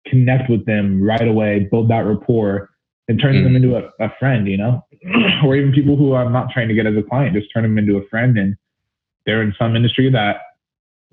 connect 0.06 0.50
with 0.50 0.66
them 0.66 1.02
right 1.02 1.28
away, 1.28 1.68
build 1.72 1.90
that 1.90 2.06
rapport, 2.06 2.70
and 3.08 3.20
turn 3.20 3.36
Mm. 3.36 3.44
them 3.44 3.56
into 3.56 3.76
a, 3.76 3.90
a 4.00 4.10
friend, 4.20 4.48
you 4.48 4.58
know, 4.58 4.84
or 5.44 5.56
even 5.56 5.72
people 5.74 5.96
who 5.96 6.16
I'm 6.16 6.32
not 6.32 6.50
trying 6.52 6.68
to 6.70 6.74
get 6.74 6.86
as 6.86 6.96
a 6.98 7.04
client, 7.04 7.36
just 7.36 7.48
turn 7.54 7.64
them 7.64 7.78
into 7.78 7.98
a 7.98 8.08
friend. 8.08 8.38
And 8.38 8.56
they're 9.26 9.42
in 9.42 9.54
some 9.58 9.76
industry 9.76 10.10
that 10.12 10.38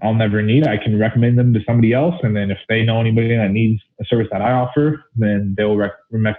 I'll 0.02 0.14
never 0.14 0.40
need. 0.42 0.66
I 0.66 0.76
can 0.76 0.98
recommend 0.98 1.38
them 1.38 1.52
to 1.54 1.60
somebody 1.66 1.92
else. 1.92 2.14
And 2.22 2.34
then 2.36 2.50
if 2.50 2.58
they 2.68 2.82
know 2.82 3.00
anybody 3.00 3.36
that 3.36 3.50
needs 3.50 3.82
a 4.00 4.04
service 4.04 4.28
that 4.32 4.40
I 4.40 4.52
offer, 4.52 5.04
then 5.16 5.54
they'll 5.56 5.76
rec- 5.76 5.92
rec- 6.10 6.36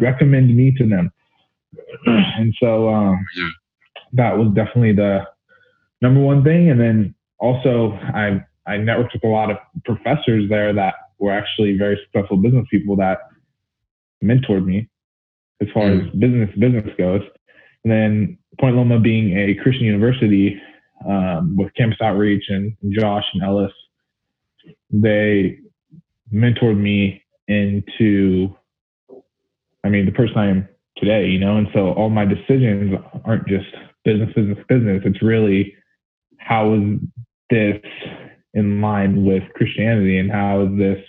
recommend 0.00 0.56
me 0.56 0.72
to 0.78 0.86
them. 0.88 1.12
and 2.06 2.54
so 2.60 2.88
um, 2.88 3.24
that 4.14 4.36
was 4.38 4.48
definitely 4.54 4.92
the 4.94 5.26
number 6.00 6.20
one 6.20 6.42
thing. 6.42 6.70
And 6.70 6.80
then 6.80 7.14
also 7.38 7.92
I, 8.14 8.40
I 8.66 8.76
networked 8.76 9.12
with 9.12 9.24
a 9.24 9.28
lot 9.28 9.50
of 9.50 9.58
professors 9.84 10.48
there 10.48 10.72
that 10.72 10.94
were 11.20 11.30
actually 11.32 11.76
very 11.76 11.98
successful 12.04 12.36
business 12.36 12.66
people 12.70 12.96
that 12.96 13.18
mentored 14.22 14.64
me 14.64 14.88
as 15.60 15.68
far 15.72 15.84
Mm. 15.84 16.08
as 16.08 16.14
business 16.18 16.50
business 16.58 16.94
goes. 16.98 17.22
And 17.84 17.92
then 17.92 18.38
Point 18.58 18.76
Loma 18.76 18.98
being 18.98 19.36
a 19.38 19.54
Christian 19.54 19.84
university 19.84 20.60
um, 21.06 21.56
with 21.56 21.72
campus 21.74 22.00
outreach 22.02 22.44
and 22.48 22.74
Josh 22.90 23.24
and 23.32 23.42
Ellis, 23.42 23.72
they 24.90 25.58
mentored 26.32 26.78
me 26.78 27.22
into, 27.48 28.54
I 29.82 29.88
mean, 29.88 30.04
the 30.06 30.12
person 30.12 30.36
I 30.36 30.48
am 30.48 30.68
today, 30.96 31.28
you 31.28 31.38
know. 31.38 31.56
And 31.56 31.68
so 31.72 31.92
all 31.92 32.10
my 32.10 32.24
decisions 32.24 32.98
aren't 33.24 33.46
just 33.48 33.66
business, 34.04 34.32
business, 34.34 34.58
business. 34.68 35.02
It's 35.04 35.22
really 35.22 35.74
how 36.38 36.74
is 36.74 36.98
this 37.48 37.80
in 38.54 38.80
line 38.80 39.24
with 39.24 39.42
Christianity 39.54 40.18
and 40.18 40.30
how 40.30 40.62
is 40.62 40.78
this 40.78 41.04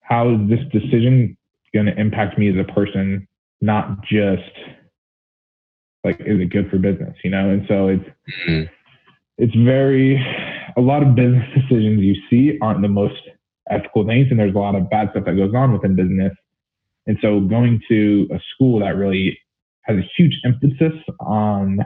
how 0.00 0.30
is 0.32 0.48
this 0.48 0.60
decision 0.72 1.36
going 1.74 1.86
to 1.86 2.00
impact 2.00 2.38
me 2.38 2.48
as 2.48 2.54
a 2.56 2.72
person, 2.72 3.26
not 3.60 4.02
just 4.04 4.42
like 6.04 6.20
is 6.20 6.40
it 6.40 6.50
good 6.50 6.70
for 6.70 6.78
business, 6.78 7.16
you 7.24 7.30
know? 7.30 7.50
And 7.50 7.66
so 7.66 7.88
it's 7.88 8.08
Mhm. 8.46 8.70
it's 9.38 9.54
very 9.56 10.24
a 10.76 10.80
lot 10.80 11.02
of 11.02 11.14
business 11.14 11.46
decisions 11.54 12.00
you 12.02 12.14
see 12.30 12.58
aren't 12.60 12.82
the 12.82 12.88
most 12.88 13.20
ethical 13.68 14.06
things, 14.06 14.28
and 14.30 14.38
there's 14.38 14.54
a 14.54 14.58
lot 14.58 14.74
of 14.76 14.88
bad 14.90 15.10
stuff 15.10 15.24
that 15.24 15.36
goes 15.36 15.54
on 15.54 15.72
within 15.72 15.96
business. 15.96 16.32
And 17.08 17.18
so 17.20 17.40
going 17.40 17.80
to 17.88 18.28
a 18.30 18.40
school 18.54 18.78
that 18.80 18.96
really 18.96 19.38
has 19.82 19.96
a 19.98 20.08
huge 20.16 20.40
emphasis 20.44 20.94
on 21.20 21.84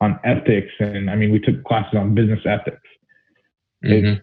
on 0.00 0.18
ethics, 0.24 0.72
and 0.80 1.08
I 1.08 1.14
mean 1.14 1.30
we 1.30 1.38
took 1.38 1.62
classes 1.64 1.94
on 1.96 2.14
business 2.14 2.44
ethics 2.44 2.88
Mhm. 3.84 4.22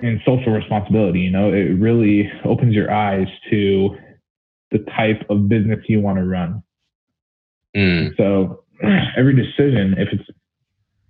and 0.00 0.20
social 0.24 0.52
responsibility. 0.52 1.20
You 1.20 1.30
know, 1.30 1.52
it 1.52 1.74
really 1.78 2.30
opens 2.44 2.74
your 2.74 2.90
eyes 2.90 3.26
to 3.50 3.96
the 4.70 4.78
type 4.96 5.24
of 5.30 5.48
business 5.48 5.80
you 5.88 6.00
want 6.00 6.18
to 6.18 6.24
run. 6.24 6.62
Mm. 7.76 8.16
So 8.16 8.64
every 9.16 9.34
decision, 9.34 9.94
if 9.98 10.08
it's 10.12 10.24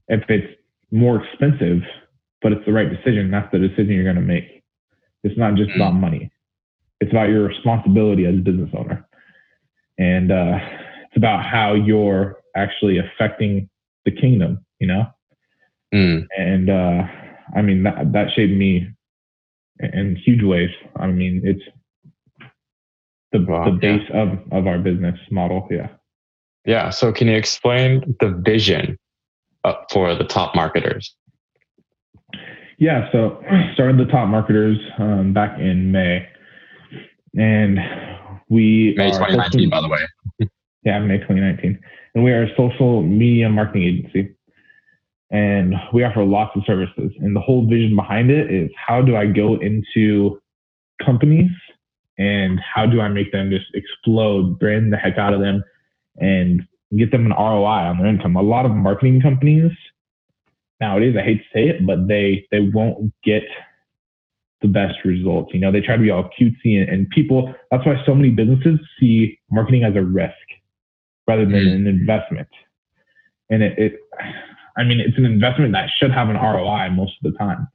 if 0.08 0.22
it's 0.30 0.46
more 0.90 1.22
expensive, 1.22 1.82
but 2.40 2.52
it's 2.52 2.64
the 2.64 2.72
right 2.72 2.88
decision, 2.88 3.30
that's 3.30 3.50
the 3.52 3.58
decision 3.58 3.88
you're 3.88 4.04
going 4.04 4.16
to 4.16 4.22
make. 4.22 4.62
It's 5.22 5.36
not 5.36 5.54
just 5.56 5.70
about 5.74 5.92
money. 5.94 6.30
It's 7.00 7.10
about 7.10 7.28
your 7.28 7.44
responsibility 7.46 8.24
as 8.26 8.34
a 8.34 8.38
business 8.38 8.70
owner, 8.76 9.06
and 9.98 10.32
uh, 10.32 10.58
it's 11.06 11.16
about 11.16 11.44
how 11.44 11.74
you're 11.74 12.38
actually 12.56 12.98
affecting 12.98 13.68
the 14.04 14.10
kingdom. 14.10 14.64
You 14.80 14.86
know, 14.88 15.06
Mm. 15.94 16.26
and 16.36 16.70
uh, 16.70 17.06
I 17.56 17.62
mean 17.62 17.82
that 17.84 18.12
that 18.12 18.28
shaped 18.34 18.52
me 18.52 18.88
in 19.80 20.16
huge 20.16 20.42
ways. 20.42 20.70
I 20.96 21.06
mean, 21.06 21.40
it's 21.44 21.62
the 23.32 23.44
Wow, 23.46 23.64
the 23.64 23.72
yeah. 23.86 23.96
base 23.98 24.08
of 24.14 24.28
of 24.52 24.66
our 24.66 24.78
business 24.78 25.18
model. 25.30 25.66
Yeah. 25.70 25.88
Yeah. 26.64 26.90
So 26.90 27.12
can 27.12 27.28
you 27.28 27.36
explain 27.36 28.16
the 28.20 28.30
vision 28.44 28.98
uh, 29.64 29.74
for 29.90 30.14
the 30.14 30.24
top 30.24 30.54
marketers? 30.54 31.14
Yeah, 32.78 33.10
so 33.10 33.42
started 33.74 33.98
the 33.98 34.10
top 34.10 34.28
marketers 34.28 34.78
um, 34.98 35.32
back 35.32 35.58
in 35.58 35.90
May, 35.90 36.28
and 37.36 37.78
we 38.48 38.94
May 38.96 39.10
2019, 39.10 39.50
social- 39.50 39.70
by 39.70 39.80
the 39.80 39.88
way. 39.88 40.48
Yeah, 40.84 41.00
May 41.00 41.18
2019, 41.18 41.78
and 42.14 42.24
we 42.24 42.30
are 42.30 42.44
a 42.44 42.50
social 42.56 43.02
media 43.02 43.50
marketing 43.50 43.82
agency, 43.82 44.34
and 45.30 45.74
we 45.92 46.04
offer 46.04 46.24
lots 46.24 46.56
of 46.56 46.62
services. 46.66 47.12
And 47.20 47.36
the 47.36 47.40
whole 47.40 47.66
vision 47.66 47.94
behind 47.94 48.30
it 48.30 48.50
is 48.50 48.70
how 48.74 49.02
do 49.02 49.16
I 49.16 49.26
go 49.26 49.56
into 49.56 50.40
companies 51.04 51.50
and 52.18 52.58
how 52.60 52.86
do 52.86 53.00
I 53.00 53.08
make 53.08 53.30
them 53.32 53.50
just 53.50 53.66
explode, 53.74 54.58
brand 54.58 54.92
the 54.92 54.96
heck 54.96 55.18
out 55.18 55.34
of 55.34 55.40
them, 55.40 55.62
and 56.16 56.62
get 56.96 57.10
them 57.12 57.26
an 57.26 57.32
ROI 57.32 57.64
on 57.66 57.98
their 57.98 58.06
income. 58.06 58.36
A 58.36 58.42
lot 58.42 58.64
of 58.64 58.72
marketing 58.72 59.20
companies 59.20 59.70
nowadays, 60.80 61.14
I 61.18 61.22
hate 61.22 61.38
to 61.38 61.48
say 61.52 61.68
it, 61.68 61.86
but 61.86 62.08
they 62.08 62.46
they 62.50 62.60
won't 62.60 63.12
get 63.22 63.42
the 64.60 64.68
best 64.68 65.04
results. 65.04 65.52
You 65.54 65.60
know, 65.60 65.70
they 65.70 65.80
try 65.80 65.96
to 65.96 66.02
be 66.02 66.10
all 66.10 66.30
cutesy 66.38 66.80
and, 66.80 66.88
and 66.88 67.10
people. 67.10 67.54
That's 67.70 67.86
why 67.86 68.02
so 68.04 68.14
many 68.14 68.30
businesses 68.30 68.80
see 68.98 69.38
marketing 69.50 69.84
as 69.84 69.94
a 69.94 70.02
risk 70.02 70.34
rather 71.28 71.44
than 71.44 71.64
Mm. 71.64 71.74
an 71.74 71.86
investment. 71.86 72.48
And 73.50 73.62
it, 73.62 73.78
it, 73.78 74.00
I 74.78 74.84
mean, 74.84 75.00
it's 75.00 75.18
an 75.18 75.24
investment 75.24 75.72
that 75.72 75.90
should 75.98 76.12
have 76.12 76.28
an 76.28 76.36
ROI 76.36 76.90
most 76.90 77.14
of 77.22 77.32
the 77.32 77.38
time, 77.38 77.66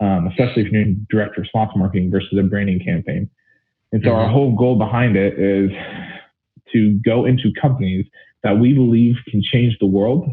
um, 0.00 0.26
especially 0.28 0.62
if 0.62 0.72
you're 0.72 0.84
doing 0.84 1.06
direct 1.10 1.38
response 1.38 1.72
marketing 1.74 2.10
versus 2.10 2.38
a 2.38 2.42
branding 2.42 2.80
campaign. 2.84 3.30
And 3.92 4.02
so 4.04 4.14
our 4.14 4.28
Mhm. 4.28 4.32
whole 4.32 4.52
goal 4.56 4.76
behind 4.76 5.16
it 5.16 5.38
is 5.38 5.70
to 6.72 6.92
go 7.04 7.24
into 7.24 7.52
companies 7.52 8.06
that 8.42 8.58
we 8.58 8.72
believe 8.72 9.16
can 9.28 9.42
change 9.42 9.78
the 9.78 9.86
world 9.86 10.28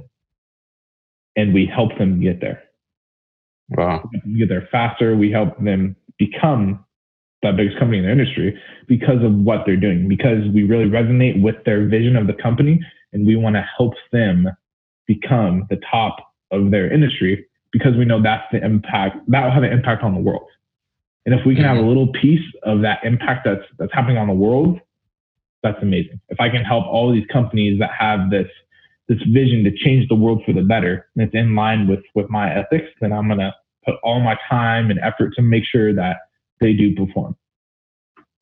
and 1.35 1.53
we 1.53 1.65
help 1.65 1.97
them 1.97 2.19
get 2.19 2.41
there. 2.41 2.63
Wow. 3.69 4.09
We 4.25 4.39
get 4.39 4.49
there 4.49 4.67
faster. 4.71 5.15
We 5.15 5.31
help 5.31 5.61
them 5.63 5.95
become 6.17 6.83
that 7.43 7.55
biggest 7.55 7.77
company 7.77 7.99
in 7.99 8.05
the 8.05 8.11
industry 8.11 8.59
because 8.87 9.23
of 9.23 9.33
what 9.33 9.65
they're 9.65 9.77
doing, 9.77 10.07
because 10.07 10.47
we 10.49 10.63
really 10.63 10.89
resonate 10.89 11.41
with 11.41 11.63
their 11.65 11.87
vision 11.87 12.15
of 12.15 12.27
the 12.27 12.33
company 12.33 12.81
and 13.13 13.25
we 13.25 13.35
want 13.35 13.55
to 13.55 13.65
help 13.77 13.93
them 14.11 14.49
become 15.09 15.65
the 15.71 15.79
top 15.89 16.17
of 16.51 16.69
their 16.69 16.91
industry 16.93 17.45
because 17.71 17.97
we 17.97 18.05
know 18.05 18.21
that's 18.21 18.45
the 18.51 18.63
impact 18.63 19.17
that 19.27 19.43
will 19.43 19.51
have 19.51 19.63
an 19.63 19.73
impact 19.73 20.03
on 20.03 20.13
the 20.13 20.21
world. 20.21 20.47
And 21.25 21.37
if 21.37 21.45
we 21.45 21.55
can 21.55 21.65
have 21.65 21.77
a 21.77 21.81
little 21.81 22.11
piece 22.13 22.45
of 22.63 22.81
that 22.81 22.99
impact 23.03 23.41
that's 23.45 23.65
that's 23.77 23.93
happening 23.93 24.17
on 24.17 24.27
the 24.27 24.33
world, 24.33 24.79
that's 25.63 25.81
amazing. 25.81 26.21
If 26.29 26.39
I 26.39 26.49
can 26.49 26.63
help 26.63 26.85
all 26.85 27.11
these 27.11 27.25
companies 27.31 27.79
that 27.79 27.91
have 27.91 28.29
this 28.29 28.47
this 29.07 29.17
vision 29.27 29.63
to 29.63 29.75
change 29.75 30.07
the 30.07 30.15
world 30.15 30.43
for 30.45 30.53
the 30.53 30.61
better 30.61 31.07
and 31.15 31.25
it's 31.25 31.33
in 31.33 31.55
line 31.55 31.87
with 31.87 32.03
with 32.15 32.29
my 32.29 32.53
ethics, 32.53 32.89
then 33.01 33.11
I'm 33.11 33.27
gonna 33.27 33.53
put 33.85 33.95
all 34.03 34.21
my 34.21 34.37
time 34.49 34.89
and 34.91 34.99
effort 34.99 35.33
to 35.35 35.41
make 35.41 35.65
sure 35.65 35.93
that 35.93 36.17
they 36.61 36.73
do 36.73 36.95
perform. 36.95 37.35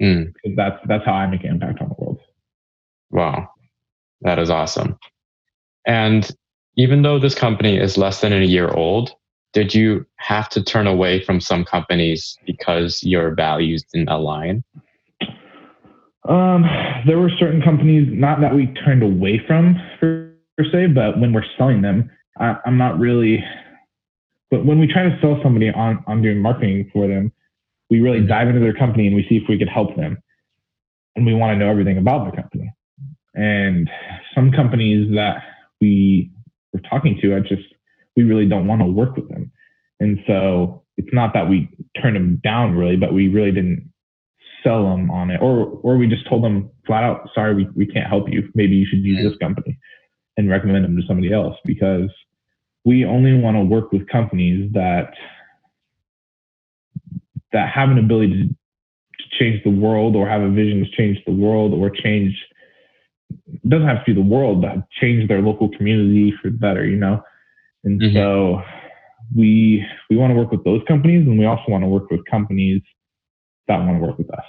Mm. 0.02 0.34
Because 0.34 0.56
that's 0.56 0.80
that's 0.88 1.06
how 1.06 1.14
I 1.14 1.28
make 1.28 1.44
an 1.44 1.52
impact 1.52 1.82
on 1.82 1.90
the 1.90 1.96
world. 1.98 2.20
Wow. 3.10 3.50
That 4.22 4.40
is 4.40 4.50
awesome. 4.50 4.98
And 5.86 6.30
even 6.78 7.02
though 7.02 7.20
this 7.20 7.36
company 7.36 7.76
is 7.76 7.98
less 7.98 8.22
than 8.22 8.32
a 8.32 8.46
year 8.46 8.70
old, 8.70 9.12
did 9.52 9.74
you 9.74 10.06
have 10.18 10.48
to 10.50 10.64
turn 10.64 10.86
away 10.86 11.24
from 11.24 11.42
some 11.42 11.66
companies 11.66 12.38
because 12.46 13.04
your 13.04 13.34
values 13.34 13.84
didn't 13.92 14.10
align? 14.10 14.64
Um, 16.30 16.64
there 17.08 17.18
were 17.18 17.32
certain 17.40 17.62
companies, 17.62 18.08
not 18.12 18.42
that 18.42 18.54
we 18.54 18.68
turned 18.86 19.02
away 19.02 19.42
from 19.48 19.76
per, 20.00 20.34
se, 20.72 20.88
but 20.88 21.20
when 21.20 21.34
we're 21.34 21.46
selling 21.58 21.82
them, 21.82 22.10
I, 22.40 22.58
I'm 22.66 22.78
not 22.78 23.00
really. 23.00 23.44
But 24.52 24.66
when 24.66 24.80
we 24.80 24.88
try 24.88 25.04
to 25.04 25.18
sell 25.22 25.40
somebody 25.42 25.70
on 25.70 26.04
on 26.08 26.22
doing 26.22 26.40
marketing 26.40 26.90
for 26.94 27.08
them, 27.08 27.32
we 27.90 28.02
really 28.02 28.20
Mhm. 28.22 28.28
dive 28.28 28.48
into 28.50 28.60
their 28.60 28.74
company 28.74 29.08
and 29.08 29.16
we 29.16 29.26
see 29.28 29.38
if 29.38 29.44
we 29.50 29.58
could 29.58 29.70
help 29.70 29.96
them, 29.96 30.18
and 31.16 31.26
we 31.26 31.34
want 31.34 31.56
to 31.56 31.60
know 31.60 31.72
everything 31.72 31.98
about 31.98 32.30
the 32.30 32.36
company. 32.40 32.72
And 33.34 33.90
some 34.36 34.52
companies 34.52 35.10
that 35.16 35.44
we 35.80 36.32
were 36.78 36.90
talking 36.90 37.18
to, 37.22 37.36
I 37.36 37.40
just 37.40 37.68
we 38.16 38.24
really 38.24 38.48
don't 38.48 38.68
want 38.68 38.82
to 38.82 38.88
work 38.88 39.16
with 39.16 39.30
them, 39.30 39.52
and 40.00 40.20
so 40.28 40.84
it's 40.98 41.14
not 41.14 41.34
that 41.34 41.48
we 41.48 41.70
turned 42.02 42.16
them 42.16 42.42
down 42.44 42.76
really, 42.76 42.96
but 42.96 43.14
we 43.14 43.28
really 43.28 43.52
didn't 43.52 43.92
sell 44.64 44.90
them 44.90 45.12
on 45.12 45.30
it, 45.30 45.42
or 45.42 45.80
or 45.84 45.98
we 45.98 46.08
just 46.08 46.28
told 46.28 46.44
them 46.44 46.70
flat 46.86 47.04
out, 47.04 47.30
sorry, 47.34 47.54
we, 47.54 47.68
we 47.76 47.86
can't 47.86 48.08
help 48.08 48.28
you. 48.30 48.50
Maybe 48.56 48.76
you 48.76 48.86
should 48.86 49.00
use 49.00 49.24
this 49.24 49.38
company 49.38 49.78
and 50.38 50.50
recommend 50.50 50.86
them 50.86 50.96
to 50.96 51.04
somebody 51.08 51.34
else. 51.34 51.56
Because 51.66 52.10
we 52.86 53.06
only 53.06 53.40
want 53.40 53.58
to 53.58 53.64
work 53.64 53.92
with 53.92 54.08
companies 54.08 54.72
that 54.74 55.14
that 57.54 57.70
have 57.70 57.90
an 57.90 57.98
ability 57.98 58.34
to, 58.34 58.48
to 58.48 59.40
change 59.40 59.64
the 59.64 59.70
world 59.70 60.16
or 60.16 60.28
have 60.28 60.42
a 60.42 60.50
vision 60.50 60.84
to 60.84 60.92
change 60.92 61.18
the 61.26 61.32
world 61.32 61.74
or 61.74 61.90
change 61.90 62.34
it 63.30 63.70
doesn't 63.70 63.88
have 63.88 64.06
to 64.06 64.14
be 64.14 64.22
the 64.22 64.28
world, 64.28 64.62
but 64.62 64.78
change 65.00 65.28
their 65.28 65.42
local 65.42 65.70
community 65.70 66.34
for 66.42 66.50
the 66.50 66.58
better, 66.58 66.86
you 66.86 66.98
know? 66.98 67.24
And 67.84 68.00
Mhm. 68.02 68.14
so 68.14 68.64
we 69.36 69.86
we 70.10 70.16
want 70.16 70.32
to 70.32 70.36
work 70.38 70.52
with 70.52 70.64
those 70.64 70.82
companies 70.88 71.28
and 71.28 71.38
we 71.38 71.46
also 71.46 71.64
want 71.68 71.84
to 71.84 71.88
work 71.88 72.10
with 72.10 72.24
companies 72.26 72.82
that 73.68 73.78
want 73.80 73.98
to 74.00 74.06
work 74.06 74.18
with 74.18 74.30
us. 74.34 74.46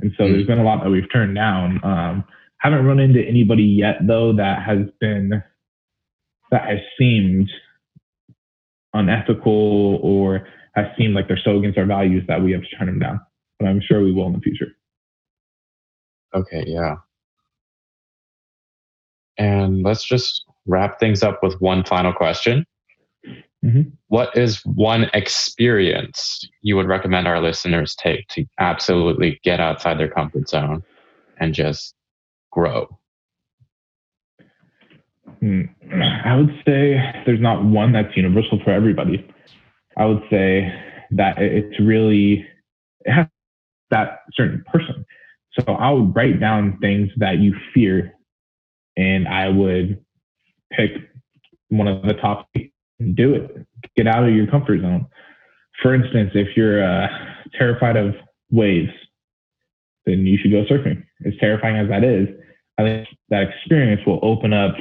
And 0.00 0.12
so 0.16 0.24
mm-hmm. 0.24 0.32
there's 0.34 0.46
been 0.46 0.58
a 0.58 0.64
lot 0.64 0.82
that 0.82 0.90
we've 0.90 1.10
turned 1.10 1.34
down. 1.34 1.80
Um, 1.82 2.24
haven't 2.58 2.84
run 2.84 2.98
into 3.00 3.22
anybody 3.22 3.64
yet 3.64 4.06
though 4.06 4.32
that 4.34 4.62
has 4.62 4.86
been 5.00 5.42
that 6.50 6.64
has 6.68 6.80
seemed 6.98 7.50
unethical 8.94 9.98
or 10.02 10.46
has 10.74 10.86
seemed 10.98 11.14
like 11.14 11.28
they're 11.28 11.38
so 11.42 11.58
against 11.58 11.78
our 11.78 11.86
values 11.86 12.24
that 12.28 12.42
we 12.42 12.52
have 12.52 12.62
to 12.62 12.76
turn 12.76 12.86
them 12.86 12.98
down. 12.98 13.20
But 13.58 13.68
I'm 13.68 13.80
sure 13.80 14.02
we 14.02 14.12
will 14.12 14.26
in 14.26 14.34
the 14.34 14.40
future. 14.40 14.68
Okay, 16.34 16.64
yeah. 16.66 16.96
And 19.38 19.82
let's 19.82 20.04
just 20.04 20.44
wrap 20.66 20.98
things 20.98 21.22
up 21.22 21.42
with 21.42 21.60
one 21.60 21.84
final 21.84 22.12
question. 22.12 22.66
Mm-hmm. 23.64 23.82
What 24.08 24.36
is 24.36 24.64
one 24.64 25.10
experience 25.14 26.48
you 26.62 26.76
would 26.76 26.86
recommend 26.86 27.26
our 27.26 27.40
listeners 27.40 27.94
take 27.94 28.28
to 28.28 28.44
absolutely 28.58 29.40
get 29.42 29.60
outside 29.60 29.98
their 29.98 30.10
comfort 30.10 30.48
zone 30.48 30.82
and 31.38 31.54
just 31.54 31.94
grow? 32.52 32.86
Hmm. 35.40 35.62
I 36.24 36.36
would 36.36 36.54
say 36.64 37.00
there's 37.26 37.40
not 37.40 37.64
one 37.64 37.92
that's 37.92 38.16
universal 38.16 38.60
for 38.64 38.70
everybody. 38.70 39.26
I 39.96 40.06
would 40.06 40.22
say 40.30 40.72
that 41.12 41.38
it's 41.38 41.78
really 41.80 42.46
it 43.04 43.12
has 43.12 43.26
that 43.90 44.20
certain 44.32 44.64
person. 44.72 45.04
So 45.58 45.74
I 45.74 45.90
would 45.90 46.14
write 46.14 46.40
down 46.40 46.78
things 46.80 47.10
that 47.16 47.38
you 47.38 47.54
fear, 47.72 48.12
and 48.96 49.28
I 49.28 49.48
would 49.48 50.04
pick 50.72 50.90
one 51.68 51.88
of 51.88 52.02
the 52.02 52.14
top 52.14 52.48
and 52.54 53.16
do 53.16 53.34
it. 53.34 53.66
Get 53.96 54.06
out 54.06 54.28
of 54.28 54.34
your 54.34 54.46
comfort 54.46 54.80
zone. 54.80 55.06
For 55.82 55.94
instance, 55.94 56.30
if 56.34 56.56
you're 56.56 56.82
uh, 56.82 57.08
terrified 57.58 57.96
of 57.96 58.14
waves, 58.50 58.92
then 60.06 60.20
you 60.20 60.38
should 60.38 60.50
go 60.50 60.64
surfing. 60.64 61.02
As 61.26 61.34
terrifying 61.40 61.76
as 61.76 61.88
that 61.88 62.04
is, 62.04 62.28
I 62.78 62.82
think 62.82 63.08
that 63.30 63.42
experience 63.42 64.02
will 64.06 64.20
open 64.22 64.52
up 64.52 64.74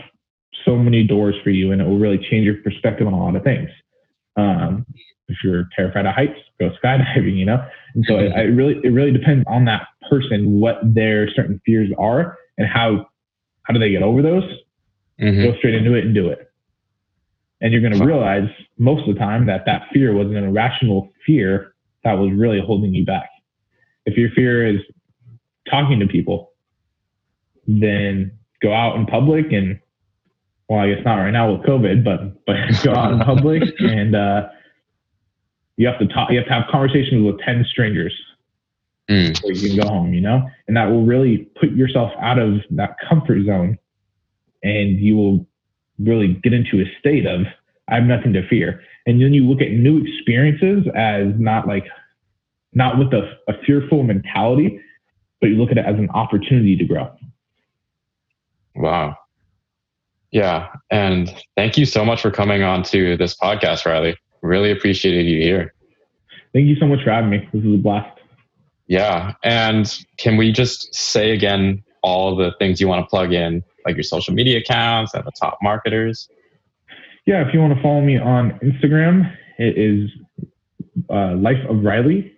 so 0.63 0.75
many 0.77 1.03
doors 1.03 1.35
for 1.43 1.49
you 1.49 1.71
and 1.71 1.81
it 1.81 1.85
will 1.85 1.97
really 1.97 2.17
change 2.17 2.45
your 2.45 2.55
perspective 2.63 3.07
on 3.07 3.13
a 3.13 3.23
lot 3.23 3.35
of 3.35 3.43
things. 3.43 3.69
Um, 4.37 4.85
if 5.27 5.37
you're 5.43 5.67
terrified 5.75 6.05
of 6.05 6.13
heights, 6.13 6.39
go 6.59 6.69
skydiving, 6.83 7.37
you 7.37 7.45
know? 7.45 7.65
And 7.95 8.05
so 8.07 8.17
it, 8.17 8.31
it, 8.35 8.53
really, 8.53 8.79
it 8.83 8.89
really 8.89 9.11
depends 9.11 9.43
on 9.47 9.65
that 9.65 9.87
person, 10.09 10.59
what 10.59 10.77
their 10.83 11.29
certain 11.31 11.59
fears 11.65 11.89
are 11.97 12.37
and 12.57 12.67
how, 12.67 13.07
how 13.65 13.73
do 13.73 13.79
they 13.79 13.89
get 13.89 14.03
over 14.03 14.21
those? 14.21 14.43
Mm-hmm. 15.19 15.43
Go 15.43 15.57
straight 15.57 15.75
into 15.75 15.93
it 15.93 16.05
and 16.05 16.13
do 16.13 16.29
it. 16.29 16.51
And 17.61 17.71
you're 17.71 17.81
going 17.81 17.97
to 17.97 18.05
realize 18.05 18.49
most 18.77 19.07
of 19.07 19.13
the 19.13 19.19
time 19.19 19.45
that 19.47 19.65
that 19.65 19.83
fear 19.93 20.13
was 20.13 20.27
an 20.27 20.37
irrational 20.37 21.09
fear 21.25 21.73
that 22.03 22.13
was 22.13 22.31
really 22.33 22.59
holding 22.59 22.93
you 22.93 23.05
back. 23.05 23.29
If 24.05 24.17
your 24.17 24.29
fear 24.35 24.67
is 24.67 24.81
talking 25.69 25.99
to 25.99 26.07
people, 26.07 26.51
then 27.67 28.37
go 28.61 28.73
out 28.73 28.95
in 28.97 29.05
public 29.07 29.51
and, 29.51 29.79
well, 30.69 30.79
I 30.79 30.93
guess 30.93 31.03
not 31.03 31.15
right 31.15 31.31
now 31.31 31.53
with 31.53 31.61
COVID, 31.61 32.03
but, 32.03 32.45
but 32.45 32.57
go 32.83 32.93
out 32.93 33.13
in 33.13 33.19
public 33.19 33.63
and, 33.79 34.15
uh, 34.15 34.49
you 35.77 35.87
have 35.87 35.99
to 35.99 36.07
talk, 36.07 36.31
you 36.31 36.37
have 36.37 36.47
to 36.47 36.53
have 36.53 36.63
conversations 36.71 37.25
with 37.25 37.39
10 37.39 37.65
strangers 37.69 38.13
mm. 39.09 39.39
you 39.43 39.69
can 39.69 39.79
go 39.79 39.87
home, 39.87 40.13
you 40.13 40.21
know, 40.21 40.47
and 40.67 40.77
that 40.77 40.85
will 40.85 41.05
really 41.05 41.49
put 41.59 41.71
yourself 41.71 42.11
out 42.19 42.39
of 42.39 42.61
that 42.71 42.95
comfort 43.07 43.45
zone 43.45 43.77
and 44.63 44.99
you 44.99 45.15
will 45.15 45.45
really 45.99 46.33
get 46.43 46.53
into 46.53 46.81
a 46.81 46.99
state 46.99 47.25
of 47.25 47.41
I 47.87 47.95
have 47.95 48.03
nothing 48.05 48.33
to 48.33 48.47
fear. 48.47 48.81
And 49.05 49.21
then 49.21 49.33
you 49.33 49.47
look 49.47 49.61
at 49.61 49.71
new 49.71 50.03
experiences 50.03 50.87
as 50.95 51.27
not 51.37 51.67
like 51.67 51.85
not 52.73 52.97
with 52.97 53.13
a, 53.13 53.37
a 53.47 53.53
fearful 53.65 54.03
mentality, 54.03 54.81
but 55.39 55.47
you 55.47 55.55
look 55.55 55.71
at 55.71 55.77
it 55.77 55.85
as 55.85 55.95
an 55.97 56.09
opportunity 56.09 56.75
to 56.75 56.83
grow. 56.83 57.11
Wow. 58.75 59.17
Yeah. 60.31 60.67
And 60.91 61.33
thank 61.55 61.77
you 61.77 61.85
so 61.85 62.03
much 62.03 62.21
for 62.21 62.31
coming 62.31 62.63
on 62.63 62.83
to 62.83 63.15
this 63.15 63.37
podcast, 63.37 63.85
Riley. 63.85 64.17
Really 64.41 64.71
appreciated 64.71 65.25
you 65.25 65.41
here. 65.41 65.73
Thank 66.53 66.67
you 66.67 66.75
so 66.75 66.85
much 66.85 67.03
for 67.03 67.11
having 67.11 67.29
me. 67.29 67.47
This 67.53 67.63
was 67.63 67.75
a 67.75 67.77
blast. 67.77 68.14
Yeah. 68.87 69.33
And 69.43 69.91
can 70.17 70.37
we 70.37 70.51
just 70.51 70.93
say 70.93 71.31
again 71.31 71.83
all 72.03 72.35
the 72.35 72.53
things 72.59 72.79
you 72.79 72.87
want 72.87 73.03
to 73.03 73.09
plug 73.09 73.33
in 73.33 73.63
like 73.85 73.95
your 73.95 74.03
social 74.03 74.33
media 74.33 74.59
accounts 74.59 75.13
and 75.13 75.23
the 75.25 75.31
top 75.31 75.57
marketers? 75.61 76.29
Yeah, 77.25 77.47
if 77.47 77.53
you 77.53 77.59
want 77.59 77.75
to 77.75 77.81
follow 77.81 78.01
me 78.01 78.19
on 78.19 78.59
Instagram, 78.59 79.35
it 79.57 79.77
is 79.77 80.11
uh, 81.09 81.35
Life 81.35 81.63
of 81.67 81.83
Riley 81.83 82.31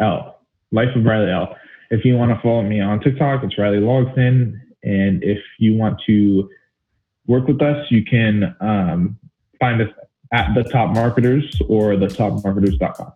L. 0.00 0.38
Life 0.70 0.94
of 0.94 1.04
Riley 1.04 1.30
L. 1.30 1.56
If 1.90 2.04
you 2.04 2.14
want 2.14 2.30
to 2.32 2.40
follow 2.40 2.62
me 2.62 2.80
on 2.80 3.00
TikTok, 3.00 3.42
it's 3.42 3.58
Riley 3.58 3.78
Logston. 3.78 4.54
And 4.84 5.22
if 5.24 5.38
you 5.58 5.74
want 5.74 6.00
to 6.06 6.48
work 7.26 7.48
with 7.48 7.60
us, 7.62 7.86
you 7.90 8.04
can 8.04 8.54
um, 8.60 9.18
find 9.58 9.80
us 9.82 9.88
at 10.32 10.54
the 10.54 10.62
top 10.64 10.94
marketers 10.94 11.60
or 11.68 11.94
thetopmarketers.com. 11.94 13.12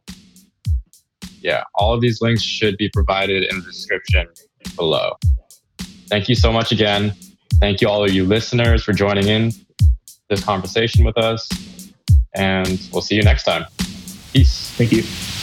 Yeah, 1.40 1.64
all 1.74 1.94
of 1.94 2.00
these 2.00 2.20
links 2.20 2.42
should 2.42 2.76
be 2.76 2.90
provided 2.92 3.44
in 3.44 3.60
the 3.60 3.64
description 3.64 4.26
below. 4.76 5.14
Thank 6.08 6.28
you 6.28 6.34
so 6.34 6.52
much 6.52 6.72
again. 6.72 7.14
Thank 7.60 7.80
you, 7.80 7.88
all 7.88 8.04
of 8.04 8.12
you 8.12 8.24
listeners, 8.24 8.84
for 8.84 8.92
joining 8.92 9.28
in 9.28 9.52
this 10.28 10.42
conversation 10.44 11.04
with 11.04 11.18
us. 11.18 11.48
And 12.34 12.80
we'll 12.92 13.02
see 13.02 13.16
you 13.16 13.22
next 13.22 13.44
time. 13.44 13.64
Peace. 14.32 14.70
Thank 14.76 14.92
you. 14.92 15.37